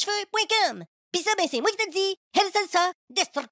[0.00, 0.84] cheveux.com.
[1.12, 3.50] Pis ça, ben, c'est moi qui te le dis, El Salsa Destructo!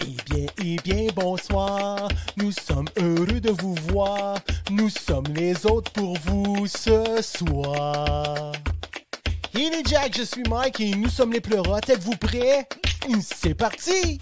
[0.00, 2.08] Eh bien, eh bien, bonsoir.
[2.36, 4.38] Nous sommes heureux de vous voir.
[4.70, 8.52] Nous sommes les autres pour vous ce soir.
[9.54, 11.88] Il est Jack, je suis Mike et nous sommes les pleurotes.
[11.88, 12.66] Êtes-vous prêts?
[13.20, 14.18] C'est parti!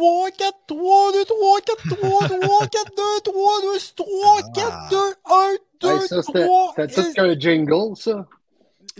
[0.00, 5.14] Trois, quatre, trois, deux, trois, quatre, trois, trois, quatre, deux, trois, deux, trois, quatre, deux,
[5.30, 6.72] un, deux, Hey, ça, c'était trois.
[6.74, 8.26] c'était tout qu'un jingle, ça?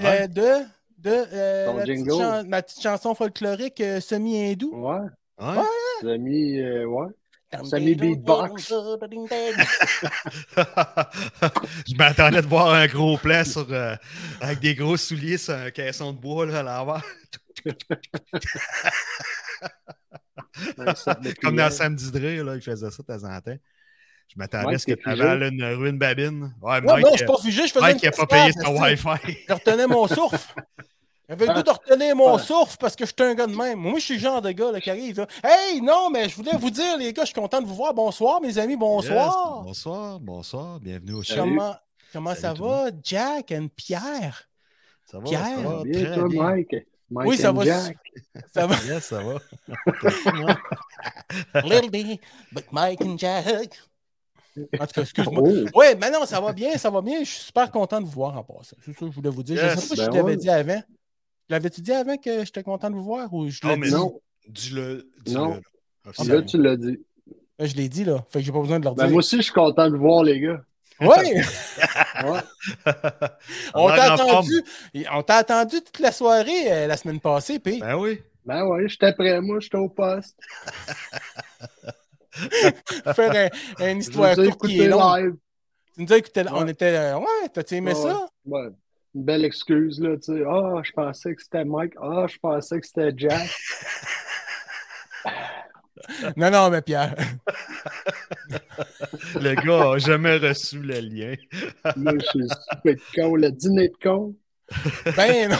[0.02, 0.64] Euh, de,
[0.98, 2.10] de euh, Ton la petite jingle?
[2.18, 4.72] chan- ma petite chanson folklorique euh, semi-hindoue.
[4.74, 5.00] Ouais.
[5.38, 5.64] Ouais.
[6.02, 7.08] Sami, euh, ouais.
[7.64, 8.68] Semi beatbox.
[11.88, 13.96] je m'attendais de voir un gros plan sur, euh,
[14.42, 17.02] avec des gros souliers sur un caisson de bois là, à l'envers.
[21.42, 21.72] Comme dans prière.
[21.72, 23.56] Samedi Dre, là, il faisait ça de temps en temps.
[24.28, 26.54] Je m'attendais à ce que tu là, une ruine babine.
[26.62, 28.52] Ouais, Mike, non, je suis euh, pas figé, je faisais Mike une n'a pas payé
[28.52, 28.76] son.
[28.80, 29.38] Wi-Fi.
[29.48, 30.54] Je retenais mon souffle.
[31.28, 33.78] J'avais le goût de retenir mon souffle parce que je suis un gars de même.
[33.78, 35.18] Moi, je suis le genre de gars là, qui arrive.
[35.18, 35.26] là.
[35.44, 37.94] Hey, non, mais je voulais vous dire, les gars, je suis content de vous voir.
[37.94, 39.26] Bonsoir, mes amis, bonsoir.
[39.58, 40.80] Yes, bonsoir, bonsoir.
[40.80, 41.34] Bienvenue au show.
[41.36, 41.76] Comment,
[42.12, 44.48] comment ça Salut va, Jack et Pierre?
[45.06, 45.24] Ça va?
[45.24, 46.42] Pierre, ça va Bien, très toi, bien.
[46.42, 46.76] Mike.
[47.10, 47.64] Mike Oui, ça va.
[47.64, 47.96] Jack.
[48.54, 48.76] Ça va?
[48.86, 49.38] Yes, ça va.
[51.64, 52.20] Little bit,
[52.52, 53.78] but Mike and Jack.
[54.78, 55.42] En tout cas, excuse-moi.
[55.44, 57.20] Oh, Oui, mais non, ça va bien, ça va bien.
[57.20, 58.76] Je suis super content de vous voir en passant.
[58.84, 59.56] C'est ça que je voulais vous dire.
[59.56, 60.82] je Yes, sais pas si ben je t'avais dit avant.
[61.48, 63.94] L'avais-tu dit avant que j'étais content de vous voir ou je Non, l'ai dit?
[63.94, 64.20] non.
[64.48, 65.10] Dis-le.
[65.28, 65.60] Non.
[66.18, 66.34] Dis-le.
[66.36, 66.98] Là, tu l'as dit.
[67.58, 68.24] Ben, je l'ai dit, là.
[68.30, 69.12] Fait que j'ai pas besoin de leur Ben, dire.
[69.12, 70.60] moi aussi, je suis content de vous voir, les gars.
[71.00, 71.06] Oui!
[72.24, 72.40] Ouais.
[73.74, 74.62] on t'a attendu.
[75.12, 78.20] On t'a attendu toute la soirée euh, la semaine passée, puis Ben oui.
[78.44, 80.36] Ben ouais, j'étais prêt, moi, j'étais au poste.
[83.14, 85.36] faire un- une histoire courte qui est longue.
[85.94, 86.70] Tu nous as écouté, on Ouais.
[86.70, 86.96] était.
[86.96, 88.26] euh, Ouais, t'as-tu aimé Ouais, ça?
[88.46, 88.68] ouais.
[89.14, 90.42] Une belle excuse, là, tu sais.
[90.48, 91.94] Ah, je pensais que c'était Mike.
[92.00, 93.48] Ah, je pensais que c'était Jack.
[96.36, 97.14] Non, non, mais Pierre.
[99.40, 101.34] Le gars n'a jamais reçu le lien.
[101.84, 103.36] Là, je suis super con.
[103.36, 104.34] Le dîner de con.
[105.16, 105.56] Ben non!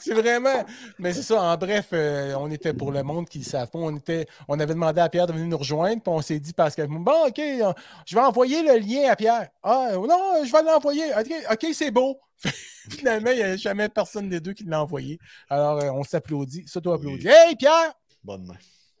[0.00, 0.64] c'est vraiment.
[0.98, 3.70] Mais c'est ça, en bref, euh, on était pour le monde qui ne le savent
[3.70, 3.78] pas.
[3.78, 6.52] On, était, on avait demandé à Pierre de venir nous rejoindre, puis on s'est dit
[6.52, 7.72] parce que bon, OK, euh,
[8.06, 9.48] je vais envoyer le lien à Pierre.
[9.62, 11.04] Ah, euh, non, je vais l'envoyer.
[11.18, 12.18] OK, OK, c'est beau.
[12.90, 15.18] Finalement, il n'y a jamais personne des deux qui l'a envoyé.
[15.48, 17.28] Alors, euh, on s'applaudit, s'auto-applaudit.
[17.28, 17.92] Hey, Pierre!
[18.24, 18.56] Bonne main.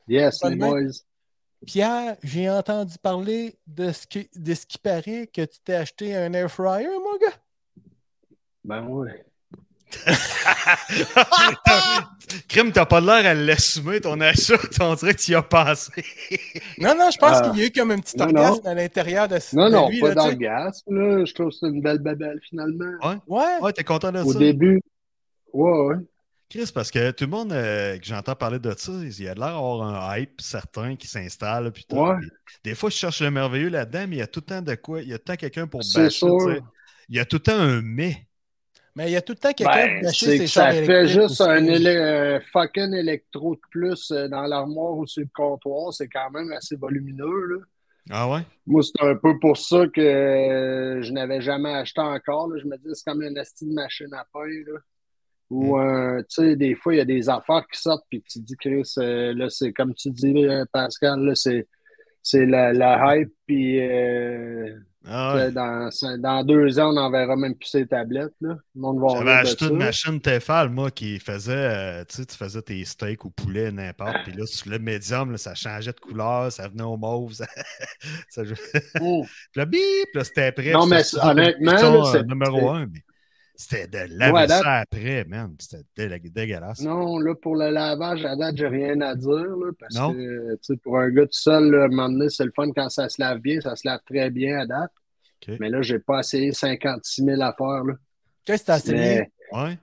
[0.08, 0.68] Yes, Bonne les main.
[0.70, 0.92] boys.
[1.66, 6.16] Pierre, j'ai entendu parler de ce, qui, de ce qui paraît que tu t'es acheté
[6.16, 7.36] un air fryer, mon gars.
[8.64, 9.24] Ben ouais.
[12.48, 14.54] Crime, t'as pas l'air à l'assumer, ton achat.
[14.80, 15.92] On dirait que tu y as pensé.
[16.78, 17.50] Non, non, je pense Ah.
[17.50, 19.88] qu'il y a eu comme un petit Non, orgasme à l'intérieur de, Non, de non,
[19.90, 20.00] lui.
[20.00, 21.24] pas d'orgasme, là.
[21.24, 22.92] Je trouve que c'est une belle babelle, finalement.
[23.26, 23.46] Ouais.
[23.60, 24.38] Ouais, t'es content de Au ça?
[24.38, 24.80] début.
[25.52, 25.96] Ouais, ouais.
[26.52, 29.32] Chris, parce que tout le monde euh, que j'entends parler de ça, il y a
[29.32, 31.72] l'air d'avoir un hype certain qui s'installe.
[31.90, 32.16] Ouais.
[32.62, 34.74] Des fois, je cherche le merveilleux là-dedans, mais il y a tout le temps de
[34.74, 35.00] quoi.
[35.00, 36.26] Il y a tout le temps quelqu'un pour bâcher.
[37.08, 38.26] Il y a tout le temps un mais.
[38.94, 41.40] Mais il y a tout le temps quelqu'un Ben, qui bâcher ses ça fait juste
[41.40, 41.42] aussi.
[41.42, 45.94] un euh, fucking électro de plus euh, dans l'armoire ou sur le comptoir.
[45.94, 47.56] C'est quand même assez volumineux, là.
[48.10, 48.40] Ah ouais?
[48.66, 52.48] Moi, c'est un peu pour ça que je n'avais jamais acheté encore.
[52.48, 52.58] là.
[52.62, 54.40] Je me dis, c'est comme une asti de machine à pain.
[54.66, 54.80] Là.
[55.52, 58.38] Ou, euh, tu sais, des fois, il y a des affaires qui sortent, puis tu
[58.40, 61.68] dis, Chris, euh, là, c'est comme tu dis, Pascal, là, c'est,
[62.22, 64.74] c'est la, la hype, puis euh,
[65.06, 65.52] Ah ouais.
[65.52, 68.32] dans, deux ans, on n'enverra même plus ces tablettes.
[68.40, 68.56] Là.
[68.74, 72.62] Le monde va J'avais acheté une machine Tefal, moi, qui faisait, tu sais, tu faisais
[72.62, 74.22] tes steaks ou poulet, n'importe.
[74.24, 77.32] Puis là, sur le médium, là, ça changeait de couleur, ça venait au mauve.
[77.34, 77.46] Ça,
[78.30, 78.56] ça jouait.
[79.02, 79.24] Oh.
[79.52, 80.72] Puis là, bip, là, c'était après.
[80.72, 81.76] Non, mais honnêtement,
[82.10, 83.00] c'est- numéro c'est- un, mais
[83.62, 85.54] c'était de laver Ouais, ça date- après, man.
[85.58, 86.80] C'était dé- dégueulasse.
[86.82, 90.12] Non, là, pour le lavage, à date, j'ai rien à dire, là, parce Non.
[90.12, 92.52] que, tu sais, pour un gars tout seul, là, à un moment donné, c'est le
[92.54, 94.90] fun quand ça se lave bien, ça se lave très bien à date.
[95.60, 97.94] Mais là, j'ai pas essayé 56 000 affaires, là.
[98.44, 98.96] Qu'est-ce que t'as essayé?
[98.96, 99.78] Mais, Ouais.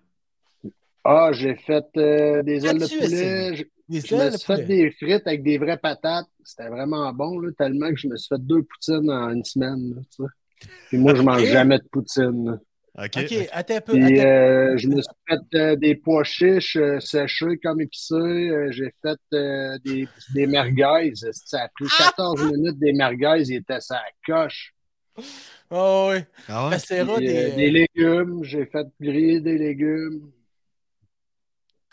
[1.03, 4.45] ah, j'ai fait euh, des ailes de poulet, je, Des je me ailes de suis
[4.45, 6.27] fait des frites avec des vraies patates.
[6.43, 9.95] C'était vraiment bon, là, tellement que je me suis fait deux poutines en une semaine,
[10.19, 10.25] là.
[10.89, 12.57] Puis moi, je mange jamais de poutine, là.
[12.97, 13.17] OK.
[13.17, 13.93] OK, attends un peu.
[13.93, 14.27] Puis attends.
[14.27, 18.67] euh, je me suis fait euh, des pois chiches euh, séchés comme épicés.
[18.71, 21.13] J'ai fait euh, des, des merguez.
[21.31, 22.11] Ça a pris Ah!
[22.17, 23.43] 14 minutes des merguez.
[23.45, 24.73] Ils étaient sa coche.
[25.71, 26.23] Oh, oui.
[26.47, 26.77] Ah ouais?
[26.77, 27.51] Puis, des...
[27.51, 28.43] des légumes.
[28.43, 30.31] J'ai fait griller des légumes.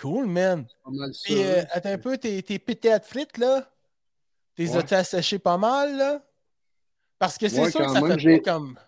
[0.01, 0.67] Cool, man.
[0.85, 1.21] Pas mal ça.
[1.25, 3.67] Puis, euh, attends un peu, tes, tes pétées frites, là,
[4.55, 4.77] t'es Ouais.
[4.79, 6.23] as-tu asséchées pas mal, là?
[7.19, 8.79] Parce que c'est Ouais, sûr que ça même, fait pas comme...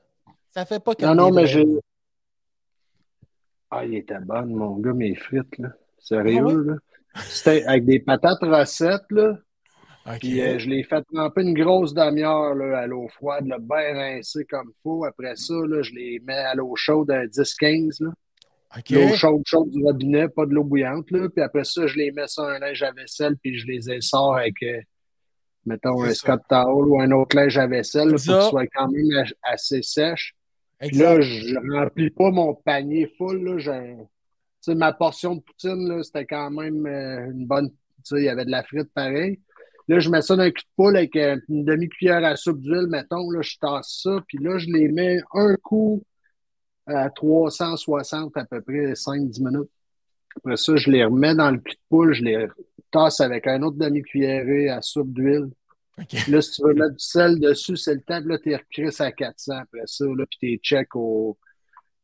[0.50, 1.64] Ça fait pas comme Non, non, mais j'ai.
[3.70, 5.68] Ah, il était bon, mon gars, mes frites, là.
[5.98, 7.22] Sérieux, Ah là?
[7.22, 9.36] C'était avec des patates recettes, là.
[10.06, 10.20] OK.
[10.20, 13.94] Puis euh, je l'ai fait tremper une grosse demi-heure là, à l'eau froide, là, bien
[13.94, 15.04] rincé comme il faut.
[15.04, 18.02] Après ça, là, je les mets à l'eau chaude à 10-15.
[18.04, 18.10] là.
[18.76, 18.90] OK.
[18.90, 21.10] L'eau chaude, chaude du robinet, pas de l'eau bouillante.
[21.10, 21.28] Là.
[21.28, 24.36] Puis après ça, je les mets sur un linge à vaisselle, puis je les essore
[24.36, 24.80] avec, euh,
[25.66, 26.14] mettons, C'est un ça.
[26.14, 28.32] Scott Towel ou un autre linge à vaisselle là, pour Ça.
[28.40, 30.34] qu'il soit quand même assez sèche.
[30.78, 31.19] Puis Exact.
[31.19, 33.42] là, je remplis pas mon panier full.
[33.42, 33.58] Là,
[34.60, 37.70] sais, ma portion de poutine, là, c'était quand même euh, une bonne.
[37.70, 39.40] tu sais, Il y avait de la frite pareil.
[39.88, 42.60] Là, je mets ça dans un cul de poule avec euh, une demi-cuillère à soupe
[42.60, 43.30] d'huile, mettons.
[43.30, 44.22] Là, je tasse ça.
[44.28, 46.02] Puis là, je les mets un coup
[46.86, 49.70] à 360 à peu près 5-10 minutes.
[50.36, 52.12] Après ça, je les remets dans le cul de poule.
[52.12, 52.46] Je les
[52.90, 55.48] tasse avec un autre demi-cuillerée à soupe d'huile.
[56.28, 58.20] Là, si tu veux mettre du sel dessus, c'est le temps.
[58.20, 60.04] Puis Là, t'es recrisses à 400 après ça.
[60.04, 61.36] Là, puis t'es check au.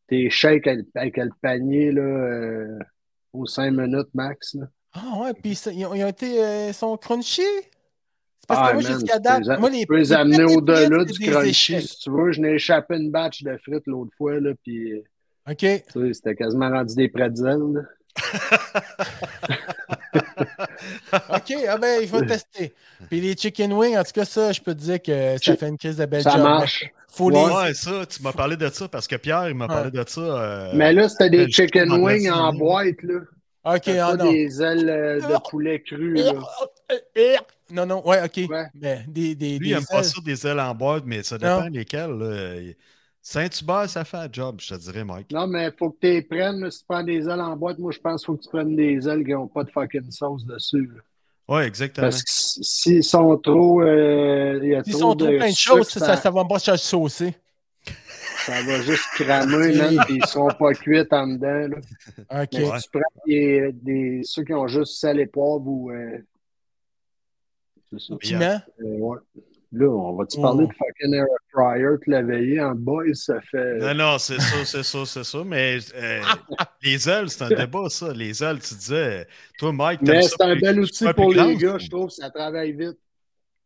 [0.08, 2.78] T'es shake avec, le panier là, euh,
[3.32, 4.54] aux 5 minutes max.
[4.54, 4.66] Là.
[4.92, 6.44] Ah ouais, puis ça- ils, ont, ils ont été...
[6.44, 7.42] euh, ils sont crunchy?
[8.36, 11.04] C'est parce Ah, que moi, man, jusqu'à date, moi, les tu peux les amener au-delà
[11.04, 11.82] du crunchy échecs.
[11.88, 12.32] si tu veux.
[12.32, 14.38] Je n'ai échappé une batch de frites l'autre fois.
[14.38, 14.92] Là, puis,
[15.50, 15.56] OK.
[15.56, 17.58] tu sais, c'était quasiment rendu des pretzels.
[17.72, 17.80] Là.
[21.30, 22.72] OK, ah ben, je vais tester.
[23.08, 25.68] Puis les chicken wings, en tout cas, ça, je peux te dire que ça fait
[25.68, 26.42] une crise de belle Ça job.
[26.42, 26.84] marche.
[27.08, 27.36] Faut les...
[27.38, 29.74] Ouais, ça, tu m'as parlé de ça parce que Pierre, il m'a Ouais.
[29.74, 30.20] parlé de ça.
[30.20, 33.02] euh, Mais là, c'était des chicken wings en boîte.
[33.02, 33.20] Là.
[33.66, 34.30] OK, ah pas non.
[34.32, 36.14] des ailes euh, de poulet cru.
[36.14, 36.32] Là.
[37.70, 38.48] Non, non, ouais, OK.
[38.50, 38.66] Ouais.
[38.74, 41.38] Mais des, des, Lui, des il aime pas ça des ailes en boîte, mais ça
[41.38, 41.68] dépend Non.
[41.72, 42.10] lesquelles.
[42.10, 42.72] là.
[43.26, 45.32] Saint-Hubert, ça fait un job, je te dirais, Mike.
[45.32, 46.70] Non, mais il faut que tu les prennes.
[46.70, 48.76] Si tu prends des ailes en boîte, moi, je pense qu'il faut que tu prennes
[48.76, 50.90] des ailes qui n'ont pas de fucking sauce dessus.
[51.48, 52.06] Oui, exactement.
[52.08, 53.80] Parce que s'ils sont trop.
[53.80, 56.30] euh, il y a S'ils trop sont trop de plein de choses, ça, ça, ça
[56.30, 57.34] va pas se saucer.
[58.44, 61.68] ça va juste cramer, man, puis ils sont pas cuits en dedans.
[62.28, 62.42] Là.
[62.42, 62.48] OK.
[62.52, 62.78] Mais Ouais.
[62.78, 65.90] si tu prends des, des, ceux qui ont juste sel et poivre ou.
[65.90, 66.18] euh,
[67.90, 68.16] c'est ça.
[68.18, 68.60] Piment?
[68.80, 69.18] Euh, ouais.
[69.76, 70.42] Là, on va-tu Oh.
[70.42, 73.14] parler de fucking air fryer te la veiller en boys?
[73.14, 73.78] Ça fait.
[73.78, 75.38] Non, non, c'est ça, c'est ça, c'est ça.
[75.44, 76.22] Mais euh,
[76.82, 78.12] les ailes, c'est un débat, ça.
[78.12, 79.26] Les ailes, tu disais,
[79.58, 82.10] toi, Mike, Mais c'est un bel outil pour les gars, ou- je trouve.
[82.10, 82.98] Ça travaille vite.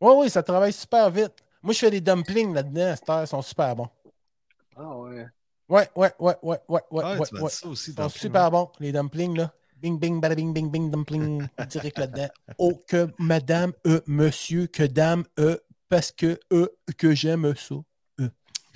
[0.00, 1.32] Oui, oui, ça travaille super vite.
[1.62, 2.94] Moi, je fais des dumplings là-dedans.
[3.08, 3.88] à Ils sont super bons.
[4.76, 5.27] Ah ouais.
[5.69, 7.48] Ouais, ouais, ouais, ouais, ouais, ouais, Ouais, ouais, tu m'as ouais.
[7.50, 7.91] dit ça aussi.
[7.91, 9.53] Ils sont super bons, les dumplings, là.
[9.77, 11.46] Bing, bing, bada, bing, bing, bing, dumpling.
[11.69, 12.29] Direct là-dedans.
[12.58, 15.56] Oh, que madame, euh, monsieur, que dame, euh,
[15.88, 17.74] parce que, euh, que j'aime ça.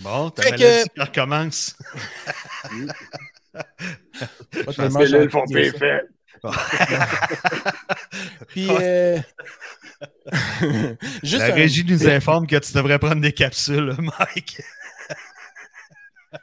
[0.00, 1.76] Bon, ta Fait maladie que- qui recommence.
[3.52, 4.72] Pas
[5.28, 6.08] font fait.
[8.48, 9.18] Puis, euh...
[11.22, 14.60] juste La un- régie nous informe que tu devrais prendre des capsules, Mike.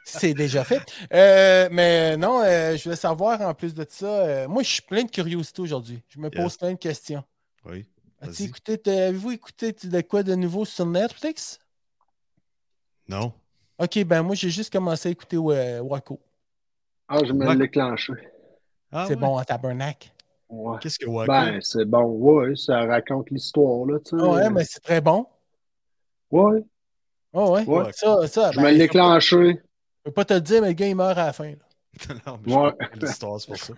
[0.04, 0.80] C'est déjà fait.
[1.12, 4.06] Euh, mais non, euh, je voulais savoir en plus de ça.
[4.06, 6.00] euh, moi, je suis plein de curiosité aujourd'hui.
[6.08, 7.24] Je me pose plein de questions.
[7.64, 7.86] Oui.
[8.20, 8.44] As-tu Vas-y.
[8.48, 11.58] écouté, t'as- avez-vous écouté de quoi de nouveau sur Netflix?
[13.08, 13.32] Non.
[13.78, 16.20] Ok, ben moi, j'ai juste commencé à écouter euh, Waco.
[17.08, 18.12] Ah, je me l'ai déclenché.
[18.92, 19.20] Ah, C'est ouais.
[19.20, 20.10] bon à tabernacle.
[20.48, 20.78] Ouais.
[20.80, 21.32] Qu'est-ce que Waco?
[21.32, 22.02] Ben, c'est bon.
[22.04, 24.22] Ouais, ça raconte l'histoire, là, tu sais.
[24.24, 25.26] Ouais, mais c'est très bon.
[26.30, 26.62] Ouais,
[27.32, 27.64] Oh, ouais.
[27.64, 27.92] Ouais.
[27.94, 29.36] Ça, ça, je ben, me l'ai déclenché.
[29.54, 31.50] je peux pas te le dire, mais le gars, il meurt à la fin.
[31.52, 31.56] là.
[32.26, 32.72] non, mais Ouais.
[33.00, 33.72] l'histoire, c'est pour ça.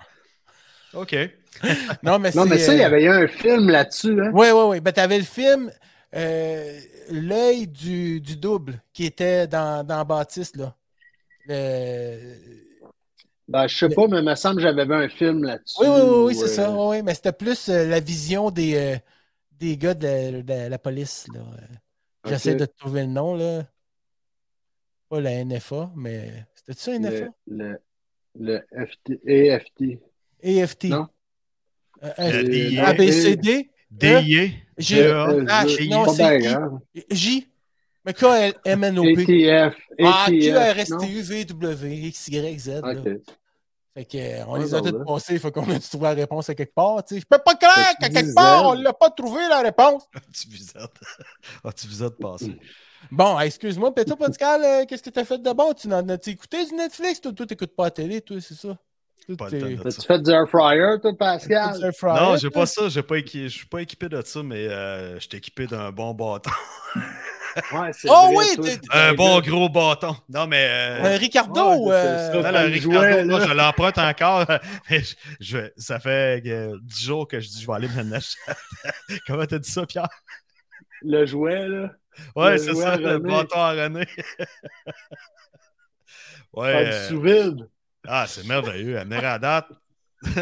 [0.94, 1.14] OK.
[2.02, 4.30] Non, mais Non, mais ça, il y euh, avait eu un film là-dessus, hein.
[4.32, 4.80] Oui, oui, oui.
[4.80, 5.70] Ben, t'avais le film
[6.14, 6.80] euh,
[7.10, 10.74] L'œil du, du double qui était dans, dans Baptiste, là.
[13.48, 15.80] Ben, je sais pas, mais il me semble que j'avais vu un film là-dessus.
[15.80, 16.70] Oui, oui, oui, c'est ça.
[16.70, 18.96] euh, Oui, oui, mais c'était plus euh, la vision des, euh,
[19.58, 21.40] des gars de la, de la police, là.
[21.40, 21.74] Euh,
[22.24, 23.64] J'essaie de trouver le nom, là.
[25.08, 27.26] Pas la NFA, mais c'était ça, NFA?
[27.48, 27.80] Le,
[28.38, 30.00] le, le FT, EFT.
[30.42, 30.84] EFT.
[30.84, 30.96] Non?
[30.98, 31.10] Euh, Euh, euh, DIA.
[32.02, 33.44] ABCD.
[33.44, 34.98] G- DEA.
[35.02, 36.42] Euh, H, je- non, pas c'est bien I.
[36.54, 36.78] grave.
[37.10, 37.48] J.
[38.04, 38.12] Mais.
[39.22, 39.76] ATF.
[40.02, 40.98] Ah, ATF, non?
[40.98, 42.68] QRSTU, VW, XYZ.
[42.82, 42.92] là.
[42.92, 43.08] OK.
[43.94, 46.14] Fait que, euh, on les a tous passés, il faut qu'on ait dû trouver la
[46.14, 47.04] réponse à quelque part.
[47.04, 47.20] tu sais.
[47.20, 48.66] Je peux pas croire qu'à quelque part, Z?
[48.68, 50.04] on l'a pas trouvé la réponse.
[50.32, 50.48] tu.
[51.62, 52.56] Ah, tu visais de passer?
[53.10, 55.72] Bon, excuse-moi, Péto Pascal, euh, qu'est-ce que t'as fait de bon?
[55.74, 57.20] Tu n'en as écouté du Netflix?
[57.20, 58.78] Toi, toi t'écoutes pas la télé, toi, c'est ça?
[59.38, 60.02] Pas le temps de ça.
[60.02, 61.74] fait du air fryer, toi, Pascal?
[61.84, 62.88] un fryer, Non, j'ai pas ça.
[62.88, 65.90] j'ai pas équi- Je suis pas équipé de ça, mais euh, je suis équipé d'un
[65.92, 66.50] bon bâton.
[67.70, 70.16] Ouais, Oh vrai, oui, toi, Un bon gros bâton.
[70.30, 70.66] Non, mais.
[70.70, 73.46] euh, Un Ricardo, Ouais, euh, le Ricardo, là, là.
[73.46, 74.46] je l'emprunte encore.
[74.90, 78.04] Mais je, je- ça fait euh, 10 jours que je dis je vais aller me
[78.10, 78.40] l'acheter.
[79.26, 80.08] Comment t'as dit ça, Pierre?
[81.02, 81.90] Le jouet, là.
[82.34, 84.06] Ouais, Le c'est ça, le bâton à René.
[86.54, 86.74] ouais.
[86.86, 87.68] Euh, du sous-vide.
[88.06, 88.98] Ah, c'est merveilleux.
[88.98, 89.68] Amener à date.
[90.24, 90.38] il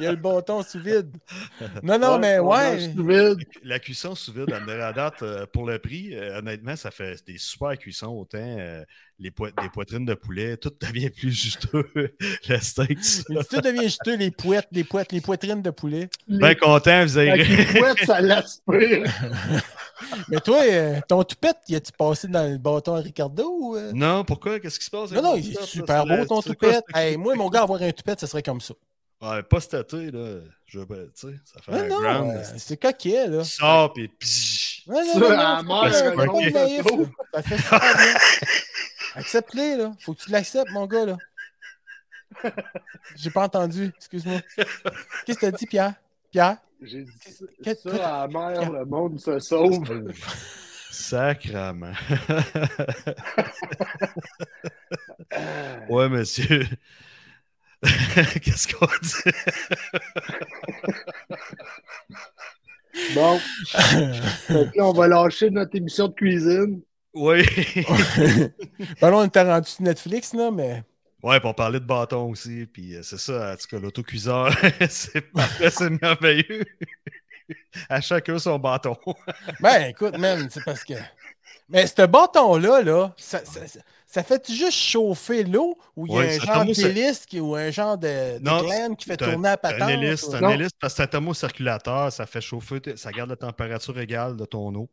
[0.00, 1.16] y a le bâton sous vide.
[1.82, 2.92] Non, non, mais ouais.
[2.92, 3.38] Sous-vide.
[3.62, 7.24] La cuisson sous vide amener à date euh, pour le prix, euh, honnêtement, ça fait
[7.26, 8.08] des super cuissons.
[8.08, 8.84] Autant euh,
[9.18, 11.88] les, poi- des poitrines de poulet, tout devient plus juteux.
[12.48, 13.32] le steak, tout.
[13.52, 16.08] Mais devient juteux, les pouettes, les pouettes, les poitrines de poulet.
[16.28, 19.04] Bien content, vous avez Avec une couette, ça l'aspire.
[20.28, 23.44] Mais toi, euh, ton toupette, y a-tu passé dans le bâton à Ricardo?
[23.60, 23.90] ou, euh?
[23.92, 24.60] Non, pourquoi?
[24.60, 25.10] Qu'est-ce qui se passe?
[25.10, 26.84] Non, non, il est super beau ton quoi, toupette.
[26.94, 28.74] ce- Hey, moi, mon gars, avoir un toupette, ça serait comme ça.
[29.20, 30.36] Ouais, pas cet été, là.
[30.66, 32.30] Je veux pas, tu sais, ça fait Non, un non, grand.
[32.30, 33.42] euh, c'est coquet, là.
[33.42, 36.14] Tu sors, puis psh, Non, non, non, à non, mort, pas- un
[39.18, 39.92] Accepte-les, là.
[40.00, 41.16] Faut que tu l'acceptes, mon gars, là.
[43.16, 44.40] J'ai pas entendu, excuse-moi.
[45.26, 45.94] Qu'est-ce que t'as dit, Pierre?
[46.30, 46.58] Pierre?
[46.80, 47.44] J'ai dit ça,
[47.74, 50.12] ça à la mer, le monde se sauve.
[50.90, 51.92] Sacrement.
[55.88, 56.66] Ouais, monsieur.
[57.82, 59.30] Qu'est-ce qu'on dit?
[63.14, 63.38] Bon.
[64.48, 66.80] Là, on va lâcher notre émission de cuisine.
[67.18, 67.44] Oui.
[69.00, 70.82] ben là, on était rendu sur Netflix, là, mais.
[71.22, 74.52] Ouais, puis on parlait de bâton aussi, puis euh, c'est ça, en tout cas, l'autocuiseur,
[74.88, 76.64] c'est parfait, c'est merveilleux.
[77.88, 78.96] à chacun son bâton.
[79.60, 80.94] Ben, écoute, man, c'est parce que.
[81.68, 86.16] Mais ce bâton-là, là, ça, ça, ça- ça fait juste chauffer l'eau ou il y
[86.16, 89.20] a Ouais, un genre d'hélice qui- ou un genre de, de Non, glande qui fait
[89.22, 89.90] un- tourner la Un patente?
[89.90, 93.28] hélice, ou- c'est un hélice parce que c'est un thermocirculateur, ça fait chauffer, ça garde
[93.28, 94.88] la température égale de ton eau.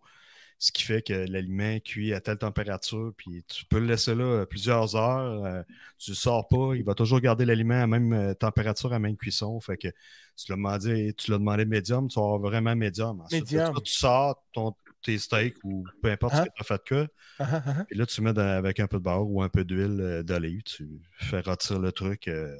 [0.57, 4.24] Ce qui fait que l'aliment cuit à telle température, puis tu peux le laisser là
[4.24, 5.43] euh, plusieurs heures.
[5.43, 5.62] euh,
[5.97, 8.95] tu ne sors pas, il va toujours garder l'aliment à la même euh, température, à
[8.95, 9.59] la même cuisson.
[9.59, 13.19] Fait que tu l'as demandé, tu l'as demandé médium, tu vas avoir vraiment médium.
[13.21, 13.74] Ensuite, Médium.
[13.83, 16.45] tu sors ton, tes steaks ou peu importe Hein?
[16.45, 17.07] ce que tu as fait de que.
[17.39, 17.85] Ah.
[17.91, 20.63] Et là, tu mets dans- avec un peu de beurre ou un peu d'huile d'olive,
[20.63, 20.88] tu
[21.19, 22.55] fais rôtir le truc euh,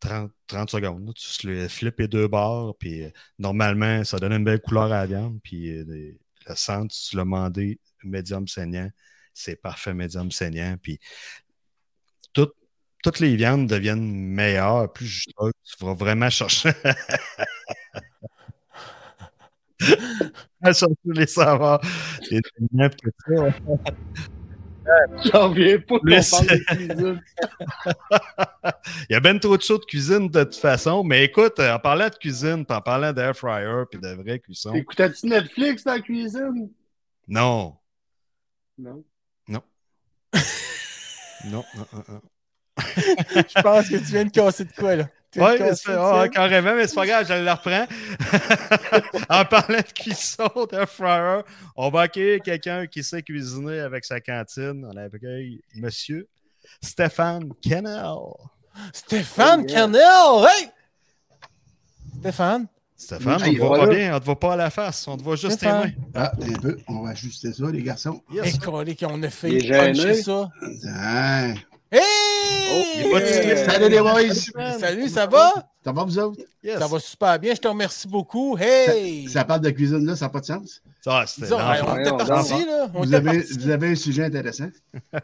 [0.00, 1.06] 30, 30 secondes.
[1.06, 1.12] là.
[1.14, 4.88] Tu le flippes les deux bords, puis euh, normalement, ça donne une belle couleur à
[4.88, 5.38] la viande.
[5.42, 6.12] Puis euh,
[6.48, 8.90] le centre, tu l'as demandé médium saignant,
[9.34, 10.76] c'est parfait médium saignant.
[10.82, 10.98] Puis
[12.32, 12.52] tout-
[13.02, 15.52] toutes les viandes deviennent meilleures, plus juteuses.
[15.64, 16.70] Tu vas vraiment chercher.
[20.62, 21.80] à chercher les saveurs.
[25.24, 27.22] J'en reviens pas qu'on parle de cuisine.
[29.08, 31.04] Il y a ben trop de choses de cuisine de toute façon.
[31.04, 34.74] Mais écoute, en parlant de cuisine, puis en parlant d'air fryer puis de vraie cuisson.
[34.74, 36.70] Écoutais-tu Netflix dans la cuisine?
[37.28, 37.76] Non.
[38.78, 39.04] Non.
[39.48, 39.62] Non.
[41.44, 42.22] non, non, non, non.
[42.78, 45.08] Je pense que tu viens de casser de quoi, là?
[45.34, 46.28] De Oui, ouais, tiens.
[46.28, 47.86] carrément, mais c'est pas grave, je le reprends.
[49.30, 51.40] en parlant de cuisson, d'air fryer,
[51.76, 54.86] on va accueillir quelqu'un qui sait cuisiner avec sa cantine.
[54.92, 56.28] On accueille monsieur
[56.82, 58.04] Stéphane Kennel.
[58.92, 59.74] Stéphane Oh, yeah.
[59.80, 60.48] Canel!
[60.48, 60.68] Hey!
[62.20, 62.66] Stéphane?
[62.96, 65.16] Stéphane, Oui, on te voit pas bien, on te voit pas à la face, on
[65.16, 65.90] te voit juste tes mains.
[66.14, 66.78] Ah, un peu.
[66.86, 68.22] On va ajuster ça, les garçons.
[68.30, 68.54] Yes.
[68.54, 68.60] Hey,
[69.04, 70.48] on a fait ça.
[70.86, 71.54] Hein?
[71.92, 73.04] Hey!
[73.04, 73.64] discret.
[73.66, 74.34] Salut les boys!
[74.80, 75.52] Salut, ça va?
[75.84, 76.40] Ça va, vous autres?
[76.62, 76.78] Yes.
[76.78, 78.56] Ça va super bien, je te remercie beaucoup.
[78.58, 79.28] Hey!
[79.28, 80.82] Ça parle de cuisine là, ça n'a pas de sens?
[81.04, 82.90] Ah, c'était Disons, on Ouais, était on partis, là.
[82.94, 84.68] On Vous était avez, vous avez un sujet intéressant.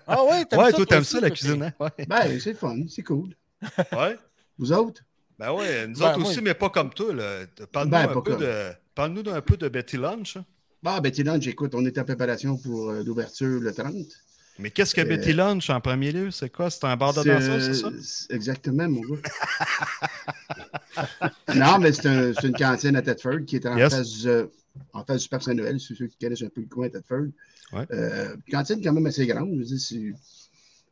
[0.06, 1.72] Ah ouais, t'aimes Ouais, ça, toi, t'aimes ça, la cuisine, hein?
[1.80, 2.06] Ouais.
[2.06, 3.34] Ben, c'est fun, c'est cool.
[3.92, 4.18] ouais.
[4.58, 5.00] Vous autres?
[5.38, 7.14] Ben ouais, nous Ben, autres moi- aussi, mais pas comme toi.
[7.14, 7.46] là.
[7.72, 8.52] Parle-nous Ben, un, peu de...
[8.94, 10.36] Parle-nous d'un peu de Betty Lunch.
[10.36, 10.44] hein.
[10.82, 13.94] Bah, Betty Lunch, écoute, on est en préparation pour euh, l'ouverture le 30.
[14.58, 16.30] Mais qu'est-ce que Euh, Betty Lunch en premier lieu?
[16.30, 16.68] C'est quoi?
[16.70, 17.90] C'est un bar de C'est, danseurs, c'est ça?
[18.30, 19.16] Exactement, mon gars.
[21.54, 23.94] non, mais c'est, un- c'est une cantine à Thetford qui est en, Yes.
[23.94, 24.28] face, du-
[24.92, 27.26] en face du Parc Saint-Noël, ceux ceux qui connaissent un peu le coin à Thetford.
[27.72, 27.84] Ouais.
[27.92, 29.50] Euh, cantine quand même assez grande.
[29.54, 30.12] je veux dire, c'est-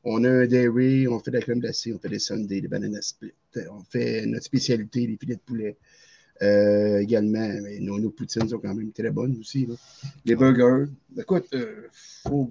[0.05, 2.69] on a un dairy, on fait de la crème glacée, on fait des sundaes, des
[2.69, 3.33] bananas split.
[3.73, 5.77] On fait notre spécialité, les filets de poulet.
[6.43, 9.67] Euh, également, mais nos, nos poutines sont quand même très bonnes aussi.
[9.67, 9.75] là.
[10.25, 10.85] Les burgers.
[11.19, 11.89] Écoute, euh,
[12.23, 12.51] faut-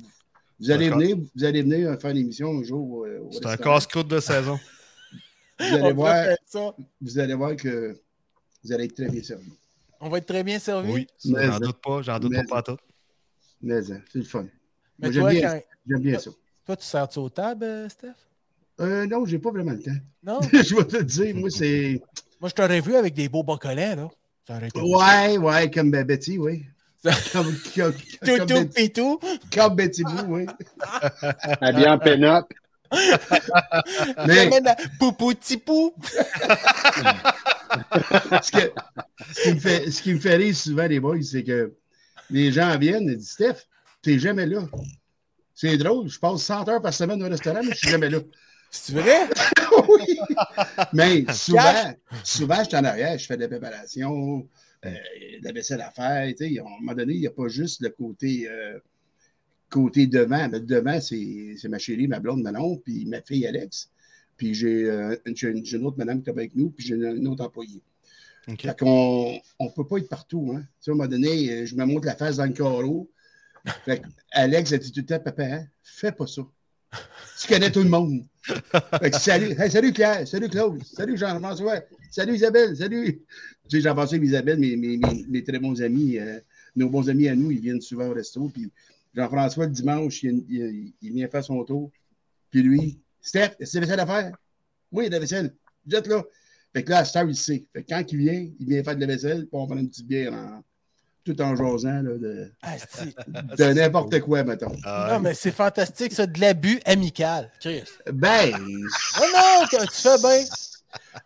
[0.59, 3.05] vous, allez venir, vous allez venir euh, faire une émission un jour.
[3.05, 4.59] euh, au C'est un casse-croûte de saison.
[5.57, 6.25] Vous allez, voir,
[6.99, 7.97] vous allez voir que
[8.61, 9.49] vous allez être très bien servi.
[10.01, 10.91] On va être très bien servi?
[10.91, 12.77] Oui, j'en doute pas, j'en doute mais- pas, pas tout.
[13.61, 14.47] Mais c'est le fun.
[14.99, 16.31] Mais j'aime bien, quand- bien ça.
[16.65, 18.11] toi, tu sers-tu aux tables, euh, Steph?
[18.81, 19.91] Euh, non, j'ai pas vraiment le temps.
[20.23, 20.39] Non?
[20.51, 22.01] je vais te le dire, moi, c'est.
[22.41, 24.09] Moi, je t'aurais vu avec des beaux bas collants, là.
[24.45, 24.99] Ça aurait été beau.
[24.99, 26.65] Ouais, ouais, comme ben, Betty, oui.
[27.31, 29.19] Comme, comme, Tout, comme, tout, Betty, pis tout.
[29.53, 30.45] comme Betty Boo, oui.
[31.61, 32.45] Habillé en pénote.
[34.27, 34.49] Mais
[34.99, 35.93] poupou tipou.
[38.41, 38.71] ce, que-
[39.33, 41.73] ce qui me fait, ce qui me fait rire souvent, les boys, c'est que
[42.29, 43.67] les gens viennent et disent Steph,
[44.01, 44.61] t'es jamais là.
[45.53, 48.19] C'est drôle, je passe 100 heures par semaine au restaurant, mais je suis jamais là.
[48.71, 49.27] C'est vrai?
[49.89, 50.17] Oui.
[50.93, 51.93] Mais souvent,
[52.23, 54.47] souvent, je suis en arrière, je fais de la préparation,
[54.85, 54.93] euh,
[55.41, 56.33] la vaisselle à faire.
[56.39, 58.79] À un moment donné, il n'y a pas juste le côté, euh,
[59.69, 60.47] côté devant.
[60.47, 63.89] Le devant, c'est c'est ma chérie, ma blonde Manon, puis ma fille Alex.
[64.37, 67.81] Puis j'ai euh, une, autre madame qui travaille avec nous, puis j'ai une, autre employée.
[68.47, 68.61] OK.
[68.61, 70.53] Fait qu'on on peut pas être partout.
[70.55, 70.63] Hein.
[70.87, 73.09] À un moment donné, euh, je me montre la face dans le carreau.
[73.85, 74.01] Fait
[74.31, 76.41] Alex a dit tout le temps, papa, hein, fais pas ça.
[77.39, 78.25] Tu connais tout le monde.
[79.13, 83.21] Salut, salut Claire, salut Claude, salut Jean-François, salut Isabelle, salut.
[83.67, 84.97] Tu sais, Jean-François et Isabelle, mes, mes,
[85.27, 86.39] mes, très bons amis, euh,
[86.75, 88.49] nos bons amis à nous, ils viennent souvent au resto.
[88.49, 88.71] Puis
[89.15, 91.91] Jean-François, le dimanche, il, vient faire son tour.
[92.51, 94.37] Puis lui, Steph, que la vaisselle à faire?
[94.91, 95.55] Oui, il y a de la vaisselle.
[95.87, 96.23] Jette là.
[96.73, 97.65] Fait que là, à Star, il sait.
[97.73, 99.89] Fait que quand il vient, il vient faire de la vaisselle, puis on prend une
[99.89, 100.63] petite bière en-
[101.25, 102.75] tout en jasant là, de, Ah,
[103.57, 104.75] de n'importe quoi, mettons.
[104.85, 107.49] Ah, non, mais c'est fantastique, ça, de l'abus amical.
[107.59, 107.83] Chris.
[108.13, 110.45] Ben, Oh non, tu fais bien.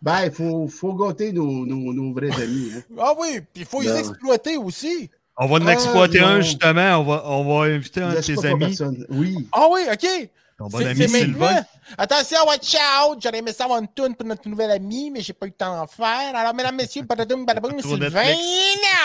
[0.01, 2.71] ben, il faut, faut gâter nos, nos, nos vrais amis.
[2.77, 2.81] Hein.
[2.97, 3.97] Ah oui, puis il faut les Non.
[3.97, 5.09] exploiter aussi.
[5.41, 6.97] On va en Ah, exploiter un, justement.
[6.99, 9.05] On va, on va inviter un de tes amis, personne.
[9.09, 9.47] Oui.
[9.51, 10.29] Ah oui, OK.
[10.59, 11.65] Ton bon C'est ami c'est Sylvain.
[11.97, 13.17] Attention, watch out!
[13.23, 15.55] J'aurais aimé ça avoir une toune pour notre nouvel ami, mais j'ai pas eu le
[15.55, 16.35] temps d'en faire.
[16.35, 18.35] Alors, mesdames, messieurs, badadoum, badaboum, Sylvain,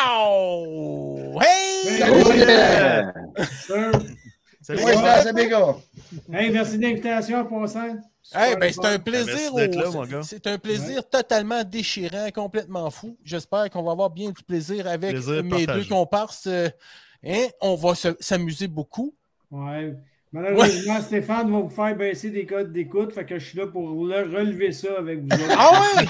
[0.06, 1.40] now!
[1.40, 2.00] Hey!
[4.62, 4.80] Salut!
[4.82, 5.22] Oh yeah!
[5.22, 5.76] Salut, gars.
[6.32, 7.96] Hey, merci de l'invitation en passant.
[8.34, 9.52] Hey, ben, c'est un plaisir.
[10.22, 13.16] C'est un plaisir totalement déchirant, complètement fou.
[13.22, 15.82] J'espère qu'on va avoir bien du plaisir avec Plaisir mes partagé.
[15.82, 16.46] deux comparses.
[16.46, 16.68] euh,
[17.26, 19.14] hein, on va se- s'amuser beaucoup.
[19.50, 19.94] Ouais.
[20.34, 23.88] Malheureusement, Stéphane va vous faire baisser des codes d'écoute, fait que je suis là pour
[24.04, 25.56] le- relever ça avec vous autres.
[25.56, 26.06] Ah oui!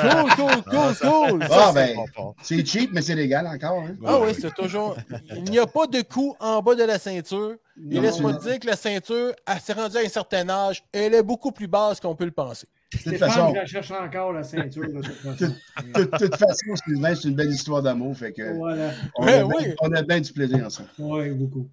[0.00, 1.46] cool, cool, cool, cool!
[1.50, 1.96] Ah, ben,
[2.40, 3.80] c'est cheap, mais c'est légal encore.
[3.80, 3.96] Hein.
[4.06, 4.96] Ah oui, c'est toujours.
[5.34, 7.56] Il n'y a pas de coup en bas de la ceinture.
[7.90, 11.14] Et laisse-moi te dire que la ceinture, elle s'est rendue à un certain âge, elle
[11.14, 12.68] est beaucoup plus basse qu'on peut le penser.
[12.92, 15.52] De toute Stéphane, façon, je la cherche encore, la ceinture, de toute façon.
[15.96, 18.16] de toute façon, c'est une belle histoire d'amour.
[18.16, 18.90] Fait que Voilà.
[19.18, 19.74] on, a bien, oui.
[19.82, 20.88] on a bien du plaisir ensemble.
[21.00, 21.66] Oui, beaucoup.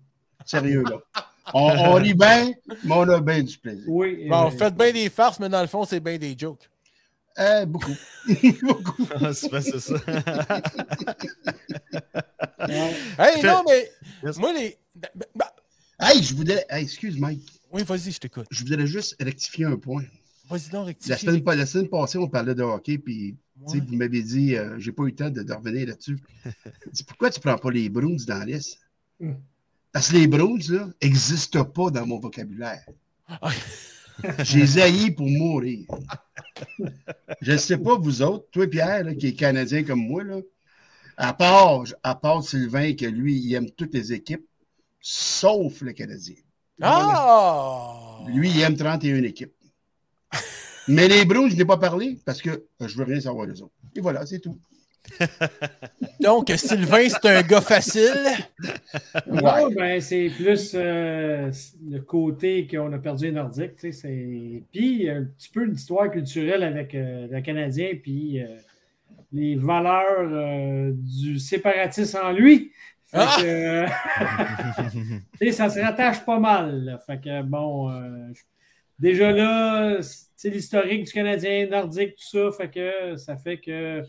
[0.46, 0.98] Sérieux, là.
[1.54, 2.52] On, on rit bien,
[2.84, 3.84] mais on a bien du plaisir.
[3.88, 4.28] Oui.
[4.30, 6.70] Bon, euh, faites bien des farces, mais dans le fond, c'est bien des jokes.
[7.40, 7.96] Euh, beaucoup.
[8.62, 9.08] beaucoup.
[9.20, 9.96] Ah, c'est ça.
[13.20, 13.92] Hey, non, mais
[14.24, 14.38] Yes.
[14.38, 14.78] moi, les.
[14.96, 15.46] ben, ben,
[16.00, 16.66] Hey, je voudrais.
[16.70, 17.60] Hey, excuse, Mike.
[17.72, 18.46] Oui, vas-y, je t'écoute.
[18.52, 20.04] Je voudrais juste rectifier un point.
[20.50, 21.26] Vas-y donc, La rectifie.
[21.26, 23.80] semaine, la semaine passée, on parlait de hockey, puis Ouais.
[23.80, 26.18] vous m'avez dit, euh, j'ai pas eu le temps de, de revenir là-dessus.
[27.08, 28.80] Pourquoi tu prends pas les Bruins dans la liste?
[29.94, 32.84] Parce que les là, n'existent pas dans mon vocabulaire.
[34.40, 35.86] J'ai haïs pour mourir.
[37.42, 40.40] Je ne sais pas, vous autres, toi, Pierre, là, qui est Canadien comme moi, là,
[41.16, 44.48] à part, à part Sylvain, que lui, il aime toutes les équipes,
[45.00, 46.36] sauf le Canadien.
[46.82, 48.20] Ah!
[48.28, 49.54] Lui, il aime 31 équipes.
[50.88, 53.74] Mais les Bruins, je n'ai pas parlé parce que je veux rien savoir des autres.
[53.96, 54.58] Et voilà, c'est tout.
[56.20, 58.14] Donc, Sylvain, c'est un gars facile.
[59.28, 61.52] Non, ben, c'est plus euh,
[61.90, 63.76] le côté qu'on a perdu les Nordiques.
[63.76, 68.42] tu sais, c'est- Puis un petit peu une histoire culturelle avec euh, le Canadien, puis
[68.42, 68.48] euh,
[69.32, 72.72] les valeurs euh, du séparatisme en lui.
[73.08, 73.38] Fait Ah!
[73.40, 73.88] que, euh,
[75.40, 76.86] tu sais, ça se rattache pas mal.
[76.86, 76.98] là.
[77.00, 78.32] Fait que bon, euh,
[79.00, 79.98] déjà là,
[80.36, 82.52] c'est l'historique du Canadien nordique, tout ça.
[82.58, 84.02] Fait que ça fait que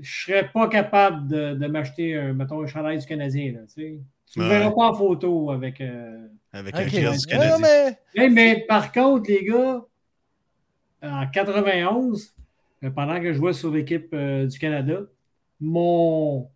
[0.00, 3.52] je serais pas capable de, de m'acheter un, mettons, un chandail du Canadien.
[3.52, 4.58] Là, tu ne me Ouais.
[4.58, 5.80] verras pas en photo avec.
[5.80, 7.58] euh, Avec un crise du Ouais, Canadien.
[7.58, 7.98] mais...
[8.16, 9.82] mais, mais par contre, les gars,
[11.02, 12.34] en 91,
[12.84, 15.00] euh, pendant que je jouais sur l'équipe euh, du Canada,
[15.60, 16.48] mon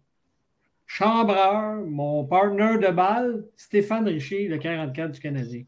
[0.86, 5.62] chambreur, mon partner de balle, Stéphane Richer, le 44 du Canadien.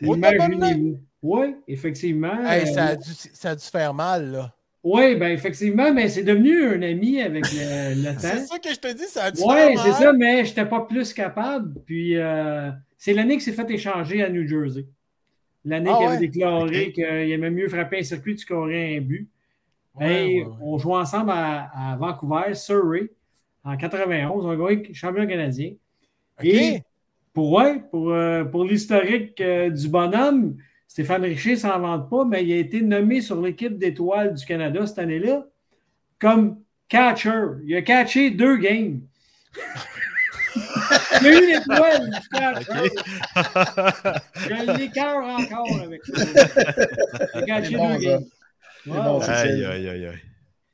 [0.00, 1.00] Imaginez-vous.
[1.22, 2.40] Oui, effectivement.
[2.46, 4.54] Hey, euh, ça, a dû, ça a dû faire mal, là.
[4.82, 8.46] Oui, ben effectivement, mais c'est devenu un ami avec le, le C'est temps.
[8.46, 11.12] ça que je te dis, ça a Oui, c'est ça, mais je n'étais pas plus
[11.12, 11.80] capable.
[11.84, 14.86] Puis euh, c'est l'année qu'il s'est fait échanger à New Jersey.
[15.64, 16.16] L'année Ah qu'il ouais?
[16.16, 19.28] avait déclaré qu'il aimait mieux frapper un circuit que scorer un but.
[19.94, 20.56] Ouais, Et ouais, ouais.
[20.60, 23.10] on jouait ensemble à, à Vancouver, Surrey,
[23.64, 24.46] en 91.
[24.46, 25.72] On a gagné champion canadien.
[26.42, 26.82] Et
[27.34, 30.56] pour, ouais, pour, euh, pour l'historique euh, du bonhomme,
[30.90, 34.84] Stéphane Richer s'en vante pas, mais il a été nommé sur l'équipe d'étoiles du Canada
[34.88, 35.46] cette année-là
[36.18, 37.60] comme catcher.
[37.64, 39.00] Il a catché deux games.
[40.56, 42.90] il a eu l'étoile du catcher.
[44.48, 46.24] J'ai les cœurs encore avec ça.
[47.36, 48.24] Il a catché bon, deux games.
[49.28, 50.18] Aïe, aïe, aïe, aïe.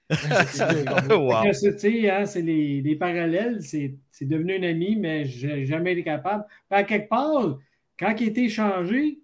[1.11, 1.53] Wow.
[1.53, 6.47] c'est, hein, c'est les, les parallèles, c'est, devenu un ami, mais j'ai jamais été capable.
[6.71, 7.59] Fait à quelque part,
[7.99, 9.19] quand il était échangé,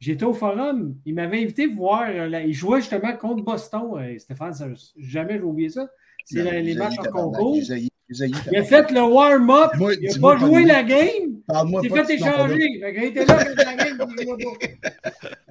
[0.00, 4.18] j'étais au forum, il m'avait invité voir, euh, la- il jouait justement contre Boston, euh,
[4.18, 4.52] Stéphane,
[4.96, 5.88] jamais j'ai oublié ça.
[6.30, 7.56] C'est les J'ai matchs en concours.
[8.10, 12.58] Il a fait le warm-up, il n'a pas joué la game, il s'est fait échanger.
[12.58, 14.36] Qu'il était là la game, il euh,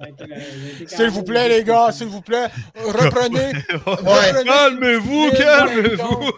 [0.00, 3.52] il été S'il vous plaît, les gars, s'il vous plaît, reprenez.
[3.86, 4.44] Ouais.
[4.44, 6.30] Calmez-vous, calmez-vous.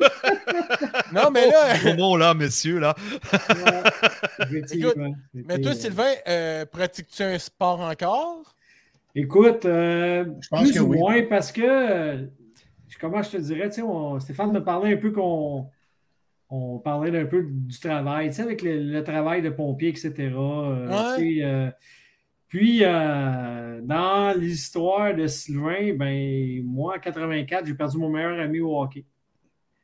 [1.15, 2.95] Non, mais là, Oh non, là, messieurs, là.
[4.41, 5.15] Effectivement.
[5.35, 8.55] mais toi, Sylvain, euh, pratiques-tu un sport encore?
[9.15, 10.99] Écoute, euh, Je pense plus que ou oui.
[10.99, 12.27] moins parce que, euh,
[13.01, 15.69] comment je te dirais, on- Stéphane me parlait un peu qu'on
[16.53, 20.11] on parlait un peu du travail, tu sais, avec le, le travail de pompier, etc.
[20.35, 21.43] euh, Ouais.
[21.45, 21.71] euh,
[22.49, 28.59] puis, euh, dans l'histoire de Sylvain, ben, moi, en 84, j'ai perdu mon meilleur ami
[28.61, 29.05] au hockey.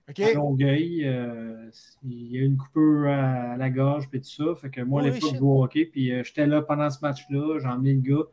[0.09, 0.19] OK?
[0.21, 1.71] À Longueuil, euh,
[2.05, 4.55] il y a eu une coupure à la gorge, puis tout ça.
[4.61, 7.59] Fait que moi, à l'époque, je jouais au hockey, puis j'étais là pendant ce match-là,
[7.61, 8.25] j'ai emmené le gars.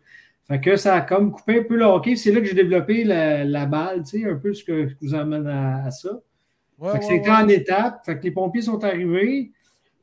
[0.47, 2.15] Fait que ça a comme coupé un peu le hockey.
[2.15, 4.95] C'est là que j'ai développé la, la balle, tu sais, un peu ce que je
[5.01, 6.10] vous amène à, à ça.
[6.79, 7.36] Ouais, Fait que ouais, c'était ouais.
[7.73, 8.03] en.
[8.03, 9.51] Fait que les pompiers sont arrivés.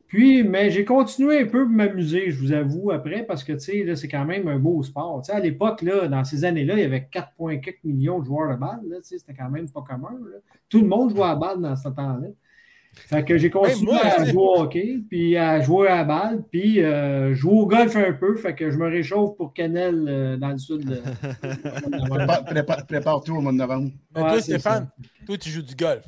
[0.07, 3.61] Puis, mais j'ai continué un peu de m'amuser, je vous avoue, après, parce que, tu
[3.61, 5.23] sais, là, c'est quand même un beau sport.
[5.23, 8.51] Tu sais, à l'époque, là, dans ces années-là, il y avait 4,4 millions de joueurs
[8.53, 8.81] de balle.
[8.89, 10.19] là, tu sais, C'était quand même pas commun.
[10.25, 10.39] là.
[10.69, 12.27] Tout le monde jouait à la balle dans ce temps-là.
[12.93, 16.43] Fait que j'ai continué moi, à jouer au hockey, puis à jouer à la balle,
[16.51, 18.37] puis euh, jouer au golf un peu.
[18.37, 20.85] Fait que je me réchauffe pour Canel euh, dans le sud.
[20.85, 21.03] de-
[22.09, 23.91] Prépare- prépare- Prépare-toi au mois de novembre.
[24.15, 24.89] Mais toi, Stéphane,
[25.27, 26.05] toi, tu joues du golf.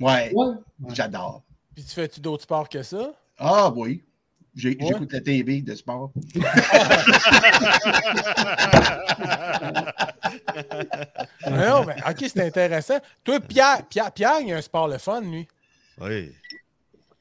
[0.00, 0.54] Ouais, Ouais.
[0.92, 1.42] j'adore.
[1.74, 3.12] Puis tu fais-tu d'autres sports que ça?
[3.38, 3.82] Ah oui.
[3.82, 4.76] Ouais.
[4.80, 6.12] J'écoute la TV de sport.
[11.50, 12.98] non, mais OK, c'est intéressant.
[13.22, 15.46] Toi, Pierre, Pierre, Pierre, il a un sport le fun, lui.
[16.00, 16.32] Oui.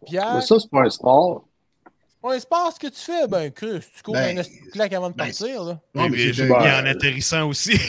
[0.06, 1.46] Pierre, Mais ça, c'est pas un sport.
[1.86, 3.28] c'est pas un sport, ce que tu fais?
[3.28, 5.80] Ben, Chris, tu cours Ben, un claque avant de ben, partir, là.
[5.96, 7.80] Non, mais un, en atterrissant aussi.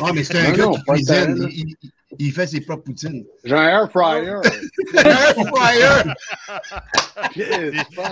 [0.00, 1.48] ah, mais c'est un Non, gars qui cuisine.
[1.50, 3.24] Il, il- il fait ses propres poutines.
[3.42, 4.34] J'ai un air fryer.
[4.94, 6.12] Air fryer!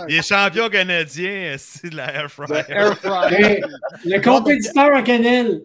[0.08, 2.62] Il est champion canadien, c'est de la air fryer.
[2.66, 3.60] Le air fryer.
[4.06, 5.62] Le compétiteur en Canel.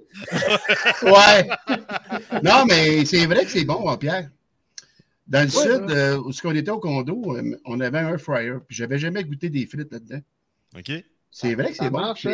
[1.04, 1.48] Ouais.
[2.44, 4.28] Non, mais c'est vrai que c'est bon, hein, Pierre.
[5.28, 8.18] Dans le Ouais, sud, euh, où ce qu'on était au condo, euh, on avait un
[8.18, 8.54] fryer.
[8.68, 10.20] Puis j'avais jamais goûté des frites là-dedans.
[10.78, 10.92] OK?
[11.32, 12.00] C'est vrai que Ça c'est bon.
[12.00, 12.32] marche, hein?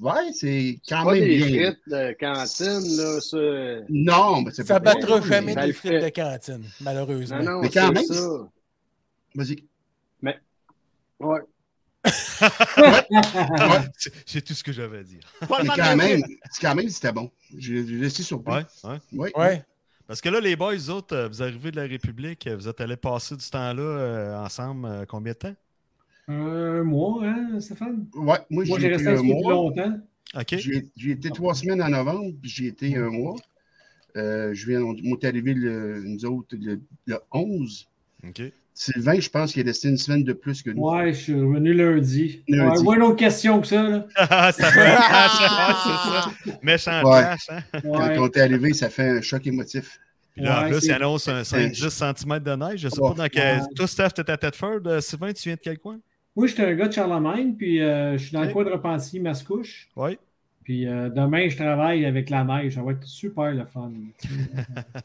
[0.00, 1.46] Ouais, c'est quand Pas même des bien.
[1.72, 3.84] frites de cantine, là, ça.
[3.90, 5.28] Non, mais c'est Ça pas battra bien.
[5.28, 7.38] jamais Ça des frites de cantine, malheureusement.
[7.42, 8.48] Non, non, Mais quand c'est même, ça.
[9.34, 9.64] Vas-y.
[11.20, 11.40] Ouais.
[13.96, 15.20] C'est- C'est tout ce que j'avais à dire.
[15.40, 17.30] Mais quand même, c'est quand même, c'était bon.
[17.56, 18.54] J'ai j'ai resté surpris.
[18.54, 18.98] Ouais, ouais.
[19.12, 19.32] Ouais.
[19.36, 19.64] Ouais.
[20.06, 22.68] Parce que là, les boys, vous autres, euh, vous arrivez de la République, euh, vous
[22.68, 25.54] êtes allés passer du temps là euh, ensemble euh, combien de temps?
[26.28, 28.06] Un mois, hein, Stéphane?
[28.14, 29.52] Ouais, moi, Moi, j'ai resté un mois.
[29.52, 29.98] longtemps.
[30.34, 30.56] OK?
[30.96, 33.36] J'ai été trois semaines en novembre, puis j'ai été un mois.
[34.16, 37.88] Euh, je viens, on, on est arrivé, le, nous autres, le, le 11.
[38.28, 38.42] OK.
[38.76, 40.82] Sylvain, je pense qu'il est resté une semaine de plus que nous.
[40.82, 42.42] Ouais, je suis revenu lundi.
[42.48, 42.76] Lundi.
[42.78, 43.82] Ouais, moi, une autre question que ça.
[43.88, 44.06] Là.
[44.16, 44.96] Ah, ça fait un
[46.44, 46.58] c'est ça.
[46.62, 47.22] Méchant Ouais.
[47.22, 47.58] hein?
[47.82, 50.00] Quand on est arrivé, ça fait un choc émotif.
[50.34, 52.80] Puis là, en plus, c'est- il annonce un c'est- 5-10 cm de neige.
[52.80, 53.60] Je sais Oh, pas dans quel.
[53.60, 53.66] ouais.
[53.76, 54.80] Toi, Steph, t'es à Tedford.
[54.86, 55.98] Euh, Sylvain, tu viens de quel coin?
[56.34, 59.20] Moi, j'étais un gars de Charlemagne, puis euh, je suis dans le coin de Repentigny,
[59.22, 59.86] Mascouche.
[59.94, 60.18] Oui.
[60.64, 62.74] Puis euh, demain, je travaille avec la neige.
[62.74, 63.92] Ça va être super le fun.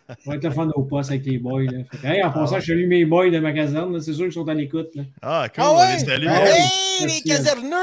[0.08, 1.64] ça va être le fun au poste avec les boys.
[1.64, 1.84] Là.
[1.92, 4.00] Fait que, hey, en passant, je salue mes boys de ma caserne.
[4.02, 4.90] C'est sûr qu'ils sont à l'écoute.
[4.96, 5.04] là.
[5.22, 5.64] Ah, cool.
[5.66, 5.94] Ah on ouais?
[5.94, 6.28] les salue.
[6.30, 6.50] Ah ouais.
[6.50, 6.62] Hey,
[7.02, 7.24] les Merci.
[7.24, 7.76] caserneux!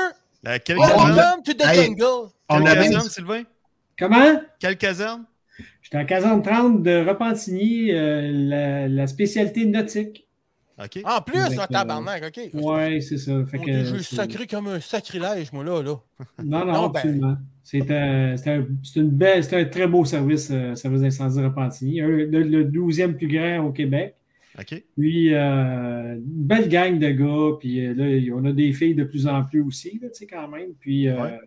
[0.47, 1.15] Euh, quelle Ouais, caserne?
[1.17, 1.85] Welcome to the Hey.
[1.85, 2.05] jungle!
[2.49, 3.43] On Quelle a même- caserne, Sylvain?
[3.99, 4.41] Comment?
[4.59, 5.25] Quelle caserne?
[5.83, 10.27] J'étais en caserne 30 de Repentigny, euh, la, la spécialité nautique.
[10.83, 10.99] OK.
[11.05, 12.51] En plus, un euh, tabarnak, OK.
[12.55, 13.33] Ouais, c'est ça.
[13.51, 15.83] Fait Mon que, Dieu, je suis sacré comme un sacrilège, moi, là.
[15.83, 15.95] là.
[16.45, 17.29] Non, non, Non, ben- absolument.
[17.29, 18.37] Un, c'est un-
[18.83, 22.00] c'est une belle, c'est un très beau service, euh, service d'incendie Repentigny.
[22.00, 24.14] Un- le, le 12e plus grand au Québec.
[24.59, 24.83] OK.
[24.96, 27.57] Puis, euh, une belle gang de gars.
[27.61, 30.26] Puis euh, là, on a des filles de plus en plus aussi, là, tu sais,
[30.26, 30.70] quand même.
[30.81, 31.38] Puis, euh, Ouais.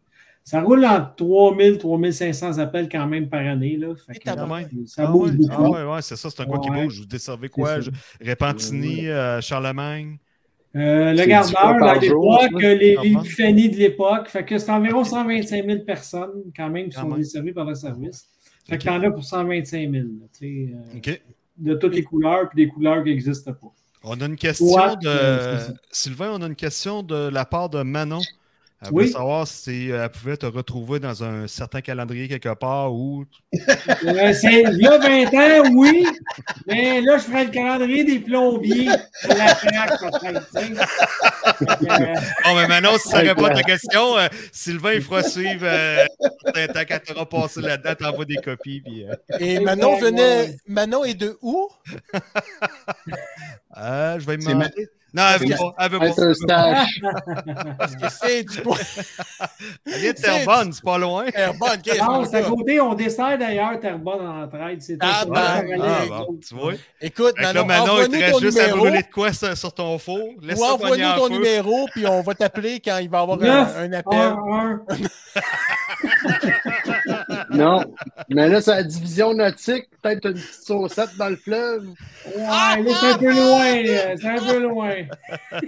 [0.43, 3.77] ça roule entre 3000 3500 appels quand même par année.
[3.77, 3.95] Là.
[3.95, 5.53] Fait que, ça Ah bouge ouais, beaucoup.
[5.75, 6.99] ah ouais, ouais, c'est ça, c'est un coin qui bouge.
[6.99, 7.79] Vous desservez quoi?
[7.79, 7.91] Je-
[8.23, 10.17] Repentigny, euh, Charlemagne?
[10.75, 14.27] Euh, le gardeur, à l'époque, les, les de l'époque.
[14.29, 18.27] Fait que c'est environ 125 000 personnes, quand même, qui sont desservies par le service.
[18.67, 18.81] Fait Ok.
[18.81, 20.01] que t'en as pour 125 000, là,
[20.37, 20.69] tu
[21.01, 21.15] sais, euh,
[21.57, 23.73] de toutes les couleurs, puis des couleurs qui n'existent pas.
[24.03, 25.73] On a une question Ouais, de.
[25.91, 28.21] Sylvain, on a une question de la part de Manon.
[28.81, 29.05] Elle Oui.
[29.07, 33.25] veut savoir si euh, elle pouvait te retrouver dans un certain calendrier quelque part ou.
[33.53, 35.25] Euh, c'est il y a 20
[35.65, 36.05] ans, oui,
[36.65, 38.87] mais là, je ferais le calendrier des plombiers.
[39.21, 39.53] C'est la
[40.31, 42.15] euh,
[42.45, 45.65] Oh, mais Manon, si ça répond à ta question, euh, Sylvain, il fera suivre.
[45.65, 46.05] Euh,
[46.73, 48.81] tant qu'elle t'aura passé là-dedans, t'envoies des copies.
[48.81, 50.55] Puis, euh, Et Manon venait.
[50.67, 51.67] Manon est de où?
[53.77, 54.89] euh, je vais me demander.
[55.13, 55.75] Non, elle veut C'est- pas.
[55.79, 56.33] Elle veut pas.
[56.33, 57.01] stage.
[57.79, 58.77] Parce que c'est du point.
[59.87, 61.25] Elle vient de Terrebonne, c'est pas loin.
[61.59, 64.81] Bonne caisse, non, mon c'est à côté, on dessert d'ailleurs Terrebonne en entraide.
[64.81, 65.31] C'est Ah, tout.
[65.31, 66.73] ben, Ah, bon, tu vois.
[67.01, 68.79] Écoute, Manon, Manon, il te reste ton juste à numéro.
[68.79, 70.19] brûler de quoi sur, sur ton four?
[70.41, 73.41] Laisse Ou envoie-nous en ton numéro, puis on va t'appeler quand il va y avoir
[73.41, 74.35] un appel.
[77.51, 77.83] Non.
[78.29, 79.87] Mais là, c'est la division nautique.
[80.01, 81.87] Peut-être une petite saucette dans le fleuve.
[82.35, 83.81] Ouais, là, c'est un peu loin.
[83.83, 84.95] là, C'est un peu loin.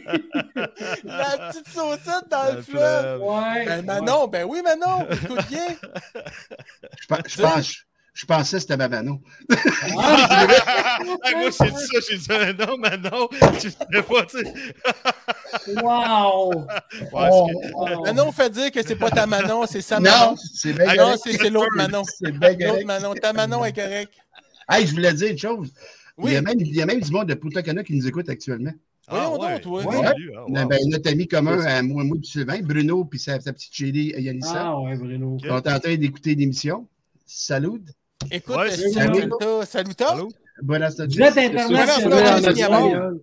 [1.03, 3.01] La petite saucette dans Dans le le fleuve.
[3.01, 3.21] fleuve.
[3.21, 3.65] Ouais.
[3.65, 5.67] Ben Manon, ben oui, Manon, écoute bien.
[6.99, 7.75] Je, pense- je, pense-
[8.13, 9.21] je pensais que c'était Babano.
[11.23, 13.27] Hey, moi, j'ai dit ça, j'ai dit un non, mais non,
[13.59, 15.81] tu sais pas, tu sais.
[15.81, 16.51] Wow!
[17.13, 18.03] Ouais, Oh, que- Wow.
[18.05, 20.31] Manon fait dire que c'est pas ta Manon, c'est sa Manon.
[20.31, 22.03] non, c'est Ah non, c'est l'autre Manon.
[22.03, 22.85] C'est L'autre correct.
[22.85, 23.13] Manon.
[23.15, 24.13] Ta Manon est correcte.
[24.69, 25.69] Hey, je voulais dire une chose.
[26.17, 26.31] Il, Oui.
[26.33, 28.29] y a même, il y a même du monde de Punta Cana qui nous écoute
[28.29, 28.71] actuellement.
[29.07, 29.83] Ah, donc, toi.
[29.83, 30.05] Ouais, Ouais.
[30.05, 30.13] ah,
[30.47, 30.67] wow.
[30.67, 34.13] Ben, notre ami commun, à moi, moi et Sylvain, Bruno, puis sa, sa petite chérie
[34.17, 35.35] Yanissa, Ah ouais, Bruno.
[35.35, 35.45] Ok.
[35.47, 36.87] sont en train d'écouter l'émission.
[37.25, 37.81] Salut.
[38.29, 38.69] Écoute, Ouais.
[38.71, 39.65] Saluta.
[39.65, 40.15] Saluta.
[40.61, 41.15] Buenas noches.
[41.15, 43.19] Vous êtes international.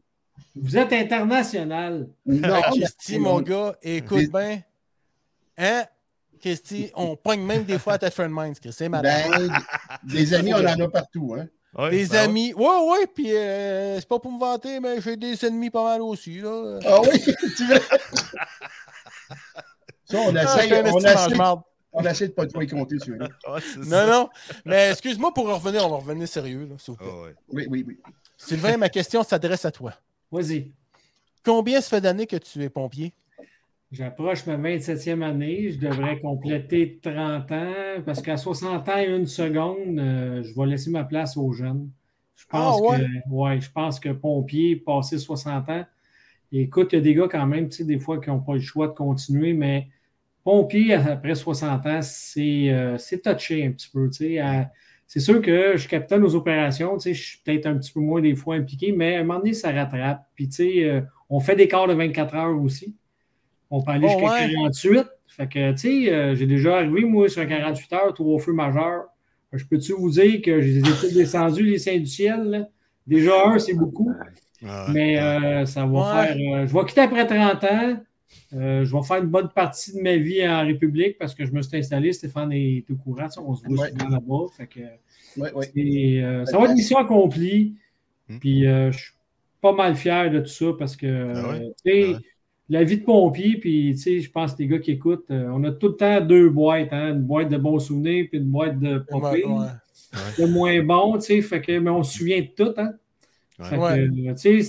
[0.56, 2.08] Vous êtes international.
[2.26, 4.62] Non, Ah, mais- Christy, mon gars, écoute bien.
[5.56, 5.84] Hein?
[6.40, 9.24] Christy, on pogne même des fois à ta friend minds, Christy, c'est malade.
[9.30, 9.52] Ben,
[10.04, 11.36] des amis, on en a partout.
[11.38, 11.46] Hein.
[11.76, 12.54] Ouais, Des ben amis.
[12.54, 16.00] Ouais, ouais, puis euh, c'est pas pour me vanter, mais j'ai des ennemis pas mal
[16.02, 16.78] aussi, là.
[16.86, 17.20] Ah oui,
[17.56, 17.80] tu veux?
[20.04, 21.38] Ça, on Ah, essaye, un on essaye.
[21.98, 23.20] On essaie de pas trop y compter sur lui.
[23.20, 23.52] ouais.
[23.52, 24.06] Ouais, c'est Non, ça.
[24.06, 24.28] non.
[24.64, 27.08] Mais excuse-moi pour revenir, on va revenir sérieux, là, s'il vous plaît.
[27.10, 27.34] Ah, ouais.
[27.52, 27.98] Oui, oui, oui.
[28.36, 29.94] Sylvain, ma question s'adresse à toi.
[30.30, 30.70] Vas-y.
[31.44, 33.12] Combien ça fait d'années que tu es pompier?
[33.90, 35.70] J'approche ma 27e année.
[35.72, 37.72] Je devrais compléter 30 ans
[38.04, 41.88] parce qu'à 60 ans et une seconde, euh, je vais laisser ma place aux jeunes.
[42.36, 42.98] Je pense Ah, ouais?
[42.98, 45.86] que ouais, je pense que pompier, passé 60 ans,
[46.52, 48.54] écoute, il y a des gars quand même, tu sais, des fois qui n'ont pas
[48.54, 49.88] le choix de continuer, mais
[50.48, 54.08] pompier après 60 ans, c'est euh, c'est touché un petit peu.
[55.06, 57.92] C'est sûr que je suis capitaine aux opérations, tu sais, je suis peut-être un petit
[57.92, 60.22] peu moins des fois impliqué, mais à un moment donné, ça rattrape.
[60.34, 62.94] Puis, tu sais, euh, on fait des quarts de 24 heures aussi.
[63.70, 64.52] On peut aller Oh, jusqu'à ouais.
[64.54, 65.06] 48.
[65.28, 68.52] Fait que, tu sais, euh, j'ai déjà arrivé, moi, sur un 48 heures, trois feux
[68.52, 69.04] majeurs.
[69.52, 72.42] Je peux-tu vous dire que je les ai tous descendus, les saints du ciel?
[72.44, 72.68] là?
[73.06, 74.12] Déjà un, c'est beaucoup.
[74.88, 76.26] Mais euh, ça va Ouais.
[76.26, 76.36] faire.
[76.36, 77.96] euh, je vais quitter après 30 ans.
[78.54, 81.52] Euh, je vais faire une bonne partie de ma vie en République parce que je
[81.52, 82.12] me suis installé.
[82.12, 83.28] Stéphane est au courant.
[83.28, 83.90] ça, on se voit Ouais.
[83.90, 84.46] souvent là-bas.
[84.56, 87.74] Fait que, euh, ça va être une mission accomplie.
[88.28, 88.38] Hmm.
[88.38, 89.12] Puis euh, je suis
[89.60, 91.50] pas mal fier de tout ça parce que Ah Ah
[91.90, 92.16] ouais.
[92.68, 95.48] la vie de pompier, puis tu sais, je pense que les gars qui écoutent, euh,
[95.52, 98.50] on a tout le temps deux boîtes, hein, une boîte de bons souvenirs puis une
[98.50, 99.42] boîte de ouais.
[100.38, 102.92] de moins bon, tu sais, fait que mais on se souvient de tout, hein.
[103.58, 103.64] Ouais.
[103.64, 104.62] Fait que,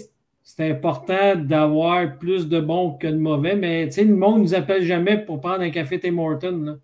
[0.51, 4.41] C'est important d'avoir plus de bons que de mauvais, mais tu sais, le monde ne
[4.41, 6.57] nous appelle jamais pour prendre un café Tim Hortons.
[6.57, 6.77] Là.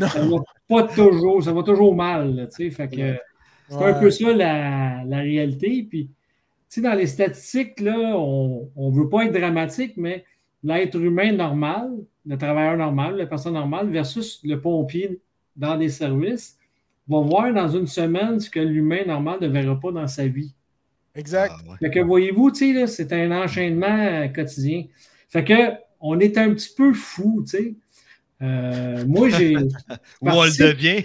[0.08, 3.16] Ça va pas toujours, ça va toujours mal, là, tu sais, fait que
[3.68, 5.86] c'est un peu ça la, la réalité.
[5.88, 6.14] Puis, tu
[6.68, 10.24] sais, dans les statistiques, là, on ne veut pas être dramatique, mais
[10.64, 11.90] l'être humain normal,
[12.24, 15.20] le travailleur normal, la personne normale versus le pompier
[15.54, 16.58] dans des services
[17.08, 20.55] va voir dans une semaine ce que l'humain normal ne verra pas dans sa vie.
[21.16, 21.52] Exact.
[21.54, 21.76] Ah, ouais.
[21.80, 24.84] Fait que voyez-vous, tu sais, là, c'est un enchaînement euh, quotidien.
[25.28, 25.54] Fait que
[26.00, 27.74] on est un petit peu fou, tu sais.
[28.42, 29.56] Euh, moi, j'ai.
[30.20, 31.02] Ou on le devient.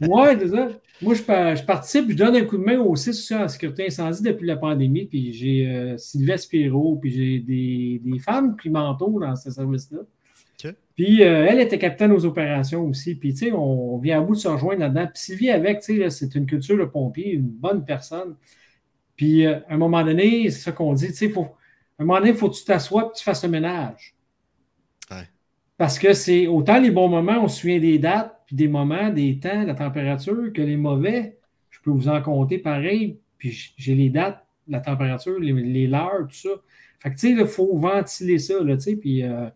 [0.00, 0.68] Ouais, c'est ça.
[1.00, 3.86] Moi, je, pa- je participe, je donne un coup de main au CIS en sécurité
[3.86, 9.18] incendie depuis la pandémie, puis j'ai euh, Sylvia Spiro, puis j'ai des, des femmes climentaux
[9.20, 9.98] dans ce service-là.
[10.94, 14.24] Puis euh, elle était capitaine aux opérations aussi, puis tu sais, on, on vient à
[14.24, 15.06] bout de se rejoindre là-dedans.
[15.06, 18.36] Puis Sylvie avec, tu sais, là, c'est une culture de pompier, une bonne personne.
[19.22, 21.42] Puis euh, à un moment donné, c'est ça qu'on dit, tu sais, faut,
[21.96, 24.16] à un moment donné, il faut que tu t'assoies et tu fasses le ménage.
[25.12, 25.28] Ouais.
[25.76, 29.10] Parce que c'est autant les bons moments, on se souvient des dates, puis des moments,
[29.10, 31.38] des temps, de la température, que les mauvais,
[31.70, 36.34] je peux vous en compter pareil, puis j'ai les dates la température, les, les tout
[36.34, 36.48] ça.
[36.98, 39.48] Fait que, tu sais, il faut ventiler ça, là, tu sais, puis euh,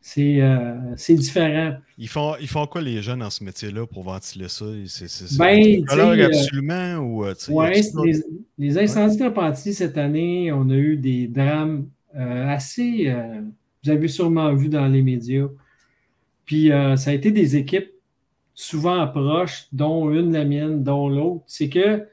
[0.00, 1.76] c'est euh, c'est différent.
[1.98, 4.64] Ils font, ils font quoi les jeunes dans ce métier-là pour ventiler ça?
[4.86, 8.22] C'est Ben, euh, absolument ou euh, Ouais, les,
[8.58, 13.08] les incendies de Repentis cette année, on a eu des drames euh, assez.
[13.08, 13.42] euh,
[13.84, 15.48] vous avez sûrement vu dans les médias.
[16.44, 17.90] Puis ça a été des équipes
[18.54, 21.44] souvent proches, dont une la mienne, dont l'autre.
[21.46, 22.06] C'est que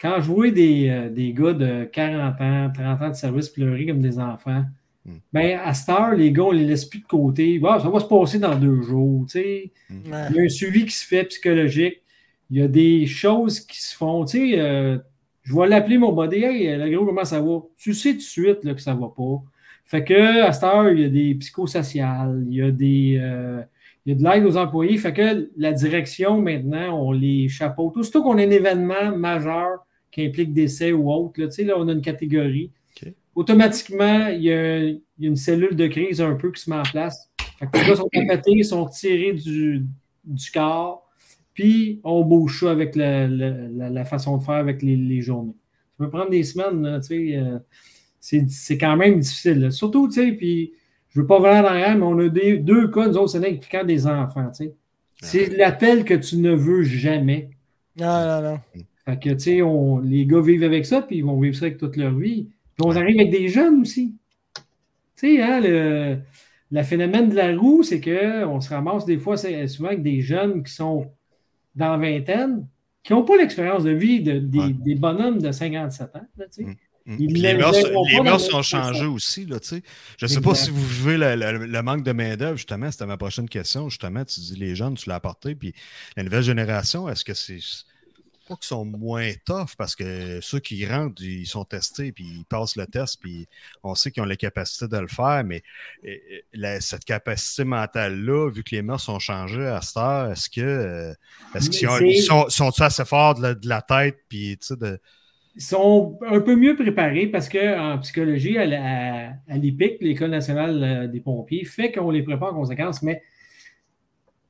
[0.00, 4.00] quand je vois des, des gars de 40 ans, 30 ans de service pleurer comme
[4.00, 4.64] des enfants,
[5.04, 5.18] Hmm.
[5.32, 7.60] ben à cette heure, les gars, on les laisse plus de côté.
[7.62, 9.24] Ça va se passer dans deux jours.
[9.26, 9.72] tu sais.
[9.90, 10.26] Ouais.
[10.30, 12.02] Il y a un suivi qui se fait psychologique.
[12.50, 14.24] Il y a des choses qui se font.
[14.24, 14.98] Tu sais, euh,
[15.42, 16.36] je vais l'appeler mon body.
[16.44, 17.60] Hey, le gros, comment ça va?
[17.76, 19.42] Tu sais tout de suite là, que ça va pas.
[19.84, 23.18] Fait que à cette heure, il y a des psychosociales, il y a des.
[23.20, 23.62] euh,
[24.04, 24.96] il y a de l'aide aux employés.
[24.96, 27.96] Fait que la direction, maintenant, on les chapeaute.
[27.98, 29.80] Aussitôt qu'on a un événement majeur
[30.10, 32.70] qui implique décès ou autre, là, tu sais, là, on a une catégorie.
[33.38, 36.68] Automatiquement, il y, a, il y a une cellule de crise un peu qui se
[36.70, 37.30] met en place.
[37.58, 39.86] Fait que les gars sont appâtés, ils sont tirés du,
[40.24, 41.08] du corps,
[41.54, 45.20] puis on bouge ça avec la, la- la- la façon de faire avec les, les
[45.20, 45.54] journées.
[45.98, 47.36] Ça peut prendre des semaines, là, tu sais.
[47.36, 47.58] euh,
[48.20, 49.60] c'est c'est quand même difficile.
[49.60, 49.70] là.
[49.70, 50.72] Surtout, tu sais, puis
[51.10, 53.30] je ne veux pas venir dans l'arrière, mais on a des, deux cas, nous autres,
[53.30, 54.74] c'est impliquant des enfants, tu sais.
[55.20, 57.50] C'est l'appel que tu ne veux jamais.
[57.98, 58.58] Non, non, non.
[59.04, 61.66] Fait que, tu sais, on- les gars vivent avec ça, puis ils vont vivre ça
[61.66, 62.48] avec toute leur vie.
[62.84, 64.14] On arrive avec des jeunes aussi.
[65.16, 66.18] Tu sais, hein, le,
[66.70, 70.62] le phénomène de la roue, c'est qu'on se ramasse des fois, souvent avec des jeunes
[70.62, 71.10] qui sont
[71.74, 72.66] dans la vingtaine,
[73.02, 74.72] qui n'ont pas l'expérience de vie de- des, Ouais.
[74.84, 76.26] des bonhommes de 57 ans.
[76.36, 76.64] là, tu sais.
[76.64, 76.74] Mm.
[77.18, 79.46] Ils Puis les mœurs, sont changées aussi.
[79.46, 79.82] Là, tu sais.
[80.18, 82.90] je ne sais pas si vous vivez le, le- le manque de main-d'œuvre, justement.
[82.90, 83.88] C'était ma prochaine question.
[83.88, 85.54] Justement, tu dis les jeunes, tu l'as apporté.
[85.54, 85.72] Puis
[86.18, 87.60] la nouvelle génération, est-ce que c'est.
[88.48, 92.44] Pas qu'ils sont moins tough parce que ceux qui rentrent, ils sont testés, puis ils
[92.46, 93.46] passent le test, puis
[93.82, 95.62] on sait qu'ils ont la capacité de le faire, mais
[96.06, 96.08] euh,
[96.54, 100.60] la- cette capacité mentale-là, vu que les mœurs sont changées à cette heure, est-ce que
[100.62, 101.12] euh,
[101.54, 104.76] est-ce qu'ils ils sont, sont assez forts de la, de la tête, puis tu sais,
[104.76, 104.98] de.
[105.54, 111.20] Ils sont un peu mieux préparés parce qu'en psychologie, à l'IPIC, l'École nationale euh, des
[111.20, 113.02] pompiers, fait qu'on les prépare en conséquence.
[113.02, 113.22] Mais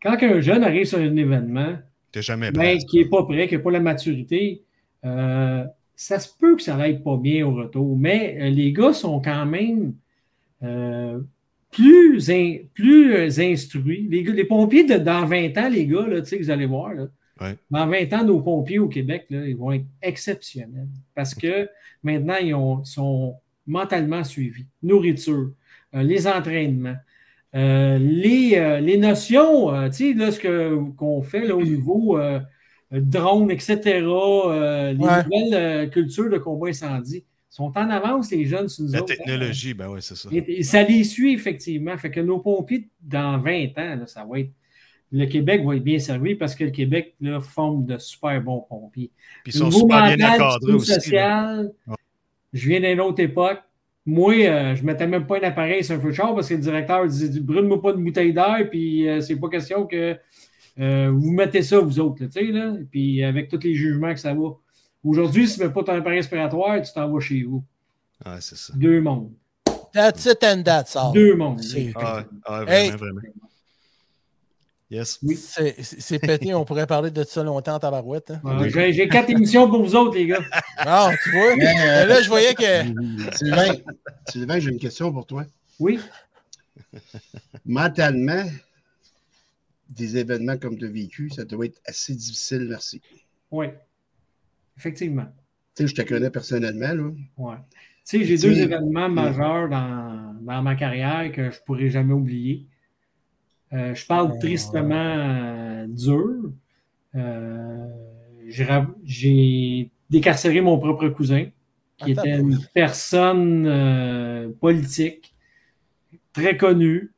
[0.03, 1.79] quand un jeune arrive sur un événement,
[2.13, 4.63] T'es jamais ben, qui n'est pas prêt, qui n'a pas la maturité,
[5.05, 7.97] euh, ça se peut que ça n'aille pas bien au retour.
[7.99, 9.95] Mais euh, les gars sont quand même
[10.63, 11.21] euh,
[11.71, 14.09] plus, in- plus instruits.
[14.11, 16.51] Les, gars- les pompiers, de, dans 20 ans, les gars, là, tu sais, que vous
[16.51, 17.07] allez voir, là,
[17.41, 17.55] Ouais.
[17.71, 21.69] dans 20 ans, nos pompiers au Québec, là, ils vont être exceptionnels parce que
[22.03, 24.67] maintenant, ils ont- sont mentalement suivis.
[24.83, 25.53] Nourriture,
[25.95, 26.97] euh, les entraînements,
[27.55, 32.19] les, euh, les notions, euh, tu sais, là, ce que- qu'on fait là, au niveau
[32.19, 32.41] euh,
[32.93, 35.23] drone, etc., euh, les Ouais.
[35.25, 39.13] nouvelles euh, cultures de combat incendie sont en avance, les jeunes, sur nous La autres,
[39.13, 39.17] hein.
[39.17, 40.29] technologie, ben oui, c'est ça.
[40.31, 41.97] et, et ça les suit effectivement.
[41.97, 44.51] Fait que nos pompiers, dans 20 ans, là, ça va être.
[45.11, 48.61] Le Québec va être bien servi parce que le Québec là, forme de super bons
[48.69, 49.11] pompiers.
[49.43, 50.93] Puis ils sont super bien encadrés aussi.
[50.93, 51.95] social, Ouais.
[52.53, 53.59] je viens d'une autre époque.
[54.11, 56.49] Moi, euh, je ne mettais même pas un appareil sur un feu de char parce
[56.49, 60.17] que le directeur disait Brûle-moi pas de bouteille d'air, puis euh, c'est pas question que
[60.81, 64.15] euh, vous mettez ça, vous autres, là, tu sais, là, puis avec tous les jugements
[64.15, 64.49] que ça va.
[65.05, 67.63] Aujourd'hui, si tu ne mets pas ton appareil respiratoire, tu t'en vas chez vous.
[68.25, 68.73] Ouais, c'est ça.
[68.75, 69.31] Deux mondes.
[69.93, 71.13] That's it and that's all.
[71.13, 71.61] Deux mondes.
[71.61, 72.91] C'est- Ah, ah, vraiment, Hey.
[72.93, 73.21] vraiment.
[74.91, 75.19] Yes.
[75.23, 75.37] Oui.
[75.37, 78.31] C'est pété, on pourrait parler de ça longtemps en tabarouette.
[78.31, 78.41] hein.
[78.43, 80.41] Ouais, J'ai quatre émissions pour vous autres, les gars.
[80.79, 81.57] Ah, tu vois?
[81.57, 83.37] Mais, euh, Mais là, je voyais que.
[83.37, 83.75] Sylvain,
[84.31, 85.45] Sylvain, j'ai une question pour toi.
[85.79, 86.01] Oui.
[87.67, 88.45] Mentalement,
[89.91, 93.03] des événements comme tu as vécu, ça doit être assez difficile, merci.
[93.51, 93.67] Oui.
[94.77, 95.27] Effectivement.
[95.75, 97.11] Tu sais, je te connais personnellement, là.
[97.37, 97.57] Ouais.
[98.09, 102.15] Tu sais, j'ai deux événements majeurs dans, dans ma carrière que je ne pourrai jamais
[102.15, 102.67] oublier.
[103.73, 104.39] Euh, je parle Oh.
[104.39, 106.53] tristement euh, dur.
[107.17, 107.89] Euh,
[109.05, 111.47] j'ai décarcéré mon propre cousin,
[111.99, 115.35] qui Attends, était une personne politique,
[116.33, 117.13] très connue.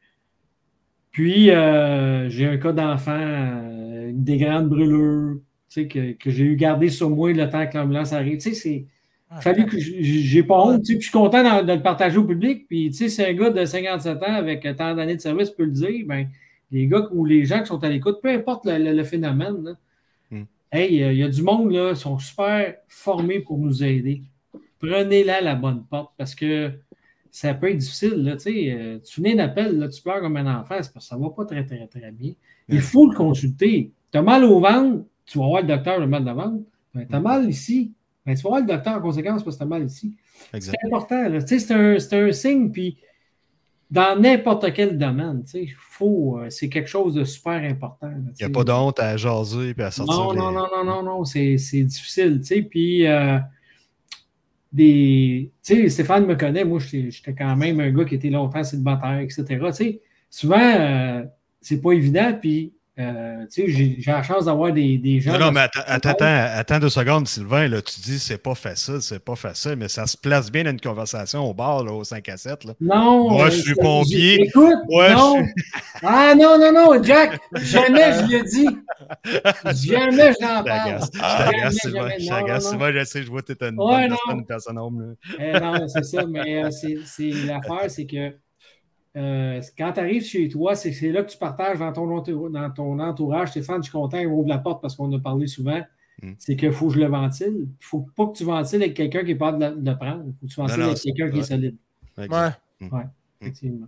[1.13, 3.63] Puis, j'ai un cas d'enfant,
[4.13, 5.41] des grandes brûlures,
[5.75, 8.37] que, que j'ai eu gardé sur moi le temps que l'ambulance arrive.
[8.39, 9.00] Tu sais, c'est Ah,
[9.41, 12.67] fallu que j'ai pas honte, puis je suis content de, le partager au public.
[12.69, 15.65] Puis, tu sais, si un gars de 57 ans avec tant d'années de service peut
[15.65, 16.29] le dire, ben,
[16.73, 19.63] les gars ou les gens qui sont à l'écoute, peu importe le, le- le phénomène,
[19.65, 19.73] là,
[20.33, 20.45] Hmm.
[20.73, 24.23] hey, euh, il y a du monde, là, sont super formés pour nous aider.
[24.79, 26.71] Prenez-la la bonne porte parce que
[27.33, 30.61] ça peut être difficile, là, tu euh, tu venais d'appel, là, tu pleures comme un
[30.61, 32.33] enfant, c'est parce que ça va pas très, très, très bien.
[32.69, 33.91] Il faut le consulter.
[34.13, 36.63] Tu as mal au ventre, tu vas voir le docteur le mal de ventre.
[36.95, 37.93] Ben, tu as mal ici,
[38.27, 40.15] ben, tu vas voir le docteur en conséquence parce que tu mal ici.
[40.59, 41.29] C'est important.
[41.29, 41.43] là.
[41.43, 42.99] Tu sais, C'est un, un signe, puis
[43.91, 48.07] dans n'importe quel domaine, tu sais, faut, euh, c'est quelque chose de super important.
[48.07, 50.15] là, Il n'y a pas de honte à jaser et à sortir.
[50.17, 52.63] Non, les- non, non, non, non, non, c'est c'est difficile, tu sais.
[52.63, 53.39] Puis, euh,
[54.73, 55.51] des.
[55.65, 59.19] Tu sais, Stéphane me connaît, moi, j'étais quand même un gars qui était longtemps célibataire,
[59.21, 59.45] etc.
[59.49, 60.01] Tu sais,
[60.31, 61.25] souvent, euh,
[61.61, 65.33] c'est pas évident, puis, euh, tu sais, j'ai la chance d'avoir des, des gens.
[65.33, 66.25] Non, non, mais attends, attends, attends,
[66.59, 67.67] attends deux secondes, Sylvain.
[67.69, 70.71] Là, tu dis c'est pas facile, c'est pas facile, mais ça se place bien dans
[70.71, 72.65] une conversation au bar, là, au 5 à 7.
[72.65, 72.75] Là.
[72.81, 73.31] Non.
[73.31, 74.43] Moi, euh, je suis c'est- pompier.
[74.45, 75.43] Écoute, non.
[76.03, 78.69] Ah non, non, non, Jack, jamais je l'ai dit.
[79.87, 80.99] Jamais je n'en parle.
[81.13, 82.93] je t'agace, Sylvain.
[82.93, 84.17] Je sais, je vois que t'es une Ouais, bonne non.
[84.17, 85.15] personne, une personne homme.
[85.39, 86.71] Eh non, c'est ça, mais euh,
[87.47, 88.35] l'affaire, c'est que
[89.17, 92.71] euh, quand tu arrives chez toi, c'est c'est là que tu partages dans ton, dans
[92.71, 93.51] ton entourage.
[93.51, 95.81] Stéphane, je suis content, il ouvre la porte parce qu'on a parlé souvent.
[96.23, 96.33] Mm.
[96.39, 97.53] C'est qu'il faut que je le ventile.
[97.55, 100.25] Il ne faut pas que tu ventiles avec quelqu'un qui est pas de, le prendre.
[100.27, 101.47] Il faut que tu ventiles non, avec quelqu'un qui est ouais.
[101.47, 101.77] solide.
[102.19, 102.61] Exact.
[102.81, 103.07] Ouais,
[103.41, 103.87] Effectivement.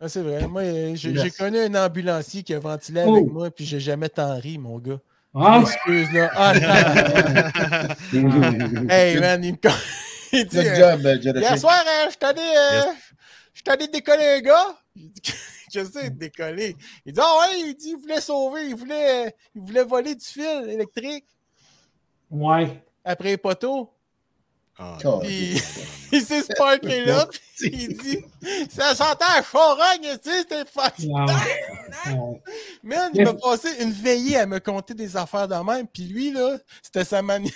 [0.00, 0.46] ouais, c'est vrai.
[0.48, 3.16] Moi, euh, j'ai connu un ambulancier qui a ventilé Oh.
[3.16, 5.00] avec moi, puis j'ai jamais tant ri, mon gars.
[5.34, 6.30] Ah, Excuse, là.
[6.34, 6.52] Ah,
[8.90, 9.68] hey, man, il me dit,
[10.32, 11.40] Good euh, job, euh, Jonathan.
[11.40, 12.82] Hier soir, euh, je allé, euh,
[13.58, 14.78] je suis allé décoller un gars.
[14.96, 15.22] J'ai dit,
[15.74, 16.76] Je sais, décoller.
[17.04, 20.14] Il dit, ah ouais, il dit, il voulait sauver, il voulait, euh, il voulait voler
[20.14, 21.26] du fil électrique
[22.30, 22.82] ouais.
[23.04, 23.92] après les poteaux.
[24.78, 25.60] Ah, Oh, Puis
[26.12, 27.26] il s'est sparké là,
[27.58, 28.18] puis il dit,
[28.70, 32.14] ça sentait à charogne, tu sais, c'était fucking Ah, nice.
[32.14, 32.42] ouais.
[32.84, 36.30] Man, il m'a passé une veillée à me conter des affaires de même, puis lui,
[36.30, 37.52] là, c'était sa manière.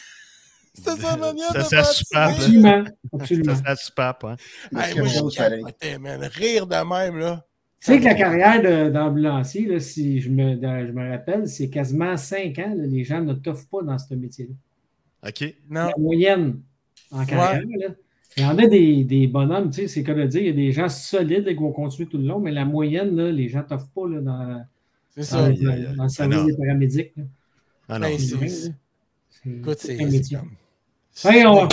[0.74, 2.82] C'était sa manière de sa soupape, ventiler.
[3.12, 3.54] Absolument.
[3.56, 4.36] Ça, c'est soupape, hein.
[4.76, 6.20] Hey, moi, je man.
[6.32, 7.44] Rire de même, là.
[7.80, 11.68] Tu sais que la carrière d'ambulancier, là, si je me, de- je me rappelle, c'est
[11.68, 12.74] quasiment cinq ans.
[12.74, 14.54] là, les gens ne t'offrent pas dans ce métier-là.
[15.28, 15.54] OK.
[15.68, 15.86] Non.
[15.88, 16.60] La moyenne
[17.10, 17.62] en carrière.
[17.78, 17.88] là.
[18.36, 20.50] Il y en a des, des bonhommes, tu sais, c'est comme le dire, il y
[20.50, 23.48] a des gens solides qui vont continuer tout le long, mais la moyenne, là, les
[23.48, 24.64] gens ne t'offrent pas là, dans,
[25.10, 25.48] C'est dans, ça.
[25.50, 25.56] Le
[26.08, 26.44] service Ah non.
[26.46, 27.12] des paramédics.
[27.16, 27.24] là.
[27.90, 28.06] Ah non.
[28.12, 28.74] C'est c'est- c'est- là.
[29.28, 29.96] C'est- Écoute, c'est
[31.24, 31.68] Hey, on-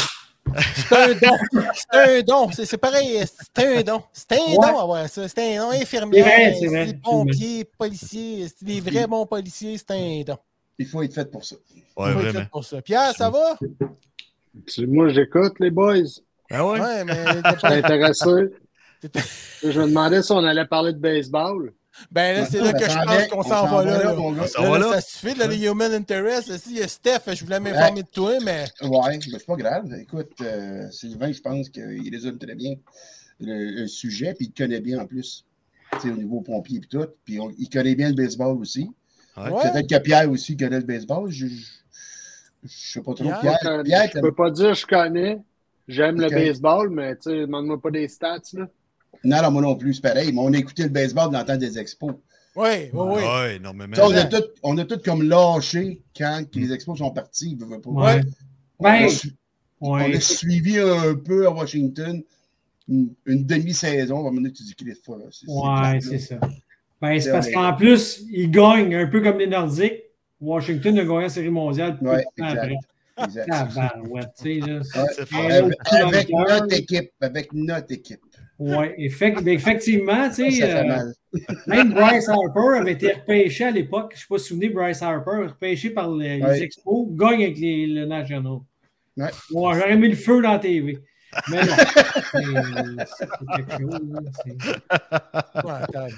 [0.76, 1.38] C'est un don.
[1.74, 2.50] C'est un don.
[2.52, 3.24] C'est pareil.
[3.56, 4.04] C'est un don.
[4.12, 4.56] C'est un Ouais.
[4.56, 5.28] don avoir ça.
[5.28, 6.22] C'est un don infirmier.
[6.24, 7.00] C'est vrai, c'est vrai.
[7.04, 8.48] pompier, policier.
[8.48, 9.78] C'est des vrais bons policiers.
[9.78, 10.38] C'est un don.
[10.80, 11.56] Il faut être fait pour ça.
[11.56, 11.62] Ouais,
[11.96, 12.40] Faut être vraiment.
[12.40, 12.82] fait pour ça.
[12.82, 13.58] Pierre, ça va?
[14.88, 15.96] Moi, j'écoute les boys.
[16.52, 16.80] Ah ouais?
[16.80, 17.26] Ouais, mais.
[17.62, 18.26] J'étais intéressé.
[19.64, 21.74] Je me demandais si on allait parler de baseball.
[22.12, 24.04] Ben là, c'est là que je pense qu'on on s'en va là.
[24.04, 24.14] là.
[24.14, 24.48] mon gars.
[24.48, 26.58] Ça suffit, là, les human interest.
[26.58, 28.66] Si, il y a Steph, je voulais m'informer de toi, mais.
[28.82, 29.94] Ouais, ben, c'est pas grave.
[30.00, 32.76] Écoute, euh, Sylvain, je pense qu'il résume très bien
[33.40, 35.46] le, sujet, puis il connaît bien en plus.
[35.94, 37.08] Tu sais, au niveau pompier et tout.
[37.26, 38.90] Puis il connaît bien le baseball aussi.
[39.36, 41.30] Peut-être que Pierre aussi connaît le baseball.
[41.30, 41.66] Je, je,
[42.64, 43.26] je sais pas trop.
[43.26, 45.40] Pierre, Pierre, Euh, Pierre, je peux pas dire que je connais.
[45.88, 48.42] J'aime le baseball, mais tu sais, demande-moi pas des stats.
[48.54, 48.68] Là.
[49.24, 50.32] Non, non, moi non plus, c'est pareil.
[50.32, 52.14] Mais on a écouté le baseball dans le temps des expos.
[52.56, 53.22] Oui, oui, oui.
[53.24, 53.96] Ouais, énormément.
[54.02, 57.56] On, a tout, on a tout comme lâché quand les expos sont partis.
[57.56, 57.66] pas.
[57.90, 58.22] Ouais.
[58.80, 59.36] On, Ben, a, su-
[59.82, 62.22] on a suivi un peu à Washington
[62.88, 64.16] une, une demi-saison.
[64.16, 65.20] À un moment donné, tu dis qu'il est fort.
[65.32, 65.46] C'est,
[66.02, 66.40] c'est ça.
[67.02, 70.04] Ben, c'est C'est parce qu'en plus, ils gagnent un peu comme les Nordiques.
[70.42, 72.00] Washington a gagné la série mondiale.
[72.00, 73.50] temps exact.
[73.52, 73.86] après.
[74.60, 74.82] Là.
[75.34, 75.72] Ouais.
[76.02, 77.12] Avec, notre équipe.
[77.22, 78.22] Avec notre équipe.
[78.60, 80.98] Ouais, effect- ben, effectivement, tu sais, euh,
[81.68, 84.12] même Bryce Harper avait été repêché à l'époque.
[84.14, 86.40] Je ne sais pas si vous vous souvenez, Bryce Harper, repêché par les.
[86.64, 88.58] Expos, gagne avec les, le National.
[89.16, 89.26] Ouais.
[89.52, 91.00] Ouais, J'aurais mis le feu dans la TV.
[91.52, 91.74] Mais non,
[93.06, 94.00] c'est quelque chose.
[95.64, 96.10] Ouais.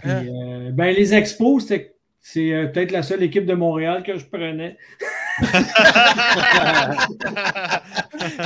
[0.00, 1.66] Puis, euh, ben, les Expos,
[2.20, 4.76] c'est euh, peut-être la seule équipe de Montréal que je prenais.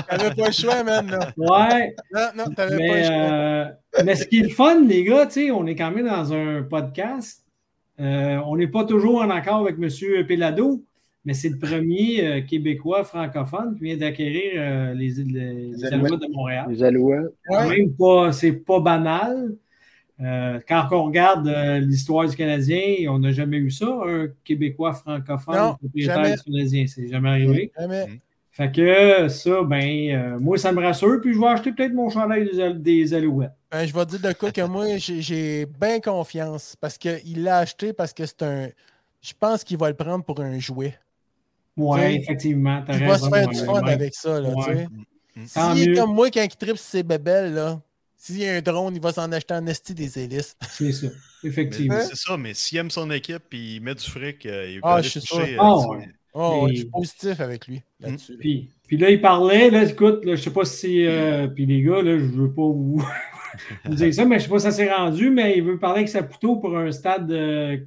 [0.08, 1.06] T'avais pas le choix, man.
[1.08, 1.32] Là.
[1.36, 3.14] Ouais, Non, non, t'avais pas le mais, choix.
[3.14, 3.64] euh,
[4.04, 6.32] mais ce qui est le fun, les gars, tu sais, on est quand même dans
[6.32, 7.42] un podcast.
[8.00, 9.88] Euh, on n'est pas toujours en accord avec M.
[10.26, 10.82] Pelado,
[11.24, 15.92] mais c'est le premier euh, Québécois francophone qui vient d'acquérir euh, les, les, les Alouettes.
[16.12, 16.66] Alouettes de Montréal.
[16.68, 17.32] Les Alouettes.
[17.48, 17.68] Ouais.
[17.78, 19.54] même pas, c'est pas banal.
[20.22, 24.94] Euh, quand on regarde euh, l'histoire du Canadien, on n'a jamais eu ça, un Québécois
[24.94, 26.36] francophone Non, propriétaire jamais.
[26.36, 26.86] du Canadien.
[26.86, 27.72] C'est jamais arrivé.
[27.78, 28.20] Jamais.
[28.50, 32.08] Fait que ça, ben, euh, moi, ça me rassure, puis je vais acheter peut-être mon
[32.08, 33.50] chandail des, Al- des Alouettes.
[33.70, 37.58] Ben, je vais te dire de quoi que moi, j'ai- bien confiance parce qu'il l'a
[37.58, 38.68] acheté parce que c'est un.
[39.20, 40.94] Je pense qu'il va le prendre pour un jouet.
[41.76, 42.82] Oui, T'sais, effectivement.
[42.86, 43.92] t'as Il va se faire ouais, du fun ouais.
[43.92, 44.40] avec ça.
[44.40, 44.86] Là, Ouais.
[45.52, 45.94] Tant est mieux.
[45.94, 47.78] comme moi quand il tripe ses bébelles, là,
[48.16, 50.56] s'il y a un drone, il va s'en acheter en esti des hélices.
[50.70, 51.06] C'est ça,
[51.42, 52.00] Mais effectivement.
[52.00, 54.88] C'est ça, mais s'il aime son équipe et il met du fric, euh, il peut
[54.88, 56.08] Ah, je suis toucher, euh, Ah, ouais.
[56.38, 58.32] Oh, je suis positif avec lui là-dessus.
[58.32, 58.38] là.
[58.40, 61.06] Puis, Puis là, il parlait, là, écoute, là, je sais pas si.
[61.06, 63.02] euh, puis les gars, là, je veux pas vous,
[63.84, 66.00] vous dire ça, mais je sais pas si ça s'est rendu, mais il veut parler
[66.00, 67.78] avec Saputo pour un stade euh,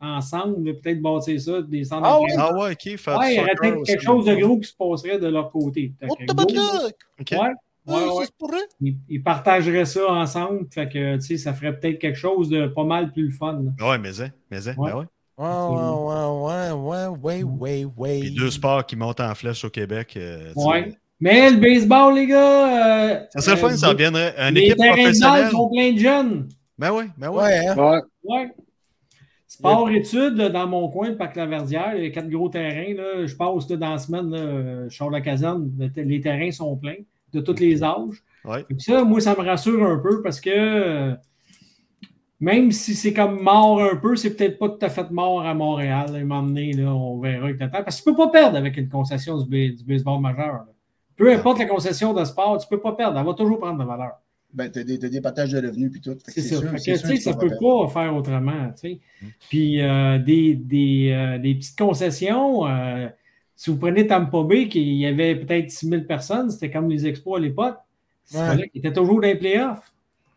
[0.00, 2.48] ensemble, peut-être bâtir ça, des centres Ah d'entraînement.
[2.48, 2.96] Ah ouais, ok.
[2.96, 4.40] Faire Ouais, il y aurait peut-être quelque chose de ouais.
[4.40, 5.92] gros qui se passerait de leur côté.
[6.08, 7.34] Oh, que
[7.86, 8.66] Ouais, ouais, pour eux.
[8.80, 10.66] Ils, ils partageraient ça ensemble.
[10.70, 13.60] Fait que, tu sais, ça ferait peut-être quelque chose de pas mal plus le fun.
[13.78, 13.88] là.
[13.90, 14.90] Ouais, mais hein, mais hein, Ouais.
[14.92, 15.04] ben ouais.
[15.38, 18.20] Ouais, ouais, ouais, ouais, ouais, ouais, ouais.
[18.20, 20.14] Les deux sports qui montent en flèche au Québec.
[20.18, 20.52] euh.
[20.54, 20.94] Ouais.
[21.18, 23.14] Mais le baseball, les gars.
[23.14, 24.34] euh, Ça serait le euh, fun, ça reviendrait.
[24.38, 25.50] Une les équipe professionnelle.
[25.50, 26.48] sont pleins de jeunes.
[26.78, 27.36] Ben oui, ben oui.
[27.38, 27.76] Ouais, hein?
[27.76, 28.00] Ouais.
[28.24, 28.50] Ouais.
[29.46, 32.94] Sport-études, dans mon coin, le Parc Laverdière, il y a quatre gros terrains.
[32.94, 36.20] Là, je passe là, dans la semaine, là, euh, je sors de la caserne, les
[36.20, 36.94] terrains sont pleins
[37.32, 38.22] de tous les âges.
[38.44, 38.64] Ouais.
[38.78, 41.14] Ça, moi, ça me rassure un peu parce que euh,
[42.40, 45.52] même si c'est comme mort un peu, c'est peut-être pas tout à fait mort à
[45.54, 46.10] Montréal.
[46.12, 47.82] là, m'emmener, là, on verra avec le temps.
[47.84, 50.52] Parce que tu peux pas perdre avec une concession du, ba- du baseball majeur.
[50.52, 50.66] là.
[51.16, 53.18] Peu importe la concession de sport, tu peux pas perdre.
[53.18, 54.12] Elle va toujours prendre de la valeur.
[54.54, 56.16] Ben, t'as des, t'as des partages de revenus puis tout.
[56.26, 56.56] C'est ça.
[56.56, 58.68] sûr- Fait que, c'est tu sûr sais, que ça va peut pas faire autrement.
[58.70, 59.00] tu sais.
[59.50, 63.06] Puis euh, des, des, euh, des petites concessions, euh,
[63.60, 67.06] si vous prenez Tampa Bay, qui y avait peut-être 6 000 personnes, c'était comme les
[67.06, 67.76] expos à l'époque,
[68.24, 68.68] c'est Ouais.
[68.70, 69.92] qu'ils étaient toujours dans les playoffs.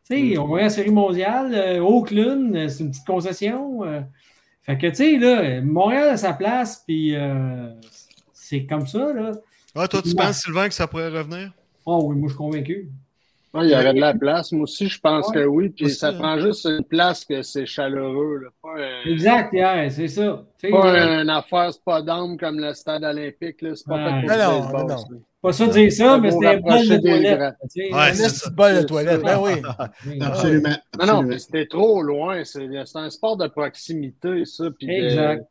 [0.10, 3.86] Tu sais, On voyait la série mondiale, euh, Oakland, euh, c'est une petite concession.
[3.86, 4.02] euh.
[4.64, 7.70] fait que, tu sais, là, Montréal a sa place, puis euh,
[8.34, 9.32] c'est comme ça, là.
[9.74, 11.54] Toi, tu penses, Sylvain, que ça pourrait revenir?
[11.86, 12.90] Oh oui, moi, je suis convaincu.
[13.54, 14.51] Ouais, il y aurait de la place.
[14.51, 15.36] Moi aussi, je pense Ouais.
[15.36, 15.70] que oui.
[15.70, 16.14] Puis ça hein.
[16.18, 18.38] prend juste une place que c'est chaleureux.
[18.43, 18.49] Là.
[18.64, 20.43] Pas, un- Exact, Pierre, c'est ça.
[20.72, 23.62] Pas euh, une affaire, c'est pas d'âme comme le stade olympique.
[23.62, 23.76] là.
[23.76, 24.97] C'est pas pour Non, non, baseball, non.
[24.97, 25.06] ça.
[25.41, 27.56] Pas ça dire ça, mais c'était un bol de toilette.
[27.76, 29.51] Ouais, Un c'est de bol de toilette, ben oui.
[30.22, 30.70] Absolument.
[30.99, 32.43] Non, non, mais c'était trop loin.
[32.43, 34.66] C'est un sport de proximité, ça.
[34.78, 35.45] puis de- Exact.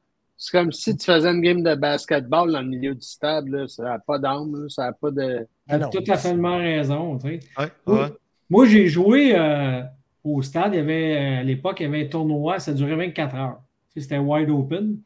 [0.44, 3.46] C'est comme si tu faisais une game de basketball dans le milieu du stade.
[3.48, 3.68] Là.
[3.68, 4.68] Ça n'a pas d'âme.
[4.70, 5.46] Ça n'a pas de.
[5.73, 5.91] Ah non.
[5.91, 7.18] Tout à fait raison.
[7.18, 7.41] tu sais.
[7.59, 7.99] Ouais, Oui.
[7.99, 8.07] ouais.
[8.51, 9.83] Moi, j'ai joué euh,
[10.23, 10.75] au stade.
[10.75, 12.59] Il y avait, euh, à l'époque, il y avait un tournoi.
[12.59, 13.59] Ça durait 24 heures.
[13.93, 14.99] Tu sais, C'était wide open.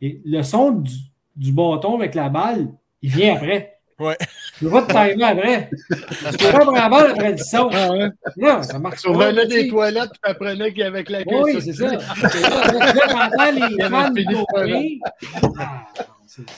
[0.00, 0.92] Et le son du,
[1.36, 2.68] du bâton avec la balle,
[3.00, 3.78] il vient après.
[3.98, 4.16] Ouais.
[4.58, 5.70] Tu peux pas te timer après.
[5.70, 7.68] Tu peux pas prendre la balle après le son.
[7.72, 8.08] Ah ouais?
[8.36, 9.46] Non, ça marche Tu tu sais.
[9.62, 11.42] des toilettes et tu apprenais qu'il y avait la queue.
[11.44, 11.92] Oui, c'est ça.
[11.92, 14.12] Là, t'entends les fans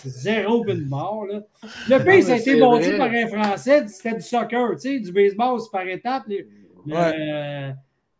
[0.03, 1.27] C'est zéro puis de mort.
[1.27, 1.43] Là.
[1.89, 5.11] Le pays, ça a été bâti par un Français, c'était du soccer, tu sais, du
[5.13, 6.25] baseball, c'est par étapes.
[6.29, 6.47] Le,
[6.87, 7.73] le-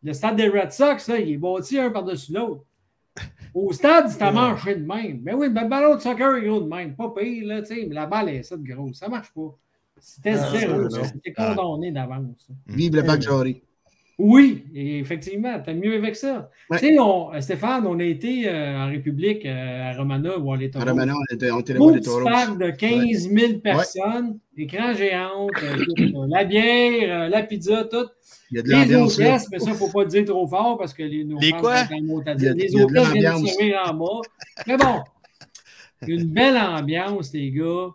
[0.03, 2.65] le stade des Red Sox, là, il est bâti un par-dessus l'autre.
[3.55, 5.21] Au stade, c'est à manger de même.
[5.23, 6.95] Mais oui, le ballon de soccer est gros de même.
[6.97, 8.93] Pas pire, là, tu sais, mais la balle est ça de gros.
[8.93, 9.57] Ça marche pas.
[10.01, 10.89] C'était zéro.
[11.05, 12.49] C'était condamné d'avance.
[12.67, 13.63] Vive le bac jarry.
[14.17, 16.49] Oui, et effectivement, t'as mieux avec ça.
[16.71, 16.79] Ouais.
[16.79, 20.71] Tu sais, on- Stéphane, on a été euh, en République euh, à Romana voir les
[20.77, 20.85] À.
[20.85, 22.23] Romana, on était, on était taureaux.
[22.25, 27.85] parc de 15 000 personnes, écran géant, euh, tout, euh, la bière, euh, la pizza,
[27.91, 28.07] tout.
[28.53, 29.27] Il y a de Les l'ambiance là.
[29.35, 31.39] hôtesses, mais ça, il ne faut pas le dire trop fort parce que les, nos
[31.41, 31.79] Les quoi?
[31.85, 32.55] sont à dire.
[32.55, 34.21] Les hôtesses viennent en bas.
[34.69, 35.01] Mais bon,
[36.07, 37.89] une belle ambiance, les gars,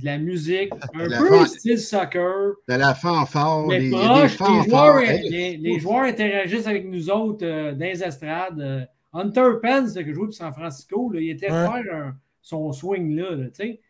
[0.00, 2.54] de la musique, un La peu fan- style soccer.
[2.68, 5.78] De la fanfare, Mais les, il y a des proche, les joueurs, Hey, les, les
[5.80, 8.60] joueurs interagissent avec nous autres euh, dans les estrades.
[8.60, 11.64] Euh, Hunter Pence, là, qui joue pour San Francisco, là, il était Ouais.
[11.66, 13.80] faire un- son swing là, là, tu sais.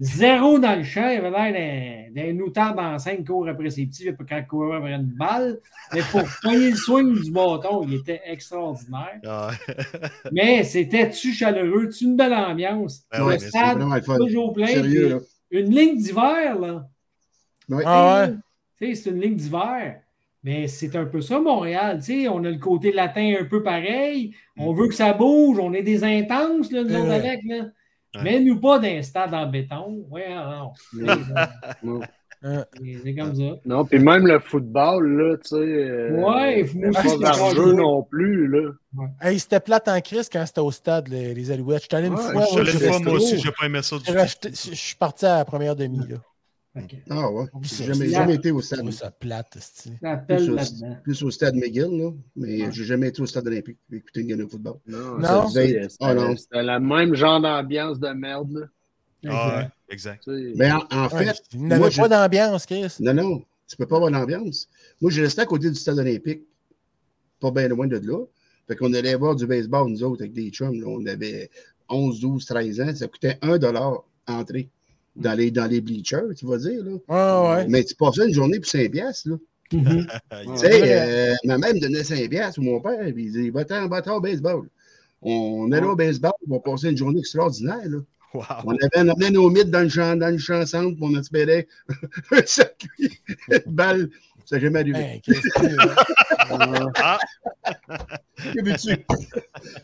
[0.00, 4.08] Zéro dans le champ, il avait l'air d'un- noutard dans cinq cours après ses petits,
[4.28, 5.60] quand il courait après une balle.
[5.94, 9.20] Mais pour pogner le swing du bâton, il était extraordinaire.
[9.24, 9.50] Ah,
[10.32, 13.04] Mais c'était-tu chaleureux, tu une belle ambiance.
[13.12, 13.78] Ben le ouais, stade,
[14.18, 14.66] toujours plein.
[14.66, 15.18] Sérieux, puis là.
[15.52, 16.88] Une ligne d'hiver, là.
[17.68, 17.84] Ouais.
[17.86, 18.26] Ah
[18.80, 18.94] ouais.
[18.94, 20.00] C'est une ligne d'hiver.
[20.42, 21.98] Mais c'est un peu ça, Montréal.
[21.98, 24.34] Tu sais, on a le côté latin un peu pareil.
[24.56, 25.60] On veut que ça bouge.
[25.60, 27.00] On est des intenses, là, nous Ouais.
[27.00, 27.40] autres, avec.
[27.44, 27.56] Là.
[28.14, 28.20] Ouais.
[28.24, 30.04] Mais nous pas d'un stade en béton.
[30.10, 30.72] Ouais, non.
[31.82, 32.00] Non.
[32.44, 32.64] Non.
[33.04, 33.42] C'est comme ça.
[33.64, 35.56] Non, puis même le football, là, tu sais.
[35.56, 37.74] euh, Ouais, moi aussi, pas c'est encore vargeux joué.
[37.74, 38.70] non plus, là.
[39.20, 41.82] Hey, c'était plate en crise quand c'était au stade, les, les Alouettes.
[41.82, 42.40] Je suis allé une Ouais, fois.
[42.42, 43.96] je suis ouais, allé j'ai une fois, resté moi aussi, j'ai pas aimé ça
[44.44, 45.98] Je suis parti à la première demi.
[46.08, 46.16] là.
[47.10, 47.44] Ah ouais.
[47.60, 48.90] J'ai jamais, jamais été au stade.
[48.92, 49.58] ça plate,
[50.26, 50.56] Plus au,
[51.04, 52.10] plus au stade McGill, là.
[52.34, 52.72] Mais Ouais.
[52.72, 54.76] j'ai jamais été au stade olympique pour écouter une game de football.
[54.86, 55.48] Non, Non.
[55.48, 56.34] C'était Ah, non.
[56.34, 58.66] c'était le même genre d'ambiance de merde, là.
[59.28, 60.24] Ah, ouais, exact.
[60.24, 60.52] Sais.
[60.56, 62.86] Mais en, en Ouais, fait, moi, n'avait je- pas d'ambiance, Chris.
[63.00, 64.68] non, non, tu peux pas avoir l'ambiance.
[65.00, 66.42] Moi, j'ai resté à côté du stade olympique,
[67.40, 68.24] pas bien loin de là.
[68.68, 70.80] Fait qu'on allait voir du baseball, nous autres, avec des chums.
[70.80, 70.86] là.
[70.86, 71.50] On avait
[71.88, 72.94] 11, 12, 13 ans.
[72.94, 73.58] Ça coûtait 1
[74.28, 74.68] entrée
[75.16, 76.82] dans les, dans les bleachers, tu vas dire.
[76.84, 76.92] Là.
[77.08, 77.66] Ouais, ouais.
[77.68, 79.28] Mais tu passais une journée pour 5 piastres.
[79.28, 79.36] Là.
[80.30, 80.56] Ah, Tu Ouais.
[80.56, 83.88] sais, euh, ma mère me donnait 5 piastres ou mon père, puis il disait va-t'en,
[83.88, 84.68] va-t'en au baseball.
[85.22, 87.88] On allait au baseball, on passait une journée extraordinaire.
[87.88, 87.98] Là.
[88.34, 88.44] Wow.
[88.64, 91.18] On avait on amenait nos mythes dans le champ, dans le champ centre, puis on
[91.20, 91.66] espérait
[92.32, 93.20] un circuit,
[93.50, 94.08] une balle.
[94.46, 94.92] Ça n'a jamais arrivé.
[94.98, 97.18] Ben, qu'est-ce que- Ah,
[98.36, 98.96] Que veux-tu?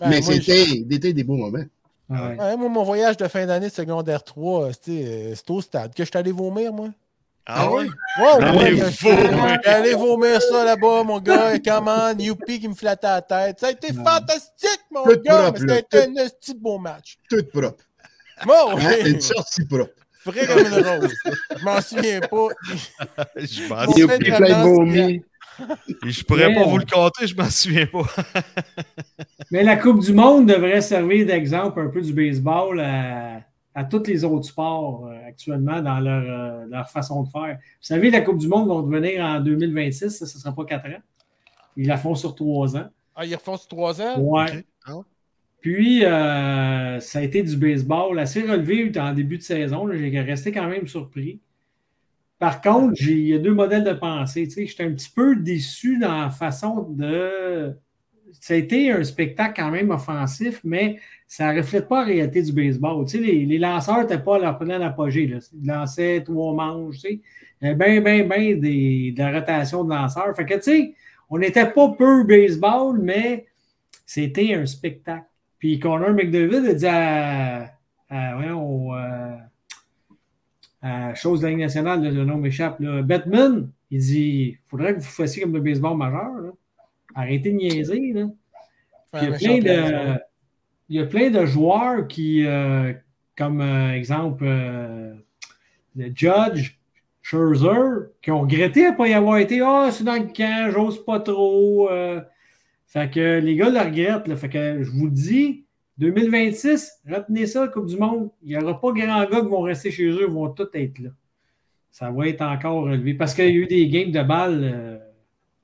[0.00, 1.64] Ben, Mais c'était c'était des beaux moments.
[2.10, 2.18] Ouais.
[2.38, 5.92] Ouais, moi, mon voyage de fin d'année de secondaire 3, euh, c'était euh, au stade
[5.94, 6.88] que je suis allé vomir, moi.
[7.46, 7.86] ah ouais?
[8.18, 9.58] Wow, Allez ouais, vomir.
[9.66, 11.54] allé vomir ça là-bas, mon gars.
[11.54, 13.60] Et comment, Youpi qui me flattait la tête.
[13.60, 14.02] Ça a été Ouais.
[14.04, 15.42] fantastique, mon Tout gars.
[15.52, 17.18] propre, mais là, C'était un petit beau match.
[17.28, 17.84] Tout propre.
[18.46, 18.92] Bon, Hein?
[19.06, 19.92] Une sortie propre.
[20.12, 21.14] frais comme une rose.
[21.58, 22.48] Je m'en souviens pas.
[23.36, 24.08] Je m'en souviens.
[24.34, 25.22] a plein de vomi.
[26.04, 28.02] Je pourrais pas vous le compter, je m'en souviens pas.
[29.50, 33.40] Mais la Coupe du Monde devrait servir d'exemple un peu du baseball à,
[33.74, 36.22] à tous les autres sports euh, actuellement dans leur,
[36.62, 37.56] euh, leur façon de faire.
[37.58, 40.86] Vous savez, la Coupe du Monde va revenir en 2026, ça ne sera pas quatre
[40.86, 41.02] ans.
[41.76, 42.88] Ils la font sur trois ans.
[43.16, 44.16] Ah, ils refont sur trois ans?
[44.20, 44.64] Ouais.
[44.88, 45.04] Ok.
[45.74, 49.86] Puis, euh, ça a été du baseball assez relevé en début de saison.
[49.92, 51.40] J'ai resté quand même surpris.
[52.38, 54.48] Par contre, il y a deux modèles de pensée.
[54.48, 57.76] J'étais un petit peu déçu dans la façon de.
[58.40, 62.40] Ça a été un spectacle quand même offensif, mais ça ne reflète pas la réalité
[62.42, 63.04] du baseball.
[63.12, 65.26] Les, les lanceurs n'étaient pas à leur plein apogée.
[65.26, 65.38] Là.
[65.52, 66.94] Ils lançaient trois manches.
[66.94, 67.20] Tu sais.
[67.60, 70.34] Il y avait bien, bien, bien des- de la rotation de lanceurs.
[70.34, 70.94] Fait que, tu sais,
[71.28, 73.44] on n'était pas peu baseball, mais
[74.06, 75.27] c'était un spectacle.
[75.58, 77.72] Puis Connor McDavid a dit à,
[78.10, 79.36] à, au, euh,
[80.82, 85.00] à chose de la Ligue nationale, le nom m'échappe, Batman, il dit il faudrait que
[85.00, 86.40] vous fassiez comme le baseball majeur.
[86.40, 86.50] là.
[87.14, 88.12] Arrêtez de niaiser.
[88.12, 88.28] Là.
[89.14, 90.18] Il y, a plein de,
[90.88, 92.92] il y a plein de joueurs qui, euh,
[93.36, 95.14] comme euh, exemple, euh,
[95.96, 96.78] le Judge,
[97.22, 99.60] Scherzer, qui ont regretté à ne pas y avoir été.
[99.62, 101.90] Ah, c'est dans le camp, j'ose pas trop.
[102.88, 104.34] Fait que les gars le regrettent.
[104.36, 105.64] Fait que je vous le dis,
[105.98, 108.30] 2026, retenez ça, Coupe du Monde.
[108.42, 110.98] Il n'y aura pas grand gars qui vont rester chez eux, ils vont tous être
[110.98, 111.10] là.
[111.90, 113.14] Ça va être encore relevé.
[113.14, 114.98] Parce qu'il y a eu des games de balles euh,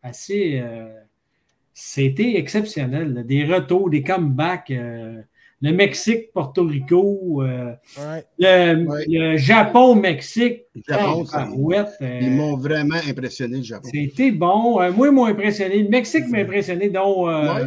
[0.03, 0.61] assez.
[0.62, 0.93] euh,
[1.72, 3.27] c'était exceptionnel.
[3.27, 4.70] Des retours, des comebacks.
[4.70, 5.22] euh,
[5.67, 8.25] le Mexique, Porto Rico, euh, Ouais.
[8.39, 9.05] le, Ouais.
[9.09, 10.62] le Japon-Mexique.
[10.75, 13.89] Le Japon, tabarouette, euh, Ils m'ont vraiment impressionné, le Japon.
[13.93, 14.81] C'était bon.
[14.81, 15.83] Euh, moi, ils m'ont impressionné.
[15.83, 17.29] Le Mexique m'a impressionné, donc.
[17.29, 17.67] euh,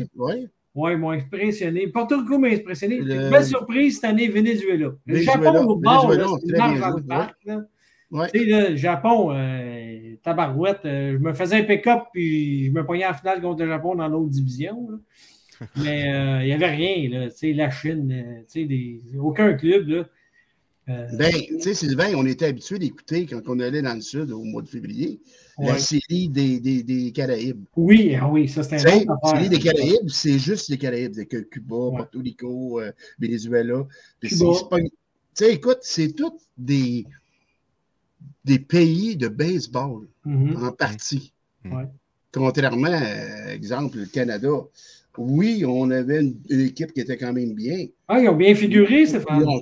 [0.75, 1.87] Oui, ils m'ont impressionné.
[1.87, 2.99] Porto Rico m'a impressionné.
[2.99, 4.89] Le- belle surprise cette année, Venezuela.
[5.07, 5.43] Le Venezuela.
[5.43, 7.33] Japon au bord, c'est le parc.
[7.45, 7.61] là.
[8.11, 8.27] Ouais.
[8.31, 9.33] Tu sais, là, le Japon,
[10.23, 13.95] tabarouette, je me faisais un pick-up puis je me pognais en finale contre le Japon
[13.95, 14.87] dans l'autre division.
[14.91, 14.97] là.
[15.75, 17.09] Mais euh, il n'y avait rien.
[17.09, 19.87] Là, Tu sais, la Chine, euh, tu sais, des- aucun club.
[19.87, 20.09] Là.
[20.89, 24.31] Euh, Ben, tu sais, Sylvain, on était habitué d'écouter quand on allait dans le sud
[24.31, 25.19] au mois de février,
[25.59, 27.65] la série des, des, des Caraïbes.
[27.75, 31.13] Oui, ah oui, ça c'est Tu un la série des Caraïbes, c'est juste les Caraïbes,
[31.15, 31.97] c'est que Cuba, Ouais.
[31.97, 33.85] Porto Rico, euh, Venezuela.
[34.21, 34.29] Tu
[35.33, 37.05] sais, écoute, c'est tous des,
[38.45, 40.55] des pays de baseball Mhm.
[40.63, 41.33] en partie.
[42.31, 44.49] Contrairement, à, exemple, le Canada.
[45.17, 47.85] Oui, on avait une, une équipe qui était quand même bien.
[48.07, 49.43] Ah, ils ont bien figuré, Stéphane.
[49.43, 49.59] non,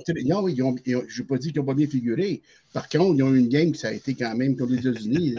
[0.48, 2.42] ils ont, ils ont- je n'ai pas dit qu'ils n'ont pas bien figuré.
[2.72, 4.86] Par contre, ils ont eu une game qui ça a été quand même comme les
[4.86, 5.36] États-Unis.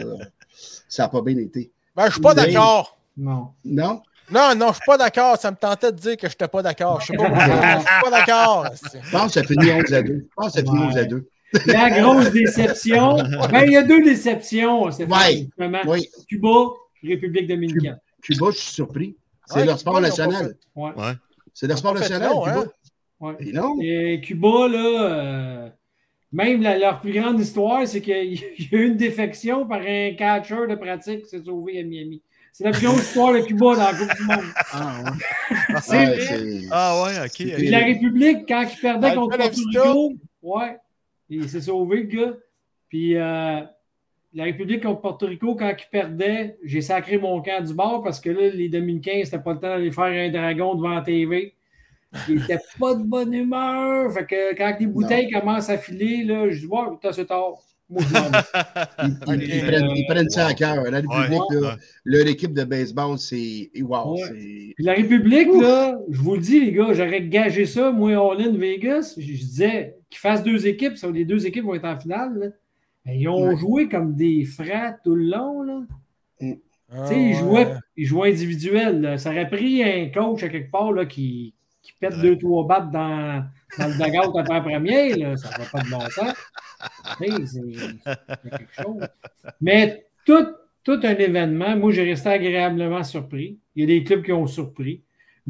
[0.88, 1.70] Ça n'a pas bien été.
[1.94, 2.98] Ben, je suis pas d'accord.
[3.16, 3.48] Non.
[3.64, 4.02] Non?
[4.30, 5.38] Non, non, je suis pas d'accord.
[5.38, 7.00] Ça me tentait de dire que je n'étais pas d'accord.
[7.00, 7.46] Je sais pas pourquoi.
[7.46, 8.66] Je suis pas d'accord.
[9.04, 10.14] Je pense que ça finit 11 à 2.
[10.14, 10.86] Je pense que ça finit Ouais.
[10.86, 11.28] 11 à 2.
[11.66, 13.16] La grosse déception.
[13.50, 15.48] Ben, il y a deux déceptions, Stéphane.
[15.58, 15.80] Ouais.
[15.86, 16.48] Oui, Cuba,
[17.02, 17.98] République dominicaine.
[18.22, 19.16] Cuba, je suis surpris.
[19.48, 20.54] C'est Ouais, leur sport ils national.
[20.76, 20.90] Ouais.
[20.96, 21.12] Ouais.
[21.54, 22.58] C'est leur sport Ils national, long, Cuba.
[22.60, 22.66] hein?
[23.20, 23.34] Ouais.
[23.40, 23.76] Et non?
[23.80, 25.68] Et Cuba, là, euh,
[26.32, 30.12] même la- leur plus grande histoire, c'est qu'il y a eu une défection par un
[30.16, 32.22] catcher de pratique qui s'est sauvé à Miami.
[32.52, 34.44] C'est la plus grande histoire de Cuba dans la Coupe du Monde.
[34.72, 35.80] Ah, ouais.
[35.80, 36.20] C'est Ouais, vrai?
[36.20, 37.70] c'est- Ah ouais, ok.
[37.70, 39.82] La République, quand il perdait Dans contre Vista.
[39.82, 40.76] Rico, ouais,
[41.30, 42.32] il s'est sauvé, le gars.
[42.88, 43.60] Puis euh,
[44.38, 48.20] la République contre Porto Rico, quand il perdait, j'ai sacré mon camp du bord parce
[48.20, 51.54] que là, les Dominicains, c'était pas le temps d'aller faire un dragon devant la TV.
[52.28, 54.12] Il était pas de bonne humeur.
[54.12, 57.54] Fait que quand les bouteilles commencent à filer, là, je dis, ouais, putain, c'est tard.
[57.90, 59.36] Moi, je m'en vais.
[59.46, 60.84] Ils, ils prennent, ils prennent ça à cœur.
[60.84, 61.74] La République, Ouais, là, ouais.
[62.04, 63.70] leur équipe de baseball, c'est.
[63.80, 64.74] Wow, Ouais.
[64.78, 69.14] la République, là, je vous le dis, les gars, j'aurais gagé ça, moi, All-in Vegas.
[69.16, 72.38] Je, je disais qu'ils fassent deux équipes, les deux équipes vont être en finale.
[72.38, 72.46] là.
[73.08, 73.56] Mais ils ont Ouais.
[73.56, 75.62] joué comme des frères tout le long.
[75.62, 75.80] Là.
[76.42, 76.44] Ah,
[77.08, 77.34] Tu sais, ils, ouais.
[77.34, 79.00] jouaient, ils jouaient individuel.
[79.00, 79.18] là.
[79.18, 82.22] Ça aurait pris un coach à quelque part là, qui, qui pète Ouais.
[82.22, 83.44] deux, trois battes dans,
[83.78, 85.16] dans le dugout la première.
[85.16, 85.36] Là.
[85.38, 86.34] Ça va pas de bon sens.
[87.18, 89.08] C'est quelque chose.
[89.60, 90.46] Mais tout,
[90.84, 93.58] tout un événement, moi, j'ai resté agréablement surpris.
[93.74, 95.02] Il y a des clubs qui ont surpris.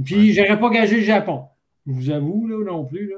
[0.03, 1.45] Puis, j'aurais pas gagé le Japon.
[1.87, 3.11] Je vous avoue, là, non plus.
[3.11, 3.17] Là.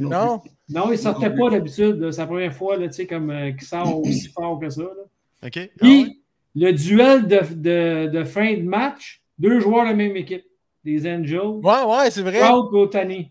[0.00, 0.38] Non Non?
[0.38, 0.50] plus.
[0.70, 2.10] Non, il sortait pas d'habitude.
[2.10, 4.82] C'est la première fois là, tu sais, comme euh, qu'il sort aussi fort que ça.
[4.82, 5.46] là.
[5.46, 5.58] OK.
[5.58, 6.16] Ah Puis, ouais?
[6.54, 10.44] le duel de, de, de fin de match, deux joueurs de la même équipe.
[10.84, 11.60] Les Angels.
[11.62, 12.40] Ouais, ouais, c'est vrai.
[12.40, 13.30] Trout et Otani.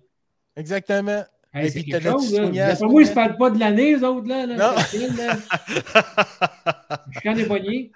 [0.56, 1.24] Exactement.
[1.52, 2.76] Hey, Et puis, quelque chose, là.
[2.76, 3.26] ce moi, ils ne se moment.
[3.28, 4.46] parlent pas de l'année, les autres, là.
[4.46, 4.56] là.
[4.56, 4.78] Non.
[4.78, 5.36] Facile, là.
[7.12, 7.92] Je suis des.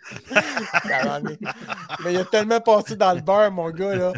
[0.89, 1.39] Tabarnak.
[2.03, 4.13] Mais il a tellement passé dans le beurre, mon gars, là.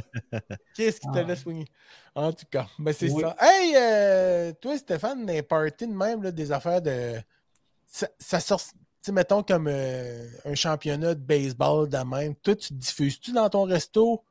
[0.73, 1.23] Qu'est-ce qui te Ah.
[1.23, 1.65] laisse swinger?
[2.15, 3.21] En tout cas, ben c'est Oui.
[3.21, 3.35] ça.
[3.41, 7.15] Hey, euh, toi, Stéphane, des parties de même, là, des affaires de.
[7.85, 12.33] Ça, ça sort, tu sais, mettons, comme euh, un championnat de baseball de même.
[12.35, 14.23] Toi, tu diffuses-tu dans ton resto?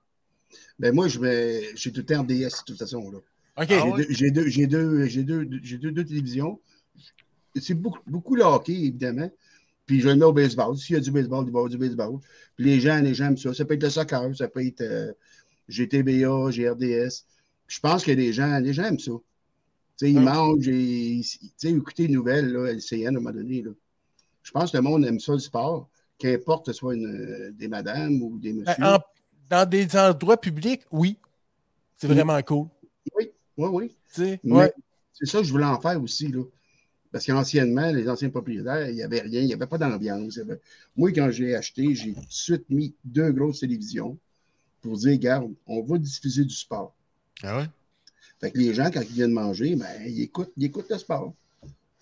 [0.78, 2.30] Ben moi, je vais- j'ai tout le temps RDS
[2.61, 3.11] de toute façon.
[3.11, 3.18] Là.
[3.59, 3.68] OK.
[3.68, 3.97] J'ai Ah ouais?
[3.99, 6.59] deux- J'ai deux, j'ai deux, j'ai deux, j'ai deux, deux télévisions.
[7.61, 9.30] C'est beaucoup, beaucoup le hockey, évidemment.
[9.87, 10.76] Puis je le mets au baseball.
[10.76, 12.18] S'il y a du baseball, il va y avoir du baseball.
[12.57, 13.53] Puis les gens, les gens aiment ça.
[13.53, 15.12] Ça peut être le soccer, ça peut être euh,
[15.68, 17.26] GTBA, GRDS.
[17.67, 19.12] Je pense que les gens, les gens aiment ça.
[20.03, 20.25] Ils Ouais.
[20.25, 21.25] mangent et ils-
[21.62, 23.62] écouter les nouvelles, là, LCN à un moment donné.
[23.62, 23.71] Là.
[24.43, 25.89] Je pense que le monde aime ça, le sport.
[26.19, 28.85] Qu'importe que ce soit une, euh, des madames ou des Ben, messieurs.
[28.85, 28.99] en-
[29.51, 31.19] dans des endroits publics, oui.
[31.97, 32.15] C'est Oui.
[32.15, 32.67] vraiment cool.
[33.17, 33.69] Oui, oui,
[34.19, 34.39] oui.
[34.45, 34.73] Mais ouais.
[35.12, 36.29] c'est ça que je voulais en faire aussi.
[36.29, 36.43] Là.
[37.12, 40.39] Parce qu'anciennement, les anciens propriétaires, il n'y avait rien, il n'y avait pas d'ambiance.
[40.39, 40.61] avait-
[40.97, 44.19] Moi, quand j'ai acheté, j'ai tout de suite mis deux grosses télévisions
[44.81, 46.95] pour dire, regarde, on va diffuser du sport.
[47.43, 47.66] Ah ouais?
[48.41, 51.32] Fait que les gens, quand ils viennent manger, ben, ils, écoutent, ils écoutent le sport.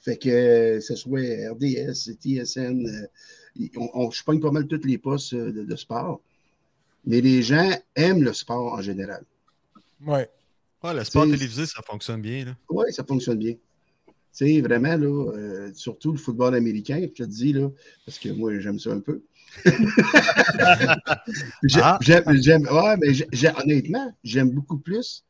[0.00, 1.20] Fait que euh, ce soit
[1.52, 5.76] RDS, TSN, euh, on, on, je pogne pas mal tous les postes euh, de, de
[5.76, 6.20] sport.
[7.04, 9.24] Mais les gens aiment le sport en général.
[10.06, 10.28] ouais.
[10.82, 12.44] Ouais, le sport télévisé, ça fonctionne bien.
[12.44, 12.56] Là.
[12.68, 13.54] Oui, ça fonctionne bien.
[14.36, 17.68] Tu sais, vraiment, là, euh, surtout le football américain, je te dis, là,
[18.06, 19.22] parce que moi, j'aime ça un peu.
[21.76, 21.98] Ah.
[22.00, 23.12] j'aime, j'aime- ouais, mais
[23.62, 25.24] honnêtement, j'aime beaucoup plus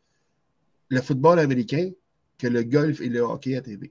[0.88, 1.90] le football américain
[2.38, 3.90] que le golf et le hockey à TV.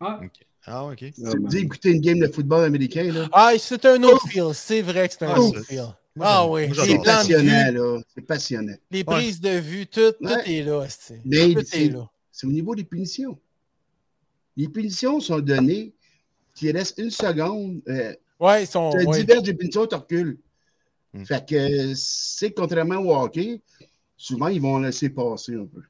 [0.00, 0.20] Ah,
[0.66, 0.98] Ah, OK.
[1.00, 4.26] Si tu me dis écouter une game de football américain, là, Ah, c'est un autre
[4.28, 4.54] feel.
[4.54, 5.88] C'est vrai que c'est un Ah, autre c'est- feel.
[6.16, 6.68] Moi, Ah oui.
[6.74, 8.00] c'est passionnant, vue, là.
[8.14, 8.74] C'est passionnant.
[8.90, 9.04] les Ouais.
[9.04, 10.50] prises de vue, tout, tout Ouais.
[10.58, 10.86] est là.
[10.88, 12.08] c'est- Mais Tout c'est- est là.
[12.32, 13.36] c'est au niveau des punitions.
[14.56, 15.92] Les punitions sont données
[16.54, 17.80] qui restent une seconde.
[17.88, 18.90] euh, Ouais, ils sont.
[18.90, 19.20] Tu ouais.
[19.20, 20.38] diverges des punitions, tu recules.
[21.12, 21.24] Hmm.
[21.24, 23.60] Fait que c'est contrairement au hockey,
[24.16, 25.82] souvent ils vont laisser passer un peu.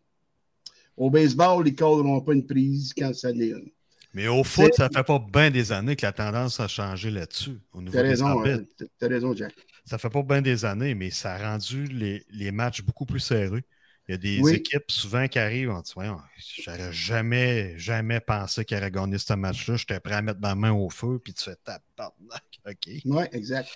[0.97, 3.71] Au baseball, ils ne colleront pas une prise quand ça n'est une.
[4.13, 7.59] Mais au foot, ça fait pas bien des années que la tendance a changé là-dessus.
[7.91, 8.61] T'as raison, hein,
[8.99, 9.53] t'as raison, Jack.
[9.85, 13.19] Ça fait pas bien des années, mais ça a rendu les, les matchs beaucoup plus
[13.19, 13.65] serrés.
[14.09, 14.53] Il y a des Oui.
[14.55, 16.21] équipes souvent qui arrivent en disant
[16.63, 19.77] J'aurais jamais, jamais pensé auraient gagné ce match-là.
[19.77, 22.43] J'étais prêt à mettre ma main au feu, puis tu fais tabarnak.
[22.69, 23.01] OK.
[23.07, 23.69] Oui, exact.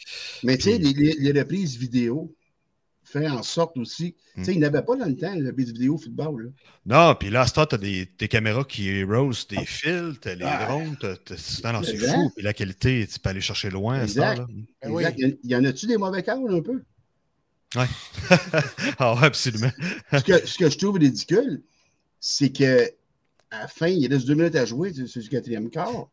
[0.45, 2.35] Mais tu sais, les, les- les reprises vidéo
[3.05, 4.15] font en sorte aussi.
[4.35, 4.55] Tu sais, Hmm.
[4.57, 6.43] ils n'avaient pas dans le temps les reprises vidéo au football.
[6.45, 6.51] Là.
[7.09, 10.35] Non, puis là, à ce temps, t'as des, des caméras qui rose des fils, t'as
[10.35, 10.67] les Ah.
[10.67, 12.13] drones, non, non, c'est Exact.
[12.15, 12.31] fou.
[12.37, 14.37] Puis la qualité, tu peux aller chercher loin à ce Exact.
[14.37, 14.49] temps-là.
[14.83, 15.05] Ben oui.
[15.05, 15.19] Exact.
[15.19, 16.83] Il y en- Il y en a-tu des mauvais calls un peu?
[18.99, 19.71] ah ouais, absolument.
[20.13, 21.63] ce, que, ce que je trouve ridicule,
[22.21, 22.91] c'est que
[23.51, 26.09] à la fin, il reste deux minutes à jouer, c'est c'est le quatrième quart.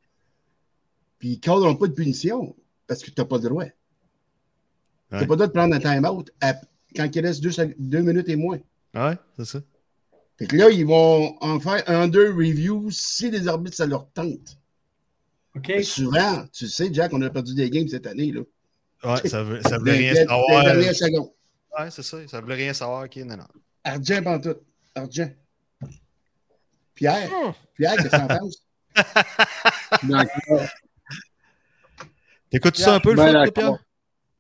[1.19, 2.55] Puis ils ne cadrent pas de punition
[2.87, 3.65] parce que tu n'as pas le droit.
[3.65, 3.71] Tu
[5.11, 5.27] n'as Ouais.
[5.27, 6.55] pas le droit de prendre un time-out à-
[6.95, 8.59] quand il reste deux, deux minutes et moins.
[8.93, 9.59] Ouais, c'est ça.
[10.37, 14.09] Fait que là, ils vont en faire un, deux reviews si les arbitres, ça leur
[14.11, 14.57] tente.
[15.55, 15.67] OK.
[15.69, 18.31] Mais Souvent, tu sais, Jack, on a perdu des games cette année.
[18.33, 18.41] Là.
[19.03, 21.31] Ouais, ça, veut, ça Dans rien les- dans
[21.77, 22.27] Ouais, c'est ça.
[22.27, 23.03] Ça voulait rien savoir.
[23.05, 23.47] OK, non, non.
[23.83, 24.61] Argent pantoute.
[24.95, 25.29] Argent.
[26.93, 27.53] Pierre, Hum.
[27.75, 28.63] Pierre, qu'est-ce que t'en penses?
[32.49, 33.53] T'écoutes ça un peu le Ben foot.
[33.53, 33.77] Pierre?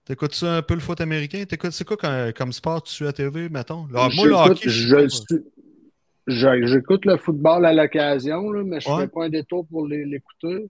[0.05, 1.43] T'écoutes ça un peu le foot américain?
[1.45, 3.87] T'écoutes, c'est quoi comme, comme sport tu suis à TV, mettons?
[3.89, 5.45] Moi, le J'écoute- hockey, je je sais suis-
[6.27, 9.01] je- J'écoute le football à l'occasion, là, mais je ne Ouais.
[9.01, 10.69] fais pas un détour pour les- l'écouter.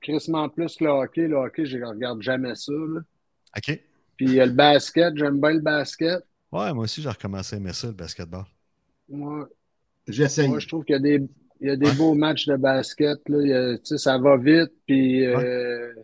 [0.00, 1.26] Crissement plus que le hockey.
[1.28, 2.72] Le hockey, je ne regarde jamais ça.
[2.72, 3.00] là.
[3.56, 3.80] OK.
[4.18, 6.22] Puis euh, le basket, j'aime bien le basket.
[6.52, 8.44] Ouais, moi aussi, j'ai recommencé à aimer ça, le basketball.
[9.08, 9.48] Moi,
[10.06, 10.48] J'essaye.
[10.48, 11.26] moi, je trouve qu'il y a des,
[11.60, 13.18] il y a des beaux matchs de basket.
[13.28, 13.38] Là.
[13.40, 15.94] Il y a- tu sais, ça va vite, puis euh,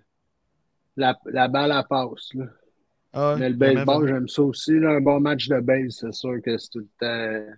[0.96, 2.32] la, la balle, elle passe.
[2.34, 2.46] Là.
[3.12, 4.78] Ah ouais, Mais le baseball, j'aime ça aussi.
[4.78, 4.90] Là.
[4.92, 7.52] Un bon match de base, c'est sûr que c'est tout le temps.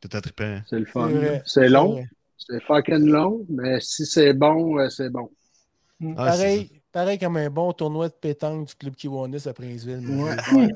[0.00, 0.60] Tout à trippant.
[0.68, 1.10] C'est le C'est fun.
[1.44, 2.04] C'est long.
[2.36, 5.30] C'est fucking long, mais si c'est bon, euh, c'est bon.
[6.16, 10.04] Ah, c'est Pareil, pareil comme un bon tournoi de pétanque du club Kiwanis à Princeville.
[10.10, 10.34] Ouais.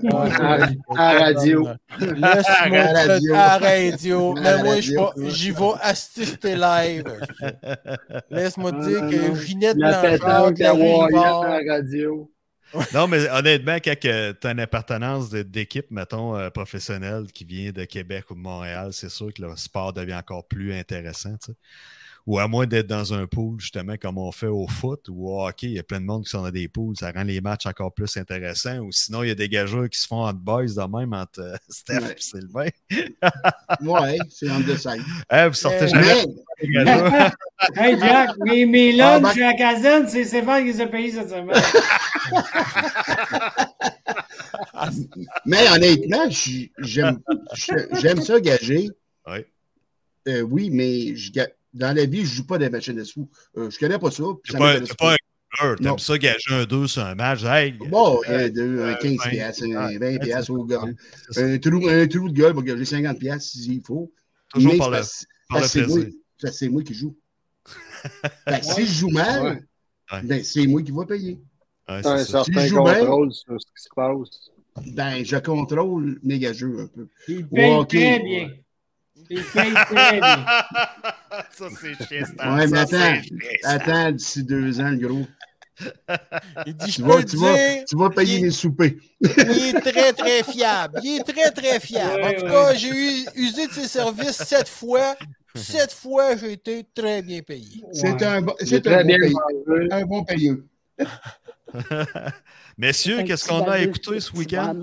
[0.96, 1.66] À, à radio.
[1.98, 3.34] Laisse-moi À radio.
[3.34, 4.36] à la radio.
[4.36, 4.80] À Mais moi,
[5.28, 7.04] j'y vais assister live.
[8.30, 9.34] Laisse-moi te dire Ah, que non.
[9.34, 12.30] Ginette La Blanchard, radio.
[12.94, 17.84] Non, mais honnêtement, quand tu as une appartenance d'équipe, mettons, euh, professionnelle qui vient de
[17.84, 21.34] Québec ou de Montréal, c'est sûr que le sport devient encore plus intéressant.
[22.24, 25.44] Ou à moins d'être dans un pool, justement, comme on fait au foot ou au
[25.44, 27.40] hockey, il y a plein de monde qui sont dans des pools, ça rend les
[27.40, 28.78] matchs encore plus intéressants.
[28.78, 31.40] Ou sinon, il y a des gageurs qui se font entre boys de même, entre
[31.40, 32.12] euh, Steph Ouais.
[32.16, 32.68] et Sylvain.
[33.80, 35.02] Ouais, c'est en design.
[35.30, 36.24] Hein, vous sortez Mais- jamais
[36.84, 37.30] Mais.
[37.76, 41.10] Hey Jack, mes, mes Ah, ben- à la caserne, c'est Stéphane qui les a payés
[41.12, 41.50] cette semaine.
[45.46, 46.28] mais honnêtement,
[46.78, 48.90] j'aime ça gager.
[49.26, 49.46] Ouais.
[50.28, 51.32] Euh, oui, mais je
[51.72, 53.28] dans la vie, je joue pas des machines de sous.
[53.56, 54.24] Euh, je connais pas ça.
[54.44, 55.16] T'es ça pas, pas
[55.60, 57.44] un t'aimes ça gager un 2 sur un match.
[57.44, 60.52] Hey, Bon, euh, un, deux, un 15 vingt, piastres, un ouais, 20 c'est piastres ça.
[60.52, 61.40] au ça.
[61.44, 64.12] Un trou, un trou de gueule va gager 50 piastres s'il faut.
[64.48, 66.12] Toujours Mais par c'est le, c'est moi, plaisir.
[66.40, 67.16] parce que c'est moi qui joue.
[68.46, 69.62] Que si je joue mal,
[70.12, 70.22] Ouais.
[70.24, 71.40] Ben, c'est moi qui vais payer.
[71.88, 72.18] Ouais, un.
[72.24, 74.50] Si je joue contrôle sur ce qui se passe.
[74.94, 77.08] Ben, je contrôle mes gageux un peu.
[77.28, 77.88] Il paye Ouais, ok.
[77.88, 78.50] très bien.
[79.16, 79.21] Il paye très bien.
[81.52, 82.54] ça, c'est chiant.
[82.54, 83.70] Ouais, mais Ça, attends, c'est chiant, ça.
[83.70, 85.26] attends d'ici deux ans, le gros.
[86.66, 87.56] Il dit, je Tu peux vas, tu, vas,
[87.88, 88.92] tu vas payer il- mes soupers.
[89.20, 89.28] il
[89.76, 91.00] est très, très fiable.
[91.02, 92.22] Il est très, très fiable.
[92.22, 92.50] en tout ouais.
[92.50, 95.16] cas, j'ai eu, usé de ses services sept fois.
[95.54, 97.82] Sept fois, j'ai été très bien payé.
[97.92, 98.24] C'est Ouais.
[98.24, 98.54] un, un, bon
[99.90, 100.66] un bon payeux.
[102.78, 104.76] Messieurs, qu'est-ce qu'on a écouté ce week-end?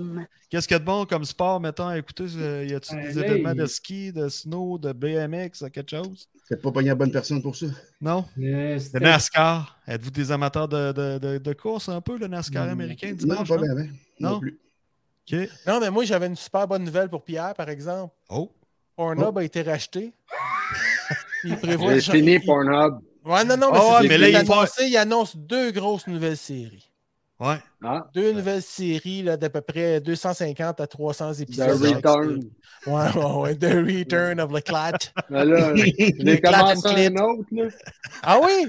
[0.48, 2.24] Qu'est-ce qu'il y a de bon comme sport, mettons, à écouter?
[2.36, 5.90] Euh, Y a-t-il Ouais, des là, événements il- de ski, de snow, de BMX, quelque
[5.90, 6.28] chose?
[6.48, 7.66] C'est pas pogner la bonne personne pour ça?
[8.00, 8.24] Non?
[8.38, 9.78] Euh, Le c'était- NASCAR.
[9.86, 12.72] Êtes-vous des amateurs de, de, de, de course un peu, le NASCAR Non.
[12.72, 13.48] américain Non, dimanche?
[13.48, 13.62] pas non?
[13.62, 13.86] bien, bien.
[14.18, 14.30] Non?
[14.32, 14.58] Non plus.
[15.32, 15.38] OK.
[15.66, 18.12] Non, mais moi, j'avais une super bonne nouvelle pour Pierre, par exemple.
[18.28, 18.50] Oh.
[18.96, 20.12] Pornhub a été racheté.
[21.44, 22.98] il prévoit fini Pornhub.
[23.24, 26.36] Ouais, non, non, mais, Ah ouais, mais là, il, annoncé, il annonce deux grosses nouvelles
[26.36, 26.86] séries.
[27.38, 27.56] Ouais.
[27.82, 31.82] Ah, Deux nouvelles séries là, d'à peu près 250 à 300 The épisodes.
[31.82, 32.42] Return.
[32.86, 33.54] Ouais, ouais, ouais.
[33.56, 34.92] The Return of the Clat.
[35.30, 37.64] Mais là, j'ai commencé un autre, là.
[38.22, 38.66] Ah oui?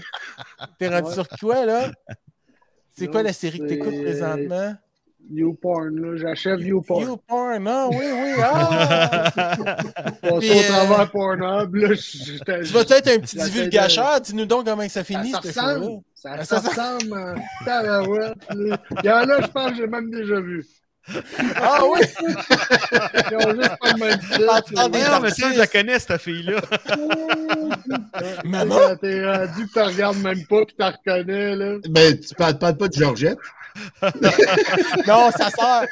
[0.80, 1.14] T'es rendu Ouais.
[1.14, 1.92] sur quoi, là?
[2.98, 4.74] C'est quoi la série que t'écoutes présentement?
[5.30, 6.18] YouPorn, là.
[6.18, 7.04] J'achève YouPorn.
[7.04, 9.32] YouPorn, ah oui, oui, ah!
[10.30, 11.90] Au euh, travers Pornhub, là.
[11.96, 14.20] Tu vas être un petit divulgateur?
[14.22, 16.02] Dis-nous donc comment ça Ça, finit, ça ressemble.
[16.16, 18.78] Ça, Ah, ça ça- ressemble à tabarouette, là.
[19.04, 20.66] Il y en a, je pense que j'ai même déjà vu.
[21.56, 22.00] Ah oui?
[23.32, 24.20] Ils ont juste pas le même
[24.50, 24.82] Ah, titre.
[24.82, 26.62] ah, Mais non, mais ça, je la connais, cette fille-là.
[28.46, 28.96] Maman?
[29.02, 31.78] T'es rendu que tu regardes même pas que tu la reconnais, là.
[31.90, 33.40] Ben, tu parles, parles pas de Georgette?
[35.08, 35.86] Non, ça sort.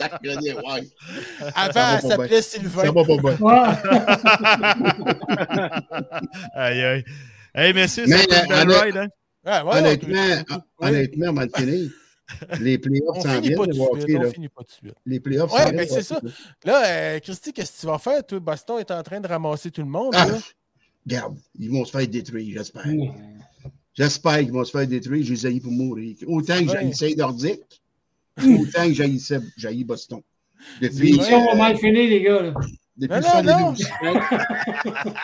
[0.00, 0.88] Reconnu, ouais.
[1.54, 2.42] Avant, va elle s'appelait.
[2.42, 2.84] Sylvain.
[2.84, 3.36] Ça va pas bien.
[3.40, 3.68] Ouais.
[6.54, 7.04] aïe, aïe.
[7.54, 9.08] Hey, messieurs, Mais, c'est un bel euh, ride, hein?
[9.46, 10.44] Ouais, ouais, honnêtement, ouais.
[10.88, 11.90] honnêtement, avant de finir,
[12.60, 14.18] les playoffs On s'en finit viennent, pas de hockey, suite.
[14.18, 14.26] là.
[14.26, 14.94] On finit pas de suite.
[15.04, 16.16] Les playoffs Ouais, s'en ben, viennent, c'est le ça.
[16.16, 16.28] hockey.
[16.64, 18.24] Là, euh, Christy, qu'est-ce que tu vas faire?
[18.26, 20.14] Toi, Boston est en train de ramasser tout le monde.
[20.16, 20.38] Ah, là.
[21.06, 22.84] regarde, ils vont se faire détruire, j'espère.
[23.94, 25.24] J'espère qu'ils vont se faire détruire.
[25.24, 26.16] J'ai zaï pour mourir.
[26.26, 27.82] Autant que j'haïssais Nordique,
[28.38, 30.20] autant que j'haïssais j'haïs Boston.
[30.80, 32.42] Depuis, L'émission va mal finir, les gars.
[32.42, 32.54] là.
[32.96, 33.74] depuis Non, non, non.
[33.74, 33.88] 72.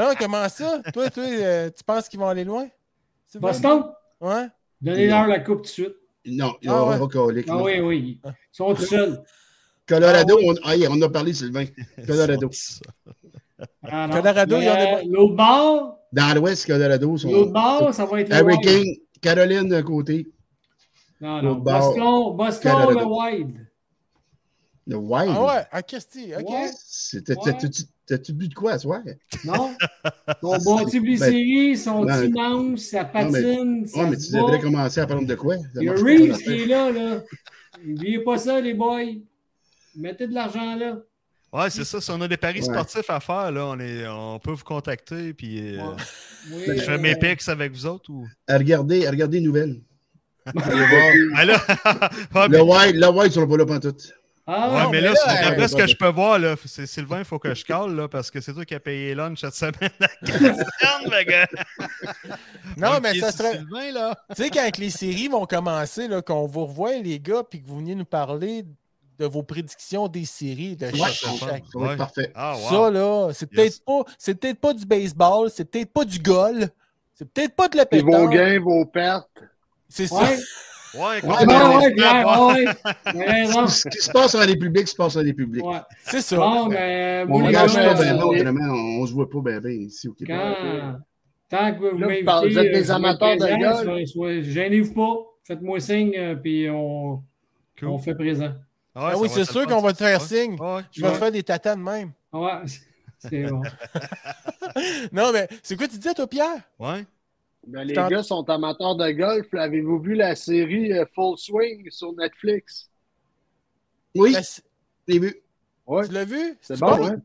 [0.00, 0.80] Non, comment ça?
[0.92, 2.68] Toi, toi euh, tu penses qu'ils vont aller loin?
[3.36, 3.84] Boston,
[4.20, 4.46] Ouais.
[4.80, 5.94] donnez-leur la coupe tout de suite.
[6.26, 6.98] Non, il y Ah aura ouais.
[7.00, 7.64] pas colique, Ah non.
[7.64, 8.20] oui, oui.
[8.24, 9.22] Ils sont tout seuls.
[9.86, 11.66] Colorado, on, ah, on a parlé, Sylvain.
[12.06, 12.50] Colorado.
[13.82, 14.08] Ah.
[14.10, 17.30] Colorado, il y en a L'autre bord, Dans l'Ouest, Colorado, sont.
[17.30, 18.62] l'autre bord, ça va être le Harry Wild.
[18.84, 20.28] King, Caroline d'un côté,
[21.20, 21.48] Non, non.
[21.48, 23.20] L'autre bord, Boston, Boston le Colorado.
[23.20, 23.66] Wild.
[24.86, 25.32] le Wild.
[25.34, 26.54] Ah ouais, à Christy, ok.
[28.06, 29.00] T'as-tu bu de quoi à soir?
[29.46, 29.70] Non?
[30.92, 35.06] Les Ben, séries, sont immenses, ça non, mais- patine, Ouais, mais tu devrais commencer à
[35.06, 35.56] parler de quoi?
[35.56, 37.22] Ça Il y a Reeves ton qui est là, là.
[37.82, 39.00] N'oubliez pas ça, les boys.
[39.96, 40.98] Mettez de l'argent là.
[41.54, 42.00] Ouais, c'est ça.
[42.00, 42.64] Si on a des paris Ouais.
[42.64, 45.32] sportifs à faire, là, on, est, on peut vous contacter.
[45.32, 45.94] Puis, euh, Ouais.
[46.52, 48.10] Oui, Ben, je fais euh, mes picks avec vous autres.
[48.10, 48.26] Ou...
[48.48, 49.80] À regarder, à regarder les nouvelles.
[51.34, 51.44] Ah,
[52.48, 54.12] Le Wild, le Wild, ils sont pas là pantoute.
[54.46, 56.38] Ah, ouais, non, mais mais là, là, c'est- euh, d'après ce que je peux voir,
[56.38, 58.80] là, c'est Sylvain, il faut que je cale, là, parce que c'est toi qui as
[58.80, 61.46] payé lunch cette semaine à gars.
[62.76, 63.52] Non, On mais ça serait.
[63.58, 64.14] Sylvain, là.
[64.36, 67.66] Tu sais, quand les séries vont commencer, là, qu'on vous revoie, les gars, puis que
[67.68, 68.64] vous veniez nous parler
[69.18, 71.10] de vos prédictions des séries de Ouais, chaque.
[71.14, 71.92] ça chaque- va Ouais.
[71.92, 72.32] être parfait.
[72.34, 72.68] Ah, wow.
[72.70, 76.68] Ça, là, c'est peut-être pas, peut-être pas du baseball, c'est peut-être pas du golf,
[77.14, 78.32] c'est peut-être pas de la Puis vos pétanque.
[78.32, 79.28] gains, vos pertes.
[79.88, 80.16] C'est ça.
[80.22, 80.36] Ouais,
[80.96, 81.92] Ouais, ben, ouais,
[82.36, 82.64] on ouais,
[83.14, 83.26] ouais.
[83.26, 83.66] Raison.
[83.66, 85.64] Ce qui se passe en République, se passe en République.
[85.64, 85.78] Ouais.
[86.04, 86.36] C'est ça.
[86.36, 89.28] Bon, mais On les gâche gars, pas bien, euh, non, vraiment, on, on se voit
[89.28, 90.36] pas bien, bien ici au Québec.
[90.38, 90.98] quand
[91.50, 94.44] tant que vous m'invitez, vous êtes des euh, amateurs de golf?
[94.44, 95.16] Gênez-vous pas.
[95.42, 97.20] Faites-moi signe, euh, puis on,
[97.78, 97.88] Cool.
[97.88, 98.52] on fait présent.
[98.94, 100.56] Ah, Ah oui, c'est sûr qu'on va te faire signe.
[100.60, 101.14] Ouais, Je vais Ouais.
[101.14, 102.12] te faire des tatanes même.
[102.32, 102.62] Ouais,
[103.18, 103.62] c'est bon.
[105.12, 106.62] Non, mais c'est quoi tu disais, toi, Pierre?
[106.78, 107.04] ouais.
[107.66, 109.46] Ben, les gars sont amateurs de golf.
[109.54, 112.90] Avez-vous vu la série euh, Full Swing sur Netflix?
[114.14, 114.62] Oui, Ben, c'est-
[115.08, 115.34] j'ai vu?
[115.86, 116.56] Ouais, tu l'as vu?
[116.60, 116.96] c'est bon?
[116.96, 117.16] bon, hein?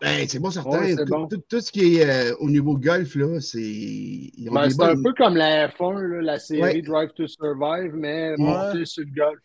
[0.00, 0.70] Ben, c'est bon, certain.
[0.80, 1.26] Ouais, tout, bon.
[1.26, 4.30] tout- tout ce qui est euh, au niveau golf, là, c'est.
[4.38, 6.82] Ben, c'est un peu comme la F1, là, la série Ouais.
[6.82, 9.40] Drive to Survive, mais montée sur le golf.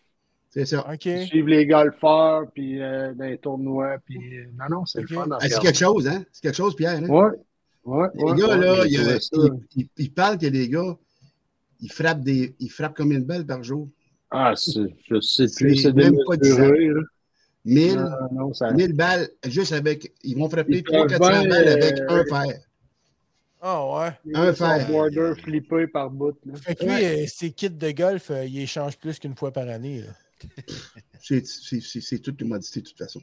[0.53, 0.85] C'est ça.
[0.87, 1.09] OK.
[1.25, 4.37] Suivre les golfeurs, puis euh, dans les tournois, puis...
[4.37, 6.23] euh, Non, non, c'est le fun Ah, c'est quelque chose, hein?
[6.31, 6.99] C'est quelque chose, Pierre.
[7.03, 7.07] Hein?
[7.09, 7.31] Ouais,
[7.85, 9.55] ouais, Les ouais, gars, ouais, là, il y a- trouvé ça.
[9.75, 10.95] ils, ils- ils parlent que les gars,
[11.79, 13.89] ils frappent, des, ils frappent combien de balles par jour?
[14.29, 17.01] Ah, c'est- je sais plus, C'est même pas démesuré, là.
[17.65, 18.09] 1000, Non,
[18.47, 18.71] non, ça...
[18.71, 20.13] 1000 balles, juste avec.
[20.23, 22.59] Ils vont frapper Ils peuvent 300-400 bien, balles avec euh, un fer.
[23.59, 24.35] Ah ouais.
[24.35, 24.87] un fer.
[24.87, 26.53] border flippé par bout, là.
[26.57, 30.01] Fait que lui, ses kits de golf, il échange plus qu'une fois par année.
[30.01, 30.09] Là.
[31.21, 33.21] C'est- C'est c'est- c'est toute commodité, de toute façon.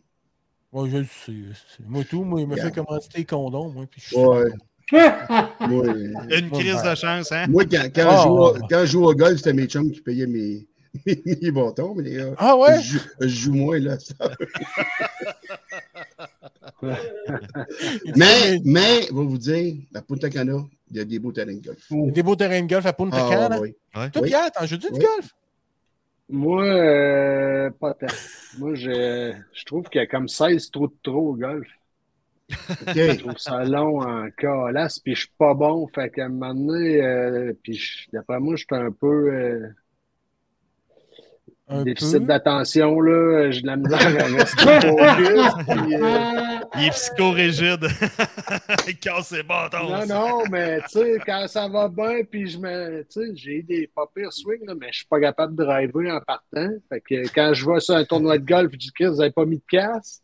[0.72, 1.32] Moi, je le sais.
[1.86, 4.50] Moi, tout, moi, il me fait commanditer condom, moi, puis je suis Ouais.
[4.92, 5.86] Ah, Moi,
[6.36, 7.46] Une crise de chance, hein?
[7.48, 8.16] moi, quand, quand, Ah.
[8.18, 10.66] je joue, au- quand je au golf, c'était mes chums qui payaient mes,
[11.06, 11.94] mes, mes bâtons.
[11.94, 12.80] Mais les gars, Ah ouais?
[12.82, 13.98] je, joue- je joue moins, là.
[18.16, 21.54] mais, mais, je vais vous dire, à Punta Cana, il y a des beaux terrains
[21.54, 21.86] de golf.
[22.12, 23.60] Des beaux terrains de golf à Punta Ah, Cana?
[23.60, 23.74] oui.
[23.94, 24.10] Ouais.
[24.10, 24.28] Toi, Oui.
[24.28, 25.04] Pierre, t'en joues-tu du Oui.
[25.04, 25.30] golf?
[26.30, 28.06] Moi, euh, pas tant.
[28.58, 31.66] Moi, je, je trouve qu'il y a comme 16 trous de trop au golf.
[32.50, 32.94] OK.
[32.94, 35.86] Je trouve ça long en calasse, puis je suis pas bon.
[35.94, 37.80] Fait qu'à un moment donné, euh, puis
[38.12, 39.68] d'après moi, je suis un peu euh,
[41.68, 43.50] Un déficit d'attention, là.
[43.50, 45.52] J'ai de la misère à rester focus.
[45.68, 47.88] puis, euh, Il est psychorigide.
[48.88, 49.88] il casse ses bâtons.
[49.88, 53.02] Non, non, mais tu sais, quand ça va bien, puis je me.
[53.02, 56.16] Tu sais, j'ai des pas pires swings, là, mais je suis pas capable de driver
[56.16, 56.70] en partant.
[56.88, 59.32] Fait que quand je vais sur un tournoi de golf, je dis, Chris, vous avez
[59.32, 60.22] pas mis de casse?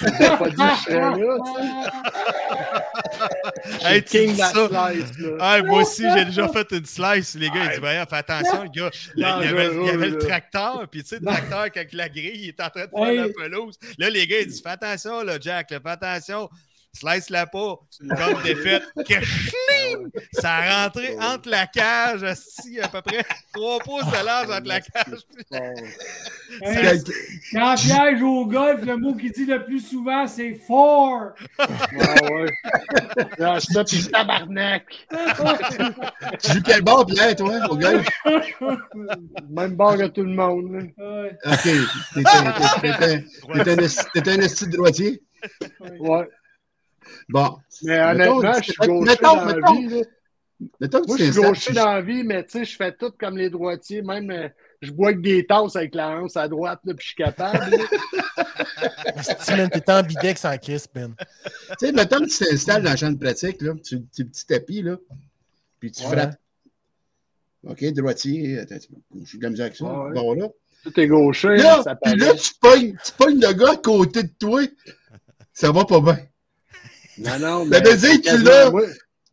[0.00, 2.84] Vous avez pas dit que je serais là, tu sais.
[3.82, 5.30] Hey, King la slice, là.
[5.40, 7.34] Ah, moi aussi, j'ai déjà fait une slice.
[7.34, 8.90] Les gars, ils disent, fais attention, le gars.
[9.16, 10.24] Il y avait, il y avait le là.
[10.26, 13.08] tracteur, puis tu sais, le tracteur, quand la grille, il est en train de faire
[13.08, 13.16] Hey.
[13.16, 13.78] la pelouse.
[13.98, 16.48] Là, les gars, ils disent, fais attention, là, Jack, là, fais attention.
[16.94, 17.76] Slice-la pas.
[18.00, 18.82] Comme défaite.
[19.06, 20.10] Kachling!
[20.32, 23.22] Ça a rentré entre la cage, asti, à peu près
[23.52, 25.20] 3 pouces de large entre la cage.
[26.62, 27.00] hey,
[27.52, 31.30] Quand Pierre joue au golf, le mot qu'il dit le plus souvent, c'est four.
[31.58, 31.66] Ah
[32.32, 32.50] ouais.
[33.38, 35.06] Lâche ça, puis tabarnak.
[36.42, 38.06] Tu joues quel bord, Pierre, toi, au golf?
[39.50, 40.88] Même bord que tout le monde.
[40.98, 41.36] Ouais.
[41.46, 41.62] OK.
[41.62, 43.14] T'es un- t'es- t'es
[43.54, 45.22] un- t'es un esti- t'es un esti de droitier?
[46.00, 46.28] Ouais.
[47.28, 47.58] Bon.
[47.82, 49.86] Mais Mettons, honnêtement, je suis mettons, gaucher dans la vie.
[49.88, 50.02] là.
[50.80, 52.76] Mettons que Moi, tu je suis gaucher tu- dans la vie, mais tu sais, je
[52.76, 54.02] fais tout comme les droitiers.
[54.02, 54.48] Même, euh,
[54.82, 57.76] je bois avec des tasses avec la hanse à droite, là, puis je suis capable.
[59.72, 61.14] T'es ambidex en Chris, Ben.
[61.78, 64.46] Tu sais, mettons que tu t'installes dans le champ de pratique, là, sur le petit
[64.46, 64.96] tapis, là,
[65.80, 66.10] puis tu Ouais.
[66.16, 66.36] frappes.
[67.66, 68.76] OK, droitier, attends,
[69.12, 69.20] peu.
[69.24, 69.84] j'ai de la misère avec ça.
[69.84, 70.12] Ouais.
[70.14, 70.48] Bon, là.
[70.84, 72.32] Tout est gaucher, Là, ça puis paraît.
[72.32, 74.62] là, tu pognes, tu pognes le gars à côté de toi,
[75.52, 76.18] ça va pas bien.
[77.20, 78.72] Non, non, Ça mais veut dire c'est que tu l'as-.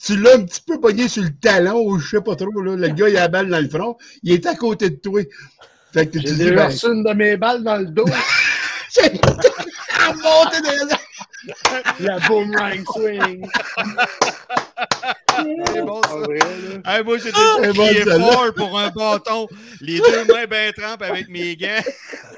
[0.04, 2.76] Tu l'as un petit peu pogné sur le talon ou je sais pas trop, là.
[2.76, 3.98] Le gars, il a la balle dans le front.
[4.24, 5.22] Il est à côté de toi.
[5.94, 8.06] Fait que tu dis, ben, reçu une de mes balles dans le dos.
[8.96, 9.20] j'ai les-
[12.06, 13.48] la boomerang swing.
[15.74, 16.16] C'est bon, Pas ça.
[16.16, 16.98] vrai, là.
[16.98, 18.20] Hey, moi, j'ai déjà crié celle-là.
[18.32, 19.48] fort pour un bâton.
[19.82, 21.84] Les deux mains bien trempes avec mes gants.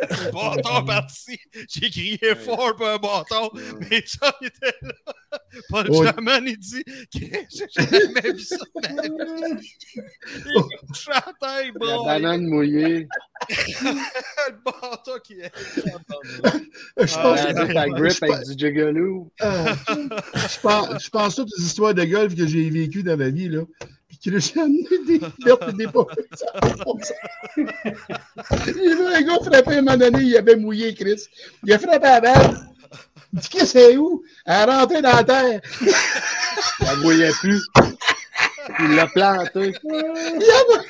[0.01, 1.37] Le bâton parti.
[1.69, 3.49] J'ai crié fort pour un bâton.
[3.89, 4.91] Mais ça, il était là.
[5.69, 6.03] Paul Oh.
[6.05, 6.83] Chaman, il dit
[7.13, 7.45] J'ai
[7.75, 9.73] jamais vu ça de ma vie.
[10.45, 12.05] Il chantait, La bon.
[12.05, 13.07] banane mouillée.
[13.49, 15.51] Le bâton qui est.
[16.97, 17.73] Je pense, Ah, La ouais.
[17.73, 19.31] ta grip avec du jiggaloo.
[19.39, 23.29] Ah, je pense, je pense toutes les histoires de golf que j'ai vécues dans ma
[23.29, 23.61] vie, là.
[24.07, 25.87] Puis que j'ai amené des pertes et des.
[28.77, 31.23] Il y avait un gars frappé à un moment donné, il avait mouillé, Chris.
[31.63, 32.57] Il a frappé à la balle.
[33.33, 34.23] Il dit, qu'est-ce que c'est où?
[34.45, 35.61] Elle est rentrée dans la terre.
[36.79, 37.61] Ça mouillait plus.
[38.79, 39.73] Il l'a planté.
[39.83, 40.81] Il a...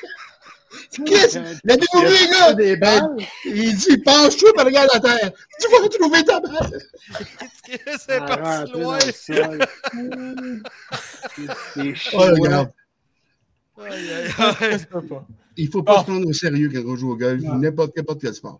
[1.05, 1.39] Qu'est-ce?
[1.63, 2.53] Découvert, les gars.
[2.53, 3.17] des balles.
[3.45, 5.31] Il dit, penche-toi et regarde la terre.
[5.59, 6.81] Tu vas retrouver ta balle.
[7.99, 8.97] C'est Ah, parti loin?
[8.99, 9.11] le.
[11.73, 12.25] C'est Oh, chinois.
[12.31, 12.71] regarde.
[13.79, 14.85] Aïe, aïe, aïe.
[14.89, 15.25] pas.
[15.59, 17.55] Il faut pas se prendre au sérieux quand on joue au golf, Non.
[17.55, 18.59] n'importe n'importe quel sport.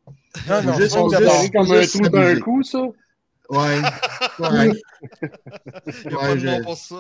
[0.49, 0.93] Non, non, Juste-.
[0.93, 2.80] C'est comme un trou d'un coup, ça.
[3.50, 3.82] Ouais.
[4.39, 4.72] Ouais.
[6.04, 6.95] Il n'y a Ouais, pas de je- nom pour ça.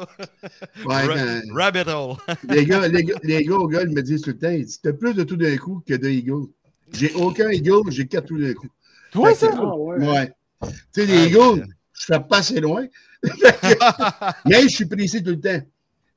[0.85, 2.15] Ouais, Ra- quand- Rabbit hole.
[2.49, 4.81] les, gars, les, gars, les gars au golf me disent tout le temps, ils disent,
[4.81, 6.47] t'as plus de tout d'un coup que de Eagle.
[6.93, 8.67] J'ai aucun Eagle, j'ai quatre tout d'un coup.
[9.11, 9.49] Toi, ça?
[9.53, 10.07] Ah ouais.
[10.07, 10.31] Ouais.
[10.63, 10.69] Tu
[11.01, 12.85] sais, les Ah, Eagles, je frappe pas assez loin.
[14.45, 15.61] mais je suis précis tout le temps.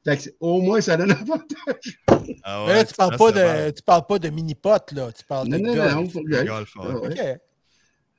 [0.05, 2.01] Fait que au moins, ça donne un avantage.
[2.43, 5.11] Ah là, tu parles, ça, pas de, tu parles pas de mini-pot, là.
[5.13, 6.15] Tu parles Non, de non, golf.
[6.15, 6.77] non, Le golf.
[6.77, 6.83] ouais.
[6.83, 7.41] Ah ouais.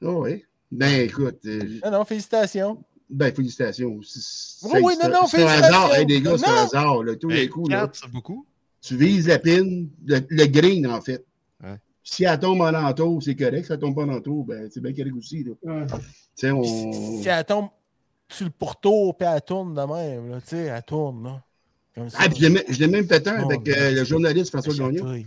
[0.01, 0.11] OK.
[0.21, 0.45] Ouais.
[0.71, 2.83] Ben, écoute, euh, Non, non, félicitations.
[3.09, 3.99] ben, félicitations.
[4.03, 5.77] C'est- Oui, oui, c'est- non, non, C'est un félicitations.
[5.77, 5.95] hasard.
[5.95, 7.03] Hey, les gars, c'est un hasard.
[7.03, 7.69] Là, tous les Hey, coups.
[7.69, 8.45] Là, quatre, c'est beaucoup.
[8.81, 11.25] tu vises la pine, le, le green, en fait.
[11.63, 11.75] Ouais.
[12.03, 13.65] Si elle tombe en entour, c'est correct.
[13.65, 15.43] Si elle tombe pas en entour, ben, c'est bien correct aussi.
[15.43, 15.51] Là.
[15.63, 15.85] Ouais.
[15.87, 15.95] Tu
[16.35, 16.63] sais, on...
[16.63, 17.67] Si, si elle tombe
[18.29, 21.43] sur le pourtour, puis elle tourne de même, là, tu sais, elle tourne, là.
[21.93, 22.19] Comme ça.
[22.21, 24.49] Ah, puis je l'ai même- je l'ai même fait un avec ben, euh, le journaliste
[24.51, 25.23] François Gagnon.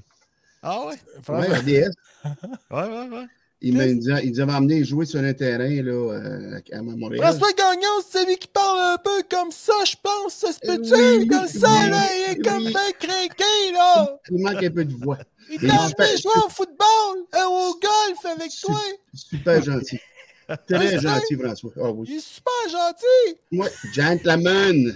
[0.62, 0.86] Ah ouais?
[0.94, 1.90] Ouais, François- à DS.
[2.24, 2.30] Ouais,
[2.70, 3.26] ouais, ouais.
[3.66, 7.22] Il m'a dit- il avait emmené jouer sur un terrain là, euh, à Montréal.
[7.24, 10.34] François Gagnon, c'est celui qui parle un peu comme ça, je pense.
[10.34, 10.92] Ça se peut-tu?
[10.94, 12.02] Oui, comme ça, là.
[12.14, 12.42] Il est oui.
[12.42, 14.18] comme bien craqué, là.
[14.30, 15.18] Il manque un peu de voix.
[15.50, 18.80] Il Il t'a super- jouer au football, euh, au golf avec Su- toi.
[19.14, 19.98] Super gentil.
[20.46, 21.70] Ah, Très gentil, François.
[21.80, 22.06] Ah oui.
[22.10, 23.38] Il est super gentil.
[23.50, 24.94] Moi, gentleman.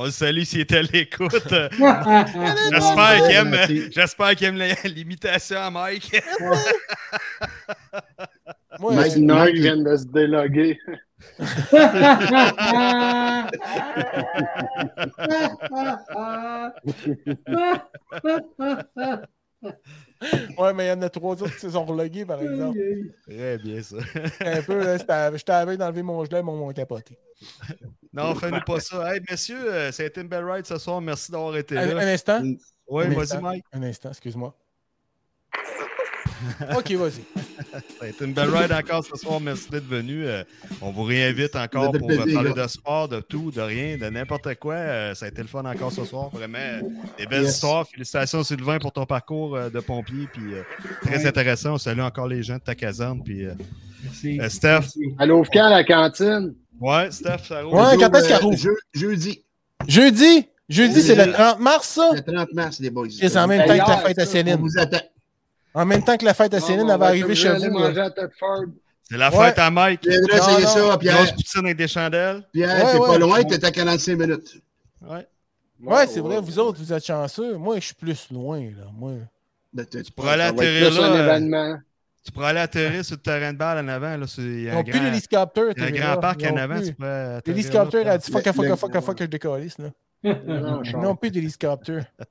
[0.00, 1.32] On le salue s'il était à l'écoute.
[1.50, 2.24] J'espère
[3.26, 3.82] qu'il aime, gentil.
[3.90, 6.22] j'espère qu'il aime la- l'imitation à Mike.
[8.78, 10.78] Moi, Mike, euh, Nord vient de se déloguer.
[20.58, 22.78] ouais, mais il y en a trois autres qui se sont relogués, par exemple.
[23.26, 23.96] Très bien, ça.
[24.42, 24.96] Un peu, là,
[25.36, 27.18] j'étais avec d'enlever mon gelé, mon, mon capoté.
[28.12, 29.14] Non, fais-nous pas ça.
[29.14, 31.00] Hey, messieurs, euh, ça a été une belle ride ce soir.
[31.00, 32.02] Merci d'avoir été Un, là.
[32.02, 32.42] un instant.
[32.88, 33.40] Oui, vas-y.
[33.40, 33.64] Mike.
[33.72, 34.54] Un instant, excuse-moi.
[36.76, 37.24] ok, vas-y.
[37.98, 39.40] Ça a été une belle ride encore ce soir.
[39.40, 40.24] Merci d'être venu.
[40.24, 40.44] Euh,
[40.80, 42.62] on vous réinvite encore pour euh, plaisir, parler gars.
[42.62, 44.74] de sport, de tout, de rien, de n'importe quoi.
[44.74, 46.30] Euh, ça a été le fun encore ce soir.
[46.30, 46.80] Vraiment, euh,
[47.18, 47.54] des belles Yes.
[47.56, 47.88] histoires.
[47.88, 50.28] Félicitations, Sylvain, pour ton parcours euh, de pompier.
[50.32, 50.62] Puis, euh,
[51.02, 51.74] très intéressant.
[51.74, 53.20] On salue encore les gens de ta caserne.
[53.24, 53.54] Puis, euh,
[54.04, 54.40] Merci.
[54.40, 54.86] Euh, Steph.
[55.20, 56.54] Ouvre quand la cantine?
[56.80, 57.74] Ouais, Steph, ça roule.
[57.74, 58.56] Ouais, quand est-ce qu'elle Euh, roule?
[58.56, 59.44] je- Jeudi.
[59.86, 60.48] Jeudi?
[60.68, 62.10] Jeudi, c'est Euh, le 30 mars, ça?
[62.14, 63.08] Le 30 mars, les boys.
[63.10, 64.56] C'est en même temps que la fête à On Céline.
[64.56, 65.00] vous attend.
[65.74, 67.62] En même temps que la fête à Céline, elle va arriver chez vous.
[67.62, 67.70] là.
[67.70, 68.64] manger à Thetford.
[69.10, 69.46] C'est la Ouais.
[69.46, 70.06] fête à Mike.
[70.06, 70.36] Non.
[70.36, 71.34] ça, Grosse Pierre.
[71.34, 72.42] poutine avec des chandelles.
[72.52, 73.06] Pierre, Ouais, t'es ouais.
[73.08, 74.60] pas loin, t'es à 45 minutes.
[75.00, 75.26] Ouais.
[75.82, 77.56] Ouais, c'est vrai, vous autres, vous êtes chanceux.
[77.56, 78.84] Moi, je suis plus loin, là.
[78.92, 79.12] Moi.
[79.72, 81.78] Ben, tu- tu Pour aller atterrir là, un euh, événement.
[82.28, 84.16] Tu pourrais aller atterrir sur le terrain de balle en avant.
[84.16, 85.64] Là, c'est- il y Ils a un n'ont plus grand, l'hélicoptère.
[85.76, 86.16] il y a un grand là.
[86.18, 86.76] parc en avant.
[86.76, 86.86] plus.
[86.88, 89.28] Tu pourrais atterrir L'hélicoptère a dit fuck, Le- fuck, le- fuck, fuck, fuck, que je
[89.30, 89.88] décalisse, là.
[90.24, 92.04] Non, Ils n'ont plus d'hélicoptère.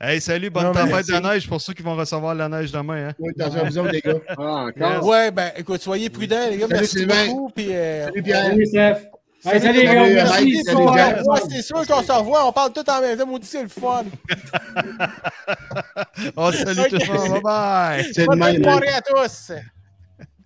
[0.00, 3.08] Hey, salut, bonne Non, tempête de neige pour ceux qui vont recevoir la neige demain.
[3.10, 3.12] Hein.
[3.18, 4.14] Oui, attention vous autres, les gars.
[4.30, 5.06] Ah, encore?
[5.06, 6.66] Ouais, ben, écoute, soyez prudents, les gars.
[6.68, 7.26] Salut, merci Sylvain.
[7.26, 7.50] beaucoup.
[7.54, 8.46] Puis, euh, Salut, Pierre.
[8.46, 8.96] Salut, Steph.
[9.42, 10.26] Salut, les gars.
[10.26, 10.56] salut,
[10.94, 11.24] Merci.
[11.50, 12.46] C'est sûr qu'on se revoit.
[12.46, 13.26] On parle tout en même temps.
[13.26, 14.04] Maudit, c'est le fun.
[16.36, 17.42] On salue tout le monde.
[17.42, 18.12] Bye bye.
[18.26, 19.52] Bonne soirée à tous.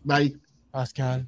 [0.04, 0.36] Bye.
[0.72, 1.24] Pascal.